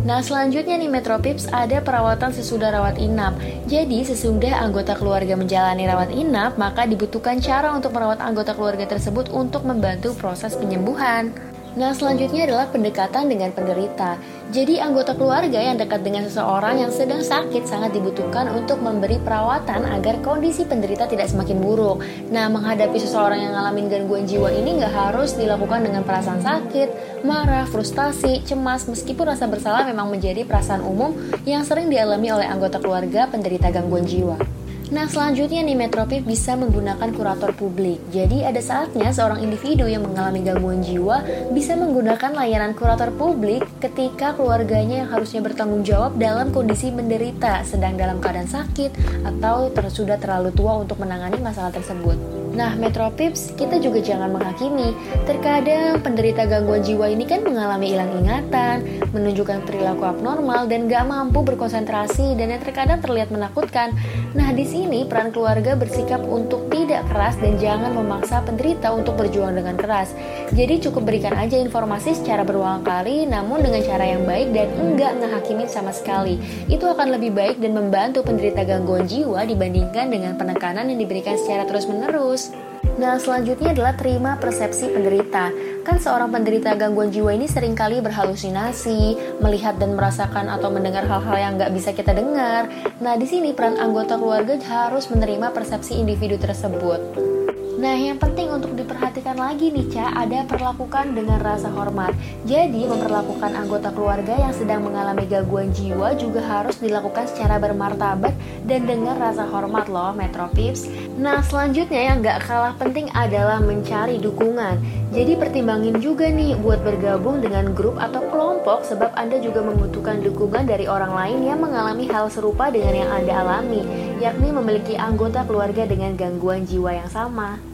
Nah 0.00 0.24
selanjutnya 0.24 0.80
nih 0.80 0.88
Metropips 0.88 1.52
ada 1.52 1.84
perawatan 1.84 2.32
sesudah 2.32 2.72
rawat 2.72 2.96
inap. 2.96 3.36
Jadi 3.68 4.00
sesudah 4.00 4.64
anggota 4.64 4.96
keluarga 4.96 5.36
menjalani 5.36 5.84
rawat 5.84 6.08
inap 6.10 6.56
Maka 6.56 6.88
dibutuhkan 6.88 7.36
cara 7.38 7.76
untuk 7.76 7.92
merawat 7.92 8.24
anggota 8.24 8.56
keluarga 8.56 8.88
tersebut 8.88 9.28
untuk 9.28 9.68
membantu 9.68 10.16
proses 10.16 10.56
penyembuhan 10.56 11.49
Nah, 11.78 11.94
selanjutnya 11.94 12.50
adalah 12.50 12.66
pendekatan 12.66 13.30
dengan 13.30 13.54
penderita. 13.54 14.18
Jadi, 14.50 14.82
anggota 14.82 15.14
keluarga 15.14 15.62
yang 15.62 15.78
dekat 15.78 16.02
dengan 16.02 16.26
seseorang 16.26 16.82
yang 16.82 16.90
sedang 16.90 17.22
sakit 17.22 17.62
sangat 17.62 17.94
dibutuhkan 17.94 18.50
untuk 18.50 18.82
memberi 18.82 19.22
perawatan 19.22 19.86
agar 19.86 20.18
kondisi 20.18 20.66
penderita 20.66 21.06
tidak 21.06 21.30
semakin 21.30 21.62
buruk. 21.62 22.02
Nah, 22.34 22.50
menghadapi 22.50 22.98
seseorang 22.98 23.38
yang 23.38 23.54
ngalamin 23.54 23.86
gangguan 23.86 24.26
jiwa 24.26 24.50
ini 24.50 24.82
nggak 24.82 24.90
harus 24.90 25.38
dilakukan 25.38 25.86
dengan 25.86 26.02
perasaan 26.02 26.42
sakit, 26.42 27.22
marah, 27.22 27.70
frustasi, 27.70 28.42
cemas, 28.42 28.90
meskipun 28.90 29.30
rasa 29.30 29.46
bersalah 29.46 29.86
memang 29.86 30.10
menjadi 30.10 30.42
perasaan 30.42 30.82
umum 30.82 31.14
yang 31.46 31.62
sering 31.62 31.86
dialami 31.86 32.34
oleh 32.34 32.50
anggota 32.50 32.82
keluarga 32.82 33.30
penderita 33.30 33.70
gangguan 33.70 34.02
jiwa. 34.02 34.59
Nah, 34.90 35.06
selanjutnya 35.06 35.62
nih 35.62 35.78
Metropip 35.78 36.26
bisa 36.26 36.58
menggunakan 36.58 37.14
kurator 37.14 37.54
publik. 37.54 38.02
Jadi 38.10 38.42
ada 38.42 38.58
saatnya 38.58 39.14
seorang 39.14 39.38
individu 39.38 39.86
yang 39.86 40.02
mengalami 40.02 40.42
gangguan 40.42 40.82
jiwa 40.82 41.22
bisa 41.54 41.78
menggunakan 41.78 42.34
layanan 42.34 42.74
kurator 42.74 43.14
publik 43.14 43.62
ketika 43.78 44.34
keluarganya 44.34 45.06
yang 45.06 45.10
harusnya 45.14 45.46
bertanggung 45.46 45.86
jawab 45.86 46.18
dalam 46.18 46.50
kondisi 46.50 46.90
menderita, 46.90 47.62
sedang 47.62 47.94
dalam 47.94 48.18
keadaan 48.18 48.50
sakit 48.50 49.22
atau 49.22 49.70
sudah 49.70 50.18
terlalu 50.18 50.50
tua 50.58 50.82
untuk 50.82 50.98
menangani 50.98 51.38
masalah 51.38 51.70
tersebut. 51.70 52.49
Nah, 52.50 52.74
Metropips, 52.74 53.54
kita 53.54 53.78
juga 53.78 54.02
jangan 54.02 54.34
menghakimi. 54.34 54.90
Terkadang 55.22 56.02
penderita 56.02 56.50
gangguan 56.50 56.82
jiwa 56.82 57.06
ini 57.06 57.22
kan 57.22 57.46
mengalami 57.46 57.94
hilang 57.94 58.10
ingatan, 58.18 58.82
menunjukkan 59.14 59.62
perilaku 59.64 60.02
abnormal, 60.02 60.66
dan 60.66 60.90
gak 60.90 61.06
mampu 61.06 61.46
berkonsentrasi, 61.46 62.34
dan 62.34 62.50
yang 62.54 62.62
terkadang 62.62 62.98
terlihat 62.98 63.30
menakutkan. 63.30 63.94
Nah, 64.34 64.50
di 64.50 64.66
sini 64.66 65.06
peran 65.06 65.30
keluarga 65.30 65.78
bersikap 65.78 66.22
untuk 66.26 66.66
keras 67.06 67.38
dan 67.38 67.54
jangan 67.62 67.94
memaksa 67.94 68.42
penderita 68.42 68.90
untuk 68.90 69.14
berjuang 69.14 69.54
dengan 69.54 69.78
keras. 69.78 70.10
Jadi 70.50 70.82
cukup 70.82 71.06
berikan 71.06 71.38
aja 71.38 71.54
informasi 71.60 72.18
secara 72.18 72.42
berulang 72.42 72.82
kali, 72.82 73.22
namun 73.30 73.62
dengan 73.62 73.86
cara 73.86 74.02
yang 74.10 74.26
baik 74.26 74.50
dan 74.50 74.68
enggak 74.74 75.12
ngehakimin 75.22 75.70
sama 75.70 75.94
sekali. 75.94 76.42
Itu 76.66 76.90
akan 76.90 77.14
lebih 77.14 77.30
baik 77.30 77.62
dan 77.62 77.78
membantu 77.78 78.26
penderita 78.26 78.66
gangguan 78.66 79.06
jiwa 79.06 79.46
dibandingkan 79.46 80.10
dengan 80.10 80.34
penekanan 80.34 80.90
yang 80.90 80.98
diberikan 80.98 81.38
secara 81.38 81.62
terus-menerus. 81.70 82.69
Nah, 83.00 83.16
selanjutnya 83.16 83.72
adalah 83.72 83.96
terima 83.96 84.36
persepsi 84.36 84.92
penderita. 84.92 85.48
Kan 85.88 85.96
seorang 85.96 86.28
penderita 86.28 86.76
gangguan 86.76 87.08
jiwa 87.08 87.32
ini 87.32 87.48
sering 87.48 87.72
kali 87.72 88.04
berhalusinasi, 88.04 89.16
melihat 89.40 89.80
dan 89.80 89.96
merasakan 89.96 90.52
atau 90.52 90.68
mendengar 90.68 91.08
hal-hal 91.08 91.36
yang 91.40 91.52
nggak 91.56 91.72
bisa 91.72 91.96
kita 91.96 92.12
dengar. 92.12 92.68
Nah, 93.00 93.16
di 93.16 93.24
sini 93.24 93.56
peran 93.56 93.80
anggota 93.80 94.20
keluarga 94.20 94.60
harus 94.68 95.08
menerima 95.08 95.48
persepsi 95.48 95.96
individu 95.96 96.36
tersebut. 96.36 97.39
Nah, 97.80 97.96
yang 97.96 98.20
penting 98.20 98.52
untuk 98.52 98.76
diperhatikan 98.76 99.40
lagi 99.40 99.72
nih, 99.72 99.88
Ca, 99.88 100.12
ada 100.12 100.44
perlakukan 100.44 101.16
dengan 101.16 101.40
rasa 101.40 101.72
hormat. 101.72 102.12
Jadi, 102.44 102.84
memperlakukan 102.84 103.56
anggota 103.56 103.88
keluarga 103.88 104.36
yang 104.36 104.52
sedang 104.52 104.84
mengalami 104.84 105.24
gangguan 105.24 105.72
jiwa 105.72 106.12
juga 106.12 106.44
harus 106.44 106.76
dilakukan 106.76 107.32
secara 107.32 107.56
bermartabat 107.56 108.36
dan 108.68 108.84
dengan 108.84 109.16
rasa 109.16 109.48
hormat 109.48 109.88
loh, 109.88 110.12
Metropips. 110.12 110.92
Nah, 111.16 111.40
selanjutnya 111.40 112.12
yang 112.12 112.20
gak 112.20 112.44
kalah 112.44 112.76
penting 112.76 113.08
adalah 113.16 113.64
mencari 113.64 114.20
dukungan. 114.20 114.76
Jadi, 115.16 115.40
pertimbangin 115.40 116.04
juga 116.04 116.28
nih 116.28 116.60
buat 116.60 116.84
bergabung 116.84 117.40
dengan 117.40 117.72
grup 117.72 117.96
atau 117.96 118.20
kelompok 118.28 118.84
sebab 118.84 119.16
Anda 119.16 119.40
juga 119.40 119.64
membutuhkan 119.64 120.20
dukungan 120.20 120.68
dari 120.68 120.84
orang 120.84 121.16
lain 121.16 121.48
yang 121.48 121.64
mengalami 121.64 122.04
hal 122.12 122.28
serupa 122.28 122.68
dengan 122.68 123.08
yang 123.08 123.10
Anda 123.24 123.40
alami, 123.40 123.80
yakni 124.20 124.52
memiliki 124.52 125.00
anggota 125.00 125.48
keluarga 125.48 125.88
dengan 125.88 126.12
gangguan 126.12 126.68
jiwa 126.68 126.92
yang 126.92 127.08
sama. 127.08 127.69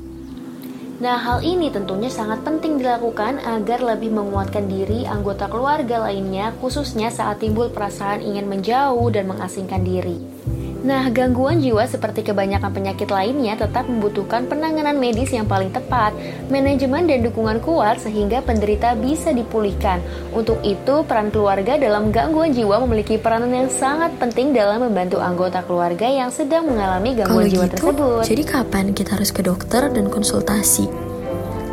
Nah, 0.96 1.20
hal 1.20 1.44
ini 1.44 1.68
tentunya 1.68 2.08
sangat 2.08 2.40
penting 2.40 2.80
dilakukan 2.80 3.36
agar 3.44 3.84
lebih 3.84 4.16
menguatkan 4.16 4.64
diri 4.64 5.04
anggota 5.04 5.44
keluarga 5.44 6.08
lainnya, 6.08 6.56
khususnya 6.56 7.12
saat 7.12 7.44
timbul 7.44 7.68
perasaan 7.68 8.24
ingin 8.24 8.48
menjauh 8.48 9.04
dan 9.12 9.28
mengasingkan 9.28 9.84
diri. 9.84 10.16
Nah, 10.84 11.08
gangguan 11.08 11.64
jiwa 11.64 11.88
seperti 11.88 12.26
kebanyakan 12.26 12.68
penyakit 12.74 13.08
lainnya 13.08 13.56
tetap 13.56 13.88
membutuhkan 13.88 14.44
penanganan 14.44 15.00
medis 15.00 15.32
yang 15.32 15.48
paling 15.48 15.72
tepat, 15.72 16.12
manajemen 16.52 17.08
dan 17.08 17.24
dukungan 17.24 17.64
kuat 17.64 18.02
sehingga 18.02 18.44
penderita 18.44 18.92
bisa 18.98 19.32
dipulihkan. 19.32 20.04
Untuk 20.36 20.60
itu, 20.66 21.06
peran 21.08 21.32
keluarga 21.32 21.80
dalam 21.80 22.12
gangguan 22.12 22.52
jiwa 22.52 22.82
memiliki 22.84 23.16
peranan 23.16 23.54
yang 23.54 23.70
sangat 23.72 24.12
penting 24.20 24.52
dalam 24.52 24.84
membantu 24.84 25.16
anggota 25.22 25.64
keluarga 25.64 26.04
yang 26.04 26.28
sedang 26.28 26.68
mengalami 26.68 27.16
gangguan 27.16 27.48
Kalau 27.48 27.52
jiwa 27.52 27.64
gitu, 27.64 27.74
tersebut. 27.80 28.22
jadi 28.28 28.42
kapan 28.44 28.84
kita 28.92 29.10
harus 29.16 29.30
ke 29.32 29.40
dokter 29.40 29.88
dan 29.88 30.12
konsultasi? 30.12 30.86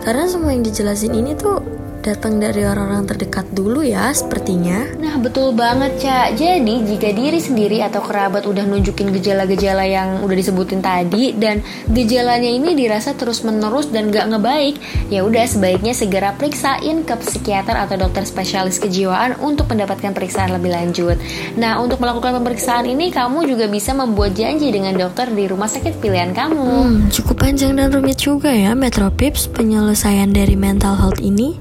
Karena 0.04 0.28
semua 0.28 0.52
yang 0.52 0.68
dijelasin 0.68 1.16
ini 1.16 1.32
tuh 1.36 1.64
datang 2.04 2.38
dari 2.38 2.68
orang-orang 2.68 3.08
terdekat 3.08 3.48
dulu 3.56 3.80
ya 3.80 4.12
sepertinya. 4.12 4.84
Nah 5.00 5.16
betul 5.24 5.56
banget 5.56 6.04
Cak 6.04 6.36
Jadi 6.36 6.84
jika 6.84 7.16
diri 7.16 7.40
sendiri 7.40 7.80
atau 7.80 8.04
kerabat 8.04 8.44
udah 8.44 8.68
nunjukin 8.68 9.16
gejala-gejala 9.16 9.88
yang 9.88 10.20
udah 10.26 10.36
disebutin 10.36 10.84
tadi 10.84 11.32
Dan 11.38 11.64
gejalanya 11.88 12.50
ini 12.50 12.76
dirasa 12.76 13.16
terus 13.16 13.46
menerus 13.48 13.88
dan 13.94 14.12
gak 14.12 14.36
ngebaik 14.36 14.76
ya 15.08 15.24
udah 15.24 15.46
sebaiknya 15.48 15.94
segera 15.96 16.36
periksain 16.36 17.08
ke 17.08 17.14
psikiater 17.24 17.78
atau 17.78 17.96
dokter 17.96 18.28
spesialis 18.28 18.82
kejiwaan 18.82 19.40
untuk 19.40 19.72
mendapatkan 19.72 20.12
periksaan 20.12 20.52
lebih 20.52 20.74
lanjut 20.74 21.16
Nah 21.56 21.80
untuk 21.80 22.04
melakukan 22.04 22.36
pemeriksaan 22.42 22.90
ini 22.90 23.14
kamu 23.14 23.48
juga 23.48 23.70
bisa 23.72 23.96
membuat 23.96 24.36
janji 24.36 24.74
dengan 24.74 24.98
dokter 24.98 25.32
di 25.32 25.48
rumah 25.48 25.70
sakit 25.70 26.04
pilihan 26.04 26.36
kamu 26.36 26.84
Hmm, 26.84 27.08
cukup 27.14 27.48
panjang 27.48 27.78
dan 27.78 27.94
rumit 27.94 28.20
juga 28.20 28.50
ya 28.50 28.74
Metro 28.74 29.08
Pips 29.14 29.48
penyelesaian 29.48 30.34
dari 30.34 30.58
mental 30.58 30.98
health 30.98 31.22
ini. 31.22 31.56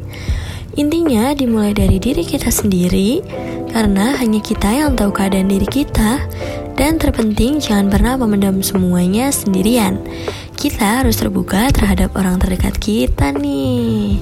Intinya 0.72 1.36
dimulai 1.36 1.76
dari 1.76 2.00
diri 2.00 2.24
kita 2.24 2.48
sendiri 2.48 3.20
karena 3.72 4.16
hanya 4.16 4.40
kita 4.40 4.72
yang 4.72 4.96
tahu 4.96 5.12
keadaan 5.12 5.52
diri 5.52 5.68
kita 5.68 6.24
dan 6.80 6.96
terpenting 6.96 7.60
jangan 7.60 7.92
pernah 7.92 8.16
memendam 8.16 8.64
semuanya 8.64 9.28
sendirian. 9.28 10.00
Kita 10.56 11.04
harus 11.04 11.20
terbuka 11.20 11.68
terhadap 11.74 12.16
orang 12.16 12.40
terdekat 12.40 12.80
kita 12.80 13.36
nih. 13.36 14.16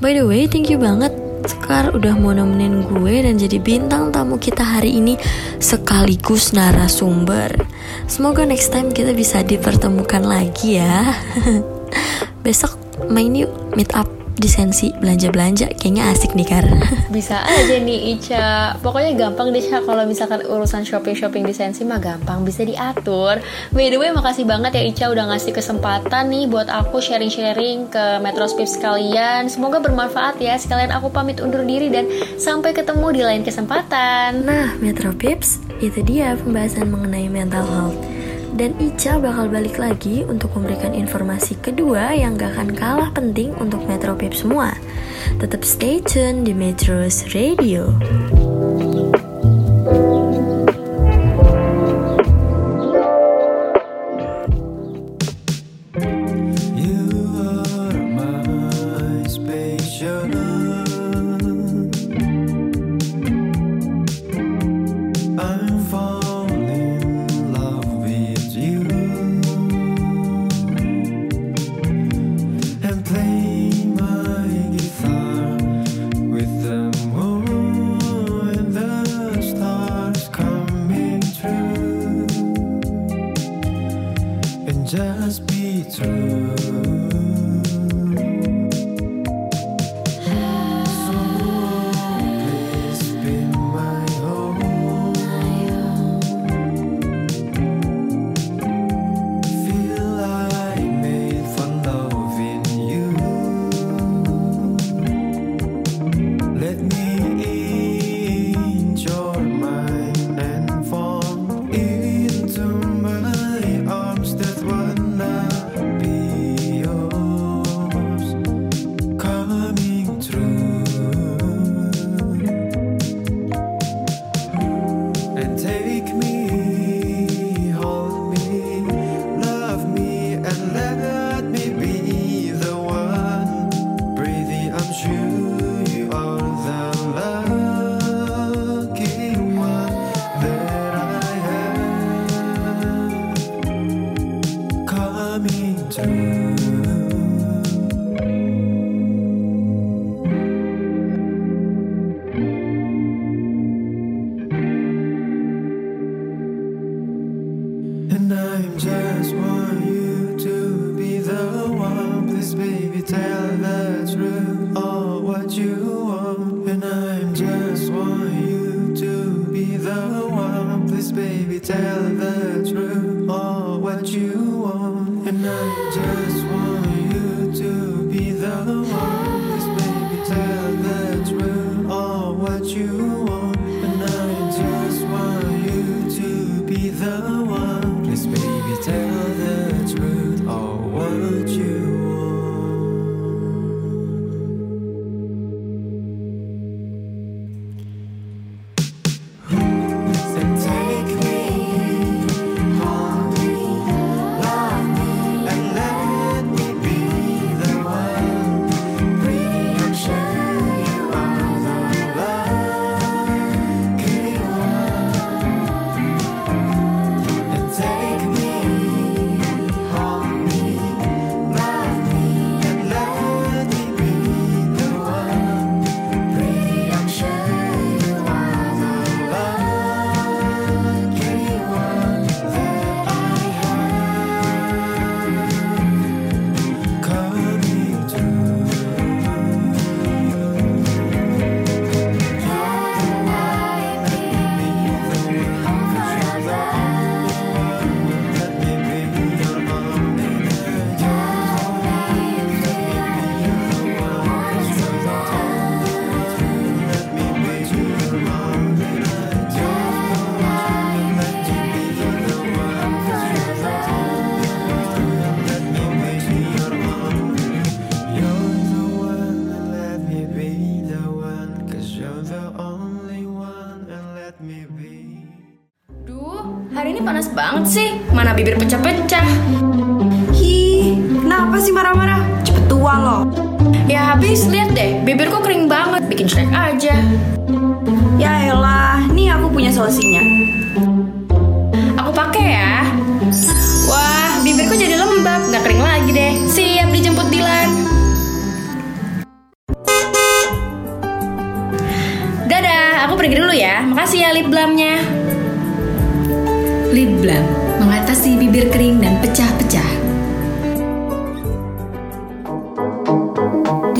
By 0.00 0.12
the 0.12 0.28
way, 0.28 0.44
thank 0.44 0.68
you 0.68 0.76
banget 0.76 1.12
Sekar 1.42 1.90
udah 1.90 2.14
mau 2.14 2.30
nemenin 2.30 2.86
gue 2.86 3.14
dan 3.26 3.34
jadi 3.34 3.58
bintang 3.58 4.14
tamu 4.14 4.38
kita 4.38 4.62
hari 4.62 4.94
ini 5.02 5.18
sekaligus 5.58 6.54
narasumber. 6.54 7.50
Semoga 8.06 8.46
next 8.46 8.70
time 8.70 8.94
kita 8.94 9.10
bisa 9.10 9.42
dipertemukan 9.42 10.22
lagi 10.22 10.78
ya. 10.78 11.18
Besok 12.46 12.78
main 13.10 13.34
yuk 13.34 13.50
meet 13.74 13.90
up 13.90 14.21
di 14.32 14.48
sensi 14.48 14.88
belanja-belanja 14.96 15.76
kayaknya 15.76 16.08
asik 16.12 16.32
nih 16.32 16.48
Kar. 16.48 16.66
Bisa 17.16 17.40
aja 17.44 17.76
nih 17.76 18.16
Ica. 18.16 18.80
Pokoknya 18.80 19.12
gampang 19.12 19.52
deh 19.52 19.60
Ca 19.60 19.84
Kalau 19.84 20.08
misalkan 20.08 20.40
urusan 20.48 20.88
shopping-shopping 20.88 21.44
di 21.44 21.52
Sensi 21.52 21.84
mah 21.84 22.00
gampang 22.00 22.40
Bisa 22.42 22.64
diatur. 22.64 23.38
By 23.70 23.92
the 23.92 24.00
way 24.00 24.08
makasih 24.10 24.48
banget 24.48 24.72
ya 24.80 24.82
Ica 24.88 25.04
Udah 25.12 25.28
ngasih 25.28 25.52
kesempatan 25.52 26.32
nih 26.32 26.48
Buat 26.48 26.72
aku 26.72 27.04
sharing-sharing 27.04 27.92
ke 27.92 28.20
Metro 28.24 28.48
Spips 28.48 28.80
kalian 28.80 29.52
Semoga 29.52 29.84
bermanfaat 29.84 30.40
ya 30.40 30.56
Sekalian 30.56 30.90
aku 30.96 31.12
pamit 31.12 31.38
undur 31.44 31.60
diri 31.62 31.92
Dan 31.92 32.08
sampai 32.40 32.72
ketemu 32.72 33.06
di 33.12 33.22
lain 33.22 33.42
kesempatan. 33.44 34.42
Nah, 34.42 34.74
Metro 34.80 35.12
Pips, 35.12 35.60
itu 35.84 36.00
dia 36.02 36.34
pembahasan 36.40 36.88
mengenai 36.88 37.28
mental 37.28 37.64
health. 37.64 38.21
Dan 38.52 38.76
Ica 38.76 39.16
bakal 39.16 39.48
balik 39.48 39.80
lagi 39.80 40.28
untuk 40.28 40.52
memberikan 40.52 40.92
informasi 40.92 41.56
kedua 41.64 42.12
yang 42.12 42.36
gak 42.36 42.52
akan 42.52 42.70
kalah 42.76 43.10
penting 43.16 43.56
untuk 43.56 43.80
Metro 43.88 44.12
Pips 44.12 44.44
semua. 44.44 44.76
Tetap 45.40 45.64
stay 45.64 46.04
tune 46.04 46.44
di 46.44 46.52
Metro's 46.52 47.32
Radio. 47.32 47.96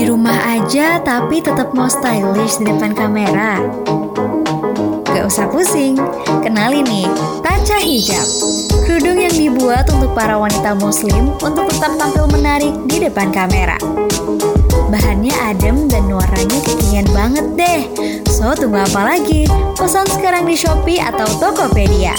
Di 0.03 0.11
rumah 0.11 0.59
aja 0.59 0.99
tapi 0.99 1.39
tetap 1.39 1.79
mau 1.79 1.87
stylish 1.87 2.59
di 2.59 2.67
depan 2.67 2.91
kamera. 2.91 3.63
Gak 5.07 5.31
usah 5.31 5.47
pusing, 5.47 5.95
kenalin 6.43 6.83
nih, 6.91 7.07
Taca 7.39 7.79
Hijab. 7.79 8.27
Kerudung 8.83 9.23
yang 9.23 9.31
dibuat 9.31 9.87
untuk 9.95 10.11
para 10.11 10.35
wanita 10.35 10.75
muslim 10.75 11.31
untuk 11.39 11.71
tetap 11.71 11.95
tampil 12.03 12.27
menarik 12.35 12.75
di 12.91 12.99
depan 12.99 13.31
kamera. 13.31 13.79
Bahannya 14.91 15.39
adem 15.39 15.87
dan 15.87 16.11
warnanya 16.11 16.59
kekinian 16.67 17.07
banget 17.15 17.47
deh. 17.55 17.81
So, 18.27 18.59
tunggu 18.59 18.83
apa 18.83 19.07
lagi? 19.07 19.47
Pesan 19.79 20.11
sekarang 20.11 20.51
di 20.51 20.59
Shopee 20.59 20.99
atau 20.99 21.31
Tokopedia. 21.39 22.19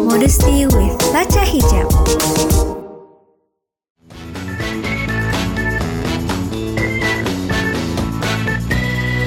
Modesty 0.00 0.64
with 0.64 0.96
Taca 1.12 1.44
Hijab. 1.44 1.92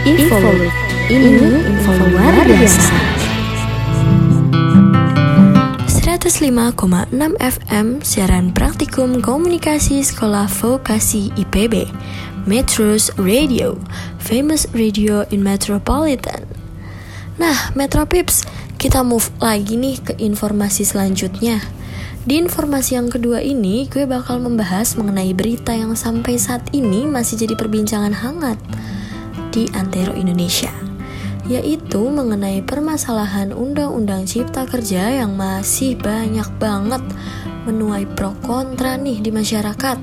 Evolve. 0.09 0.65
Ini 1.05 1.69
info 1.69 1.93
luar 1.93 2.33
biasa. 2.41 2.97
105,6 5.85 7.13
FM 7.37 7.87
siaran 8.01 8.49
praktikum 8.49 9.21
komunikasi 9.21 10.01
sekolah 10.01 10.49
vokasi 10.49 11.29
IPB 11.37 11.93
Metros 12.49 13.13
Radio 13.21 13.77
Famous 14.17 14.65
Radio 14.73 15.29
in 15.29 15.45
Metropolitan 15.45 16.49
Nah 17.37 17.69
Metro 17.77 18.01
Pips 18.09 18.49
kita 18.81 19.05
move 19.05 19.29
lagi 19.37 19.77
nih 19.77 20.01
ke 20.01 20.17
informasi 20.17 20.89
selanjutnya 20.89 21.61
Di 22.25 22.41
informasi 22.41 22.97
yang 22.97 23.13
kedua 23.13 23.45
ini 23.45 23.85
gue 23.85 24.09
bakal 24.09 24.41
membahas 24.41 24.97
mengenai 24.97 25.37
berita 25.37 25.77
yang 25.77 25.93
sampai 25.93 26.41
saat 26.41 26.65
ini 26.73 27.05
masih 27.05 27.45
jadi 27.45 27.53
perbincangan 27.53 28.17
hangat 28.25 28.57
di 29.51 29.69
antero 29.73 30.13
Indonesia 30.15 30.71
yaitu 31.49 32.13
mengenai 32.13 32.61
permasalahan 32.61 33.49
Undang-Undang 33.49 34.29
Cipta 34.29 34.69
Kerja 34.69 35.17
yang 35.25 35.33
masih 35.33 35.97
banyak 35.97 36.45
banget 36.61 37.01
menuai 37.65 38.05
pro 38.05 38.37
kontra 38.45 38.95
nih 39.01 39.17
di 39.17 39.33
masyarakat. 39.33 39.97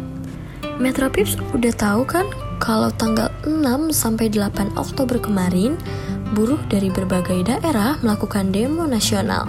Metro 0.83 1.07
Pips 1.07 1.39
udah 1.55 1.73
tahu 1.73 2.03
kan 2.03 2.27
kalau 2.59 2.91
tanggal 2.91 3.31
6 3.47 3.95
sampai 3.95 4.27
8 4.29 4.75
Oktober 4.75 5.23
kemarin 5.23 5.79
buruh 6.35 6.59
dari 6.67 6.91
berbagai 6.91 7.47
daerah 7.47 7.95
melakukan 8.03 8.51
demo 8.51 8.83
nasional 8.83 9.47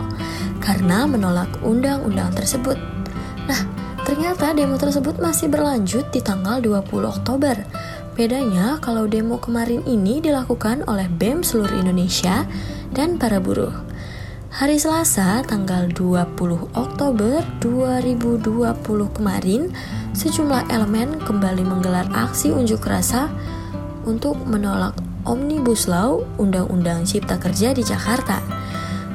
karena 0.61 1.09
menolak 1.09 1.49
undang-undang 1.65 2.29
tersebut. 2.37 2.77
Nah, 3.49 3.61
ternyata 4.05 4.53
demo 4.53 4.77
tersebut 4.77 5.17
masih 5.17 5.49
berlanjut 5.49 6.13
di 6.13 6.21
tanggal 6.21 6.61
20 6.61 6.85
Oktober 7.09 7.57
Bedanya 8.17 8.81
kalau 8.81 9.05
demo 9.05 9.37
kemarin 9.37 9.85
ini 9.85 10.17
dilakukan 10.17 10.81
oleh 10.89 11.05
BEM 11.05 11.45
seluruh 11.45 11.77
Indonesia 11.77 12.49
dan 12.89 13.21
para 13.21 13.37
buruh. 13.37 13.69
Hari 14.57 14.81
Selasa 14.81 15.45
tanggal 15.45 15.85
20 15.93 16.33
Oktober 16.73 17.45
2020 17.61 18.41
kemarin, 19.13 19.69
sejumlah 20.17 20.65
elemen 20.73 21.21
kembali 21.29 21.61
menggelar 21.61 22.09
aksi 22.09 22.49
unjuk 22.49 22.89
rasa 22.89 23.29
untuk 24.09 24.33
menolak 24.49 24.97
Omnibus 25.21 25.85
Law 25.85 26.25
Undang-Undang 26.41 27.05
Cipta 27.05 27.37
Kerja 27.37 27.69
di 27.77 27.85
Jakarta. 27.85 28.41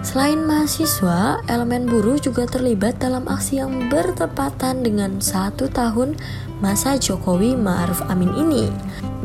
Selain 0.06 0.38
mahasiswa, 0.46 1.42
elemen 1.50 1.90
buruh 1.90 2.22
juga 2.22 2.46
terlibat 2.46 3.02
dalam 3.02 3.26
aksi 3.26 3.58
yang 3.58 3.90
bertepatan 3.90 4.86
dengan 4.86 5.18
satu 5.18 5.66
tahun 5.66 6.14
masa 6.62 6.94
Jokowi 6.94 7.58
Ma'ruf 7.58 8.00
Amin 8.06 8.30
ini. 8.38 8.70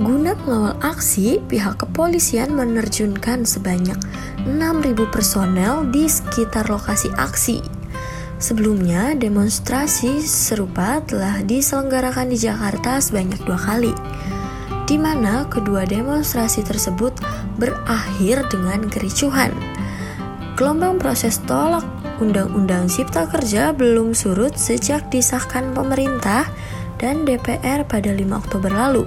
Guna 0.02 0.34
mengawal 0.44 0.76
aksi, 0.82 1.38
pihak 1.46 1.78
kepolisian 1.86 2.52
menerjunkan 2.58 3.46
sebanyak 3.46 3.96
6.000 4.50 5.14
personel 5.14 5.86
di 5.94 6.10
sekitar 6.10 6.66
lokasi 6.68 7.14
aksi. 7.16 7.62
Sebelumnya, 8.42 9.14
demonstrasi 9.14 10.22
serupa 10.22 11.02
telah 11.06 11.42
diselenggarakan 11.46 12.34
di 12.34 12.38
Jakarta 12.38 12.98
sebanyak 13.02 13.42
dua 13.46 13.58
kali, 13.58 13.94
di 14.86 14.98
mana 14.98 15.46
kedua 15.50 15.86
demonstrasi 15.86 16.62
tersebut 16.66 17.18
berakhir 17.58 18.46
dengan 18.50 18.86
kericuhan. 18.90 19.54
Gelombang 20.58 20.98
proses 20.98 21.38
tolak 21.46 21.86
Undang-Undang 22.18 22.90
Cipta 22.90 23.30
Kerja 23.30 23.74
belum 23.78 24.18
surut 24.18 24.58
sejak 24.58 25.14
disahkan 25.14 25.70
pemerintah 25.78 26.50
dan 26.98 27.26
DPR 27.26 27.86
pada 27.86 28.14
5 28.14 28.22
Oktober 28.34 28.70
lalu. 28.74 29.06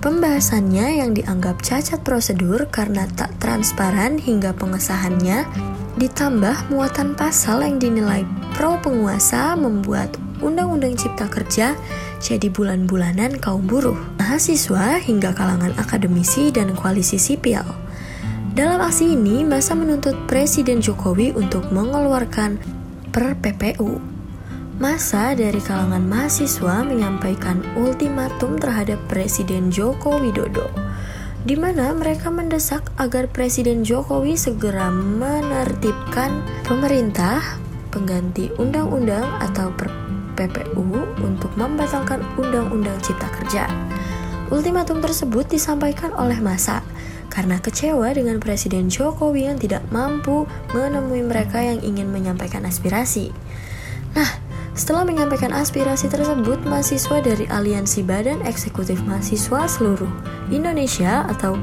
Pembahasannya 0.00 1.00
yang 1.00 1.16
dianggap 1.16 1.64
cacat 1.64 2.04
prosedur 2.04 2.68
karena 2.68 3.08
tak 3.16 3.32
transparan 3.40 4.20
hingga 4.20 4.52
pengesahannya, 4.52 5.48
ditambah 5.96 6.68
muatan 6.68 7.16
pasal 7.16 7.64
yang 7.64 7.80
dinilai 7.80 8.22
pro 8.52 8.76
penguasa 8.80 9.56
membuat 9.56 10.12
Undang-Undang 10.44 11.00
Cipta 11.00 11.26
Kerja 11.32 11.72
jadi 12.20 12.52
bulan-bulanan 12.52 13.40
kaum 13.40 13.64
buruh, 13.64 13.96
mahasiswa 14.20 15.00
hingga 15.00 15.32
kalangan 15.32 15.72
akademisi 15.80 16.52
dan 16.52 16.76
koalisi 16.76 17.16
sipil. 17.16 17.64
Dalam 18.56 18.80
aksi 18.80 19.12
ini, 19.16 19.44
masa 19.44 19.76
menuntut 19.76 20.16
Presiden 20.24 20.80
Jokowi 20.80 21.36
untuk 21.36 21.68
mengeluarkan 21.72 22.56
per 23.12 23.36
PPU 23.36 24.15
Masa 24.76 25.32
dari 25.32 25.56
kalangan 25.56 26.04
mahasiswa 26.04 26.84
menyampaikan 26.84 27.64
ultimatum 27.80 28.60
terhadap 28.60 29.00
Presiden 29.08 29.72
Joko 29.72 30.20
Widodo, 30.20 30.68
di 31.48 31.56
mana 31.56 31.96
mereka 31.96 32.28
mendesak 32.28 32.84
agar 33.00 33.24
Presiden 33.24 33.88
Jokowi 33.88 34.36
segera 34.36 34.92
menertibkan 34.92 36.44
pemerintah 36.68 37.56
pengganti 37.88 38.52
undang-undang 38.60 39.24
atau 39.40 39.72
PPU 40.36 40.84
untuk 41.24 41.56
membatalkan 41.56 42.20
undang-undang 42.36 43.00
Cipta 43.00 43.32
Kerja. 43.32 43.64
Ultimatum 44.52 45.00
tersebut 45.00 45.48
disampaikan 45.48 46.12
oleh 46.12 46.36
masa 46.36 46.84
karena 47.32 47.56
kecewa 47.64 48.12
dengan 48.12 48.36
Presiden 48.44 48.92
Jokowi 48.92 49.48
yang 49.48 49.56
tidak 49.56 49.88
mampu 49.88 50.44
menemui 50.76 51.24
mereka 51.24 51.64
yang 51.64 51.80
ingin 51.80 52.12
menyampaikan 52.12 52.68
aspirasi. 52.68 53.32
Nah, 54.12 54.45
setelah 54.76 55.08
menyampaikan 55.08 55.56
aspirasi 55.56 56.12
tersebut, 56.12 56.60
mahasiswa 56.68 57.24
dari 57.24 57.48
Aliansi 57.48 58.04
Badan 58.04 58.44
Eksekutif 58.44 59.00
Mahasiswa 59.08 59.64
Seluruh 59.64 60.12
Indonesia 60.52 61.24
atau 61.32 61.56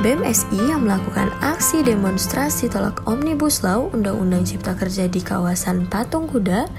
BMSI 0.00 0.70
yang 0.70 0.86
melakukan 0.86 1.34
aksi 1.42 1.82
demonstrasi 1.82 2.70
tolak 2.70 3.02
Omnibus 3.10 3.66
Law 3.66 3.90
Undang-Undang 3.90 4.46
Cipta 4.46 4.78
Kerja 4.78 5.10
di 5.10 5.18
kawasan 5.18 5.90
Patung 5.90 6.30
Kuda 6.30 6.70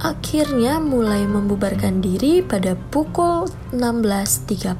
akhirnya 0.00 0.76
mulai 0.76 1.24
membubarkan 1.24 2.04
diri 2.04 2.44
pada 2.44 2.76
pukul 2.92 3.48
16.30 3.72 4.76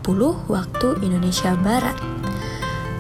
waktu 0.49 0.89
Indonesia 1.01 1.57
Barat. 1.65 1.97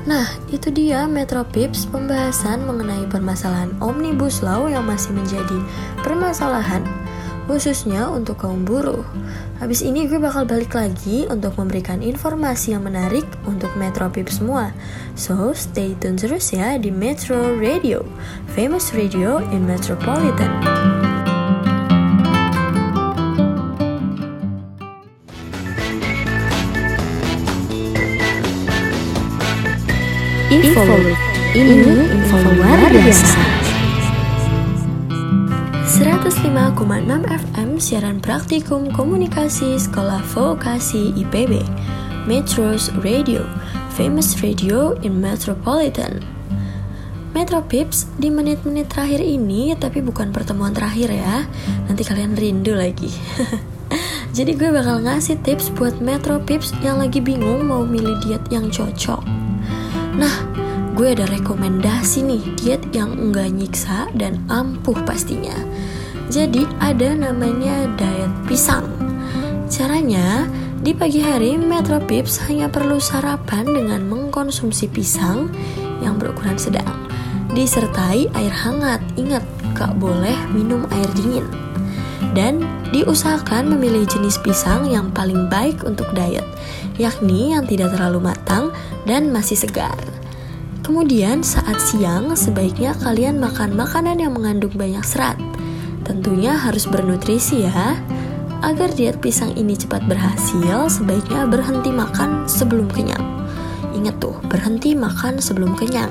Nah, 0.07 0.31
itu 0.55 0.71
dia 0.71 1.11
Metro 1.11 1.43
Pips 1.43 1.91
pembahasan 1.91 2.63
mengenai 2.63 3.11
permasalahan 3.11 3.75
Omnibus 3.83 4.39
Law 4.39 4.71
yang 4.71 4.87
masih 4.87 5.11
menjadi 5.11 5.59
permasalahan 6.07 6.87
khususnya 7.47 8.11
untuk 8.11 8.43
kaum 8.43 8.67
buruh. 8.67 9.07
Habis 9.63 9.81
ini 9.81 10.05
gue 10.11 10.19
bakal 10.19 10.45
balik 10.45 10.75
lagi 10.75 11.25
untuk 11.31 11.57
memberikan 11.57 12.03
informasi 12.03 12.75
yang 12.75 12.85
menarik 12.85 13.25
untuk 13.47 13.71
Metro 13.79 14.11
Pips 14.11 14.43
semua. 14.43 14.75
So, 15.15 15.55
stay 15.55 15.95
tune 15.97 16.19
terus 16.19 16.53
ya 16.53 16.77
di 16.77 16.91
Metro 16.91 17.55
Radio, 17.57 18.05
famous 18.53 18.93
radio 18.93 19.41
in 19.55 19.65
Metropolitan. 19.65 21.06
Info. 30.57 30.89
Ini 31.53 32.17
info 32.17 32.37
luar 32.41 32.89
biasa. 32.89 33.57
105,6 35.85 37.29
FM 37.29 37.69
siaran 37.77 38.25
praktikum 38.25 38.89
komunikasi 38.89 39.77
Sekolah 39.77 40.25
Vokasi 40.33 41.13
IPB 41.13 41.61
Metros 42.25 42.89
Radio 43.05 43.45
Famous 43.93 44.41
Radio 44.41 44.97
in 45.05 45.21
Metropolitan 45.21 46.25
Metro 47.37 47.61
Pips 47.61 48.09
di 48.17 48.33
menit-menit 48.33 48.89
terakhir 48.89 49.21
ini 49.21 49.77
tapi 49.77 50.01
bukan 50.01 50.33
pertemuan 50.33 50.73
terakhir 50.73 51.13
ya 51.13 51.45
nanti 51.85 52.01
kalian 52.01 52.33
rindu 52.33 52.73
lagi 52.73 53.13
jadi 54.37 54.57
gue 54.57 54.73
bakal 54.73 55.05
ngasih 55.05 55.37
tips 55.45 55.69
buat 55.77 56.01
Metro 56.01 56.41
Pips 56.41 56.73
yang 56.81 56.97
lagi 56.97 57.21
bingung 57.21 57.69
mau 57.69 57.85
milih 57.85 58.25
diet 58.25 58.41
yang 58.49 58.73
cocok 58.73 59.21
nah 60.17 60.45
gue 60.97 61.12
ada 61.12 61.28
rekomendasi 61.28 62.24
nih 62.24 62.44
diet 62.57 62.82
yang 62.97 63.12
enggak 63.12 63.53
nyiksa 63.53 64.09
dan 64.16 64.40
ampuh 64.49 64.97
pastinya 65.05 65.55
jadi 66.26 66.66
ada 66.82 67.14
namanya 67.14 67.86
diet 67.94 68.32
pisang. 68.51 68.90
Caranya, 69.70 70.51
di 70.82 70.90
pagi 70.90 71.22
hari 71.22 71.55
Metro 71.55 72.03
Pips 72.03 72.42
hanya 72.51 72.66
perlu 72.66 72.99
sarapan 72.99 73.62
dengan 73.62 74.03
mengkonsumsi 74.11 74.90
pisang 74.90 75.55
yang 76.03 76.18
berukuran 76.18 76.59
sedang. 76.59 77.07
Disertai 77.55 78.26
air 78.34 78.55
hangat, 78.55 78.99
ingat 79.14 79.42
gak 79.78 79.94
boleh 80.03 80.34
minum 80.51 80.82
air 80.90 81.07
dingin. 81.14 81.47
Dan 82.34 82.66
diusahakan 82.90 83.70
memilih 83.70 84.05
jenis 84.05 84.42
pisang 84.42 84.90
yang 84.90 85.14
paling 85.14 85.47
baik 85.47 85.86
untuk 85.86 86.11
diet, 86.11 86.44
yakni 86.99 87.55
yang 87.55 87.64
tidak 87.70 87.94
terlalu 87.94 88.34
matang 88.34 88.74
dan 89.07 89.30
masih 89.30 89.57
segar. 89.57 90.16
Kemudian 90.87 91.43
saat 91.43 91.82
siang 91.82 92.30
sebaiknya 92.39 92.95
kalian 92.95 93.43
makan 93.43 93.74
makanan 93.74 94.22
yang 94.22 94.30
mengandung 94.39 94.70
banyak 94.78 95.03
serat 95.03 95.34
Tentunya 96.07 96.55
harus 96.55 96.87
bernutrisi 96.87 97.66
ya. 97.66 97.99
Agar 98.62 98.95
diet 98.95 99.18
pisang 99.18 99.53
ini 99.59 99.74
cepat 99.74 100.07
berhasil, 100.07 100.87
sebaiknya 100.87 101.45
berhenti 101.51 101.91
makan 101.91 102.47
sebelum 102.47 102.87
kenyang. 102.87 103.20
Ingat 103.93 104.22
tuh, 104.22 104.39
berhenti 104.47 104.95
makan 104.95 105.43
sebelum 105.43 105.74
kenyang. 105.74 106.09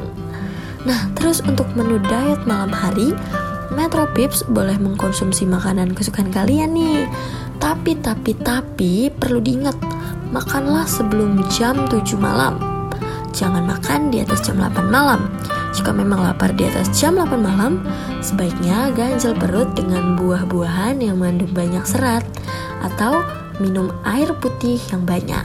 Nah, 0.84 1.10
terus 1.16 1.40
untuk 1.42 1.66
menu 1.74 1.98
diet 2.06 2.44
malam 2.44 2.70
hari, 2.70 3.16
Metro 3.74 4.06
Pips 4.14 4.46
boleh 4.46 4.78
mengkonsumsi 4.78 5.48
makanan 5.48 5.96
kesukaan 5.96 6.30
kalian 6.30 6.76
nih. 6.76 7.08
Tapi, 7.58 7.98
tapi, 7.98 8.36
tapi 8.38 9.10
perlu 9.10 9.40
diingat, 9.40 9.80
makanlah 10.30 10.86
sebelum 10.86 11.42
jam 11.50 11.88
7 11.88 12.20
malam. 12.20 12.75
Jangan 13.36 13.68
makan 13.68 14.16
di 14.16 14.24
atas 14.24 14.40
jam 14.48 14.56
8 14.64 14.88
malam 14.88 15.28
jika 15.76 15.92
memang 15.92 16.24
lapar 16.24 16.56
di 16.56 16.64
atas 16.72 16.88
jam 16.96 17.20
8 17.20 17.36
malam, 17.36 17.84
sebaiknya 18.24 18.96
ganjel 18.96 19.36
perut 19.36 19.76
dengan 19.76 20.16
buah-buahan 20.16 21.04
yang 21.04 21.20
mengandung 21.20 21.52
banyak 21.52 21.84
serat 21.84 22.24
atau 22.80 23.20
minum 23.60 23.92
air 24.08 24.32
putih 24.40 24.80
yang 24.96 25.04
banyak. 25.04 25.44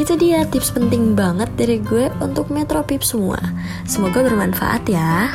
Itu 0.00 0.16
dia 0.16 0.48
tips 0.48 0.72
penting 0.72 1.12
banget 1.12 1.52
dari 1.52 1.84
gue 1.84 2.08
untuk 2.24 2.48
Metro 2.48 2.80
Pip 2.80 3.04
semua. 3.04 3.36
Semoga 3.84 4.24
bermanfaat 4.24 4.88
ya. 4.88 5.28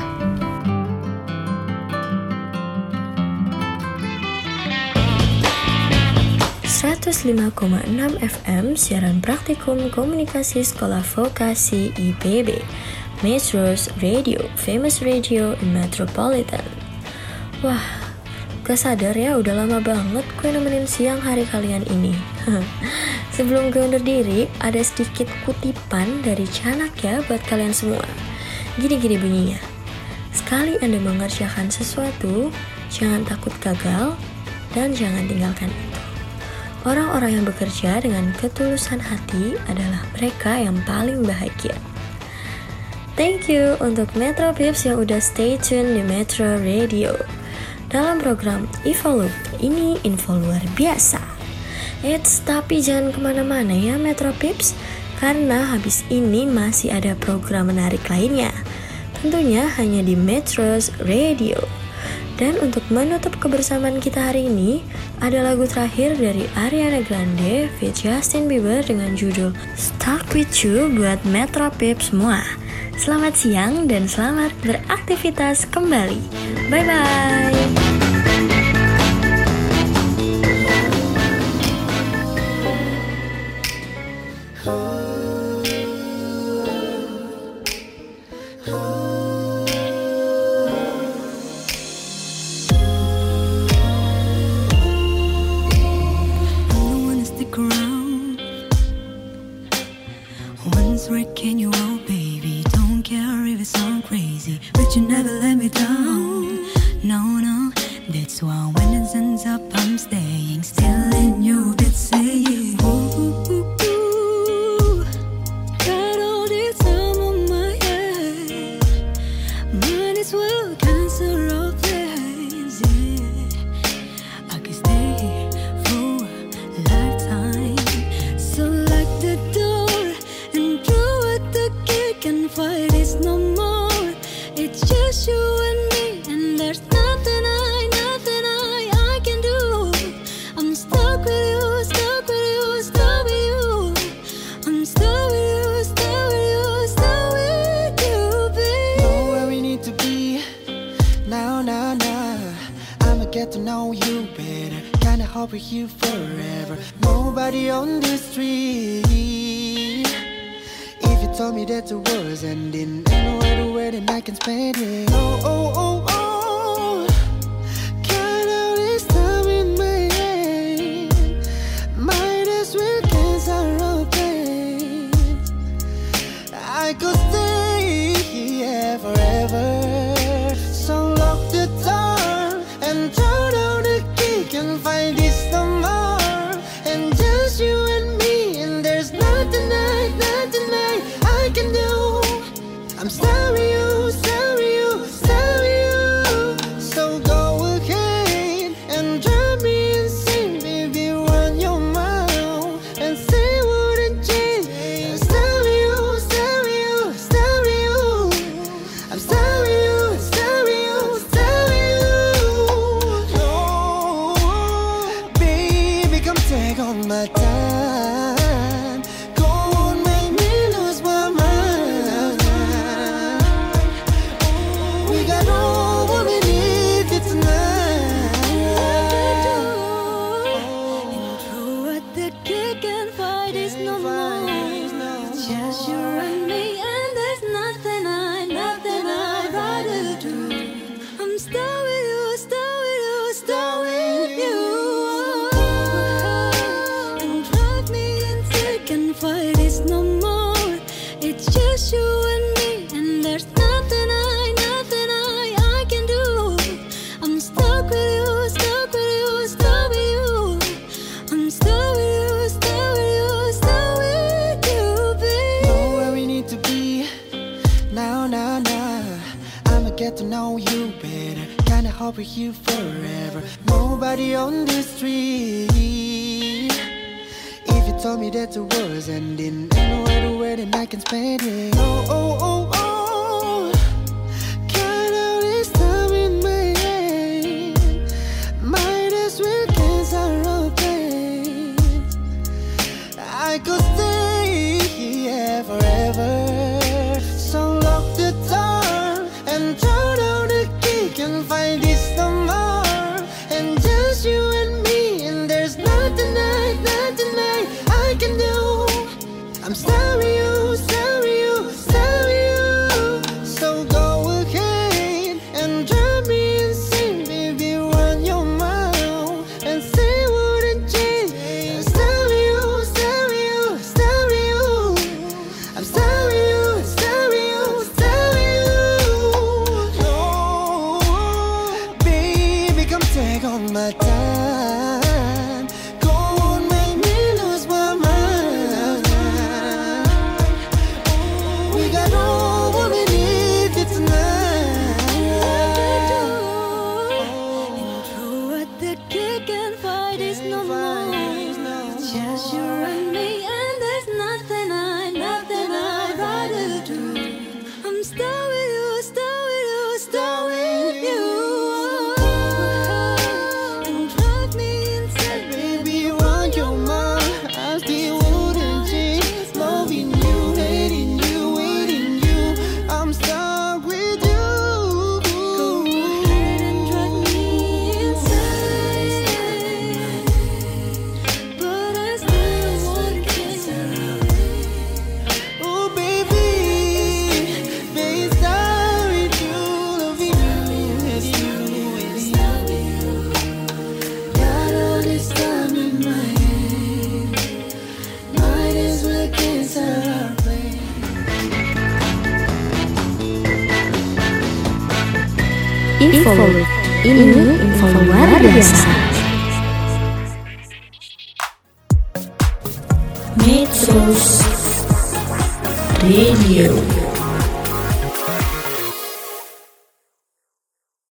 Enam 6.87 8.15
FM 8.15 8.79
siaran 8.79 9.19
praktikum 9.19 9.91
komunikasi 9.91 10.63
sekolah 10.63 11.03
vokasi 11.03 11.91
IPB 11.91 12.63
Metros 13.19 13.91
Radio, 13.99 14.39
famous 14.55 15.03
radio 15.03 15.51
in 15.59 15.75
Metropolitan. 15.75 16.63
Wah, 17.59 17.83
gak 18.63 18.79
sadar 18.79 19.11
ya 19.19 19.35
udah 19.35 19.67
lama 19.67 19.83
banget 19.83 20.23
gue 20.39 20.47
nemenin 20.47 20.87
siang 20.87 21.19
hari 21.19 21.43
kalian 21.51 21.83
ini. 21.91 22.15
Sebelum 23.35 23.67
gue 23.67 23.83
undur 23.83 23.99
diri, 23.99 24.47
ada 24.63 24.79
sedikit 24.79 25.27
kutipan 25.43 26.23
dari 26.23 26.47
Canak 26.47 26.95
ya 27.03 27.19
buat 27.27 27.43
kalian 27.51 27.75
semua. 27.75 28.07
Gini-gini 28.79 29.19
bunyinya. 29.19 29.59
Sekali 30.31 30.79
Anda 30.79 31.03
mengerjakan 31.03 31.67
sesuatu, 31.67 32.47
jangan 32.87 33.27
takut 33.27 33.51
gagal 33.59 34.15
dan 34.71 34.95
jangan 34.95 35.27
tinggalkan 35.27 35.67
itu. 35.67 35.96
Orang-orang 36.87 37.43
yang 37.43 37.45
bekerja 37.45 37.99
dengan 37.99 38.31
ketulusan 38.39 39.03
hati 39.03 39.59
adalah 39.67 40.07
mereka 40.15 40.55
yang 40.55 40.79
paling 40.87 41.19
bahagia. 41.19 41.75
Thank 43.19 43.51
you 43.51 43.75
untuk 43.83 44.07
Metro 44.15 44.55
Pips 44.55 44.87
yang 44.87 45.03
udah 45.03 45.19
stay 45.19 45.59
tune 45.59 45.99
di 45.99 46.03
Metro 46.07 46.55
Radio. 46.63 47.11
Dalam 47.91 48.23
program 48.23 48.71
Evolup, 48.87 49.35
ini 49.59 49.99
info 50.07 50.39
luar 50.39 50.63
biasa. 50.79 51.19
Eits, 52.07 52.39
tapi 52.47 52.79
jangan 52.79 53.11
ke 53.11 53.19
mana-mana 53.19 53.75
ya 53.75 53.99
Metro 53.99 54.31
Pips, 54.31 54.71
karena 55.19 55.67
habis 55.75 56.07
ini 56.07 56.47
masih 56.47 56.95
ada 56.95 57.19
program 57.19 57.67
menarik 57.67 58.07
lainnya. 58.07 58.55
Tentunya 59.19 59.67
hanya 59.75 60.07
di 60.07 60.15
Metros 60.15 60.95
Radio. 61.03 61.59
Dan 62.37 62.53
untuk 62.61 62.85
menutup 62.93 63.33
kebersamaan 63.41 63.97
kita 63.97 64.29
hari 64.29 64.45
ini, 64.45 64.85
ada 65.17 65.41
lagu 65.41 65.65
terakhir 65.65 66.21
dari 66.21 66.45
Ariana 66.53 67.01
Grande 67.01 67.65
feat 67.81 67.97
Justin 67.97 68.45
Bieber 68.45 68.85
dengan 68.85 69.17
judul 69.17 69.57
Stuck 69.73 70.21
With 70.37 70.53
You 70.61 70.93
buat 70.93 71.17
Metro 71.25 71.73
Pips 71.73 72.13
semua. 72.13 72.45
Selamat 72.93 73.33
siang 73.33 73.89
dan 73.89 74.05
selamat 74.05 74.53
beraktivitas 74.61 75.65
kembali. 75.73 76.21
Bye 76.69 76.85
bye. 76.85 77.57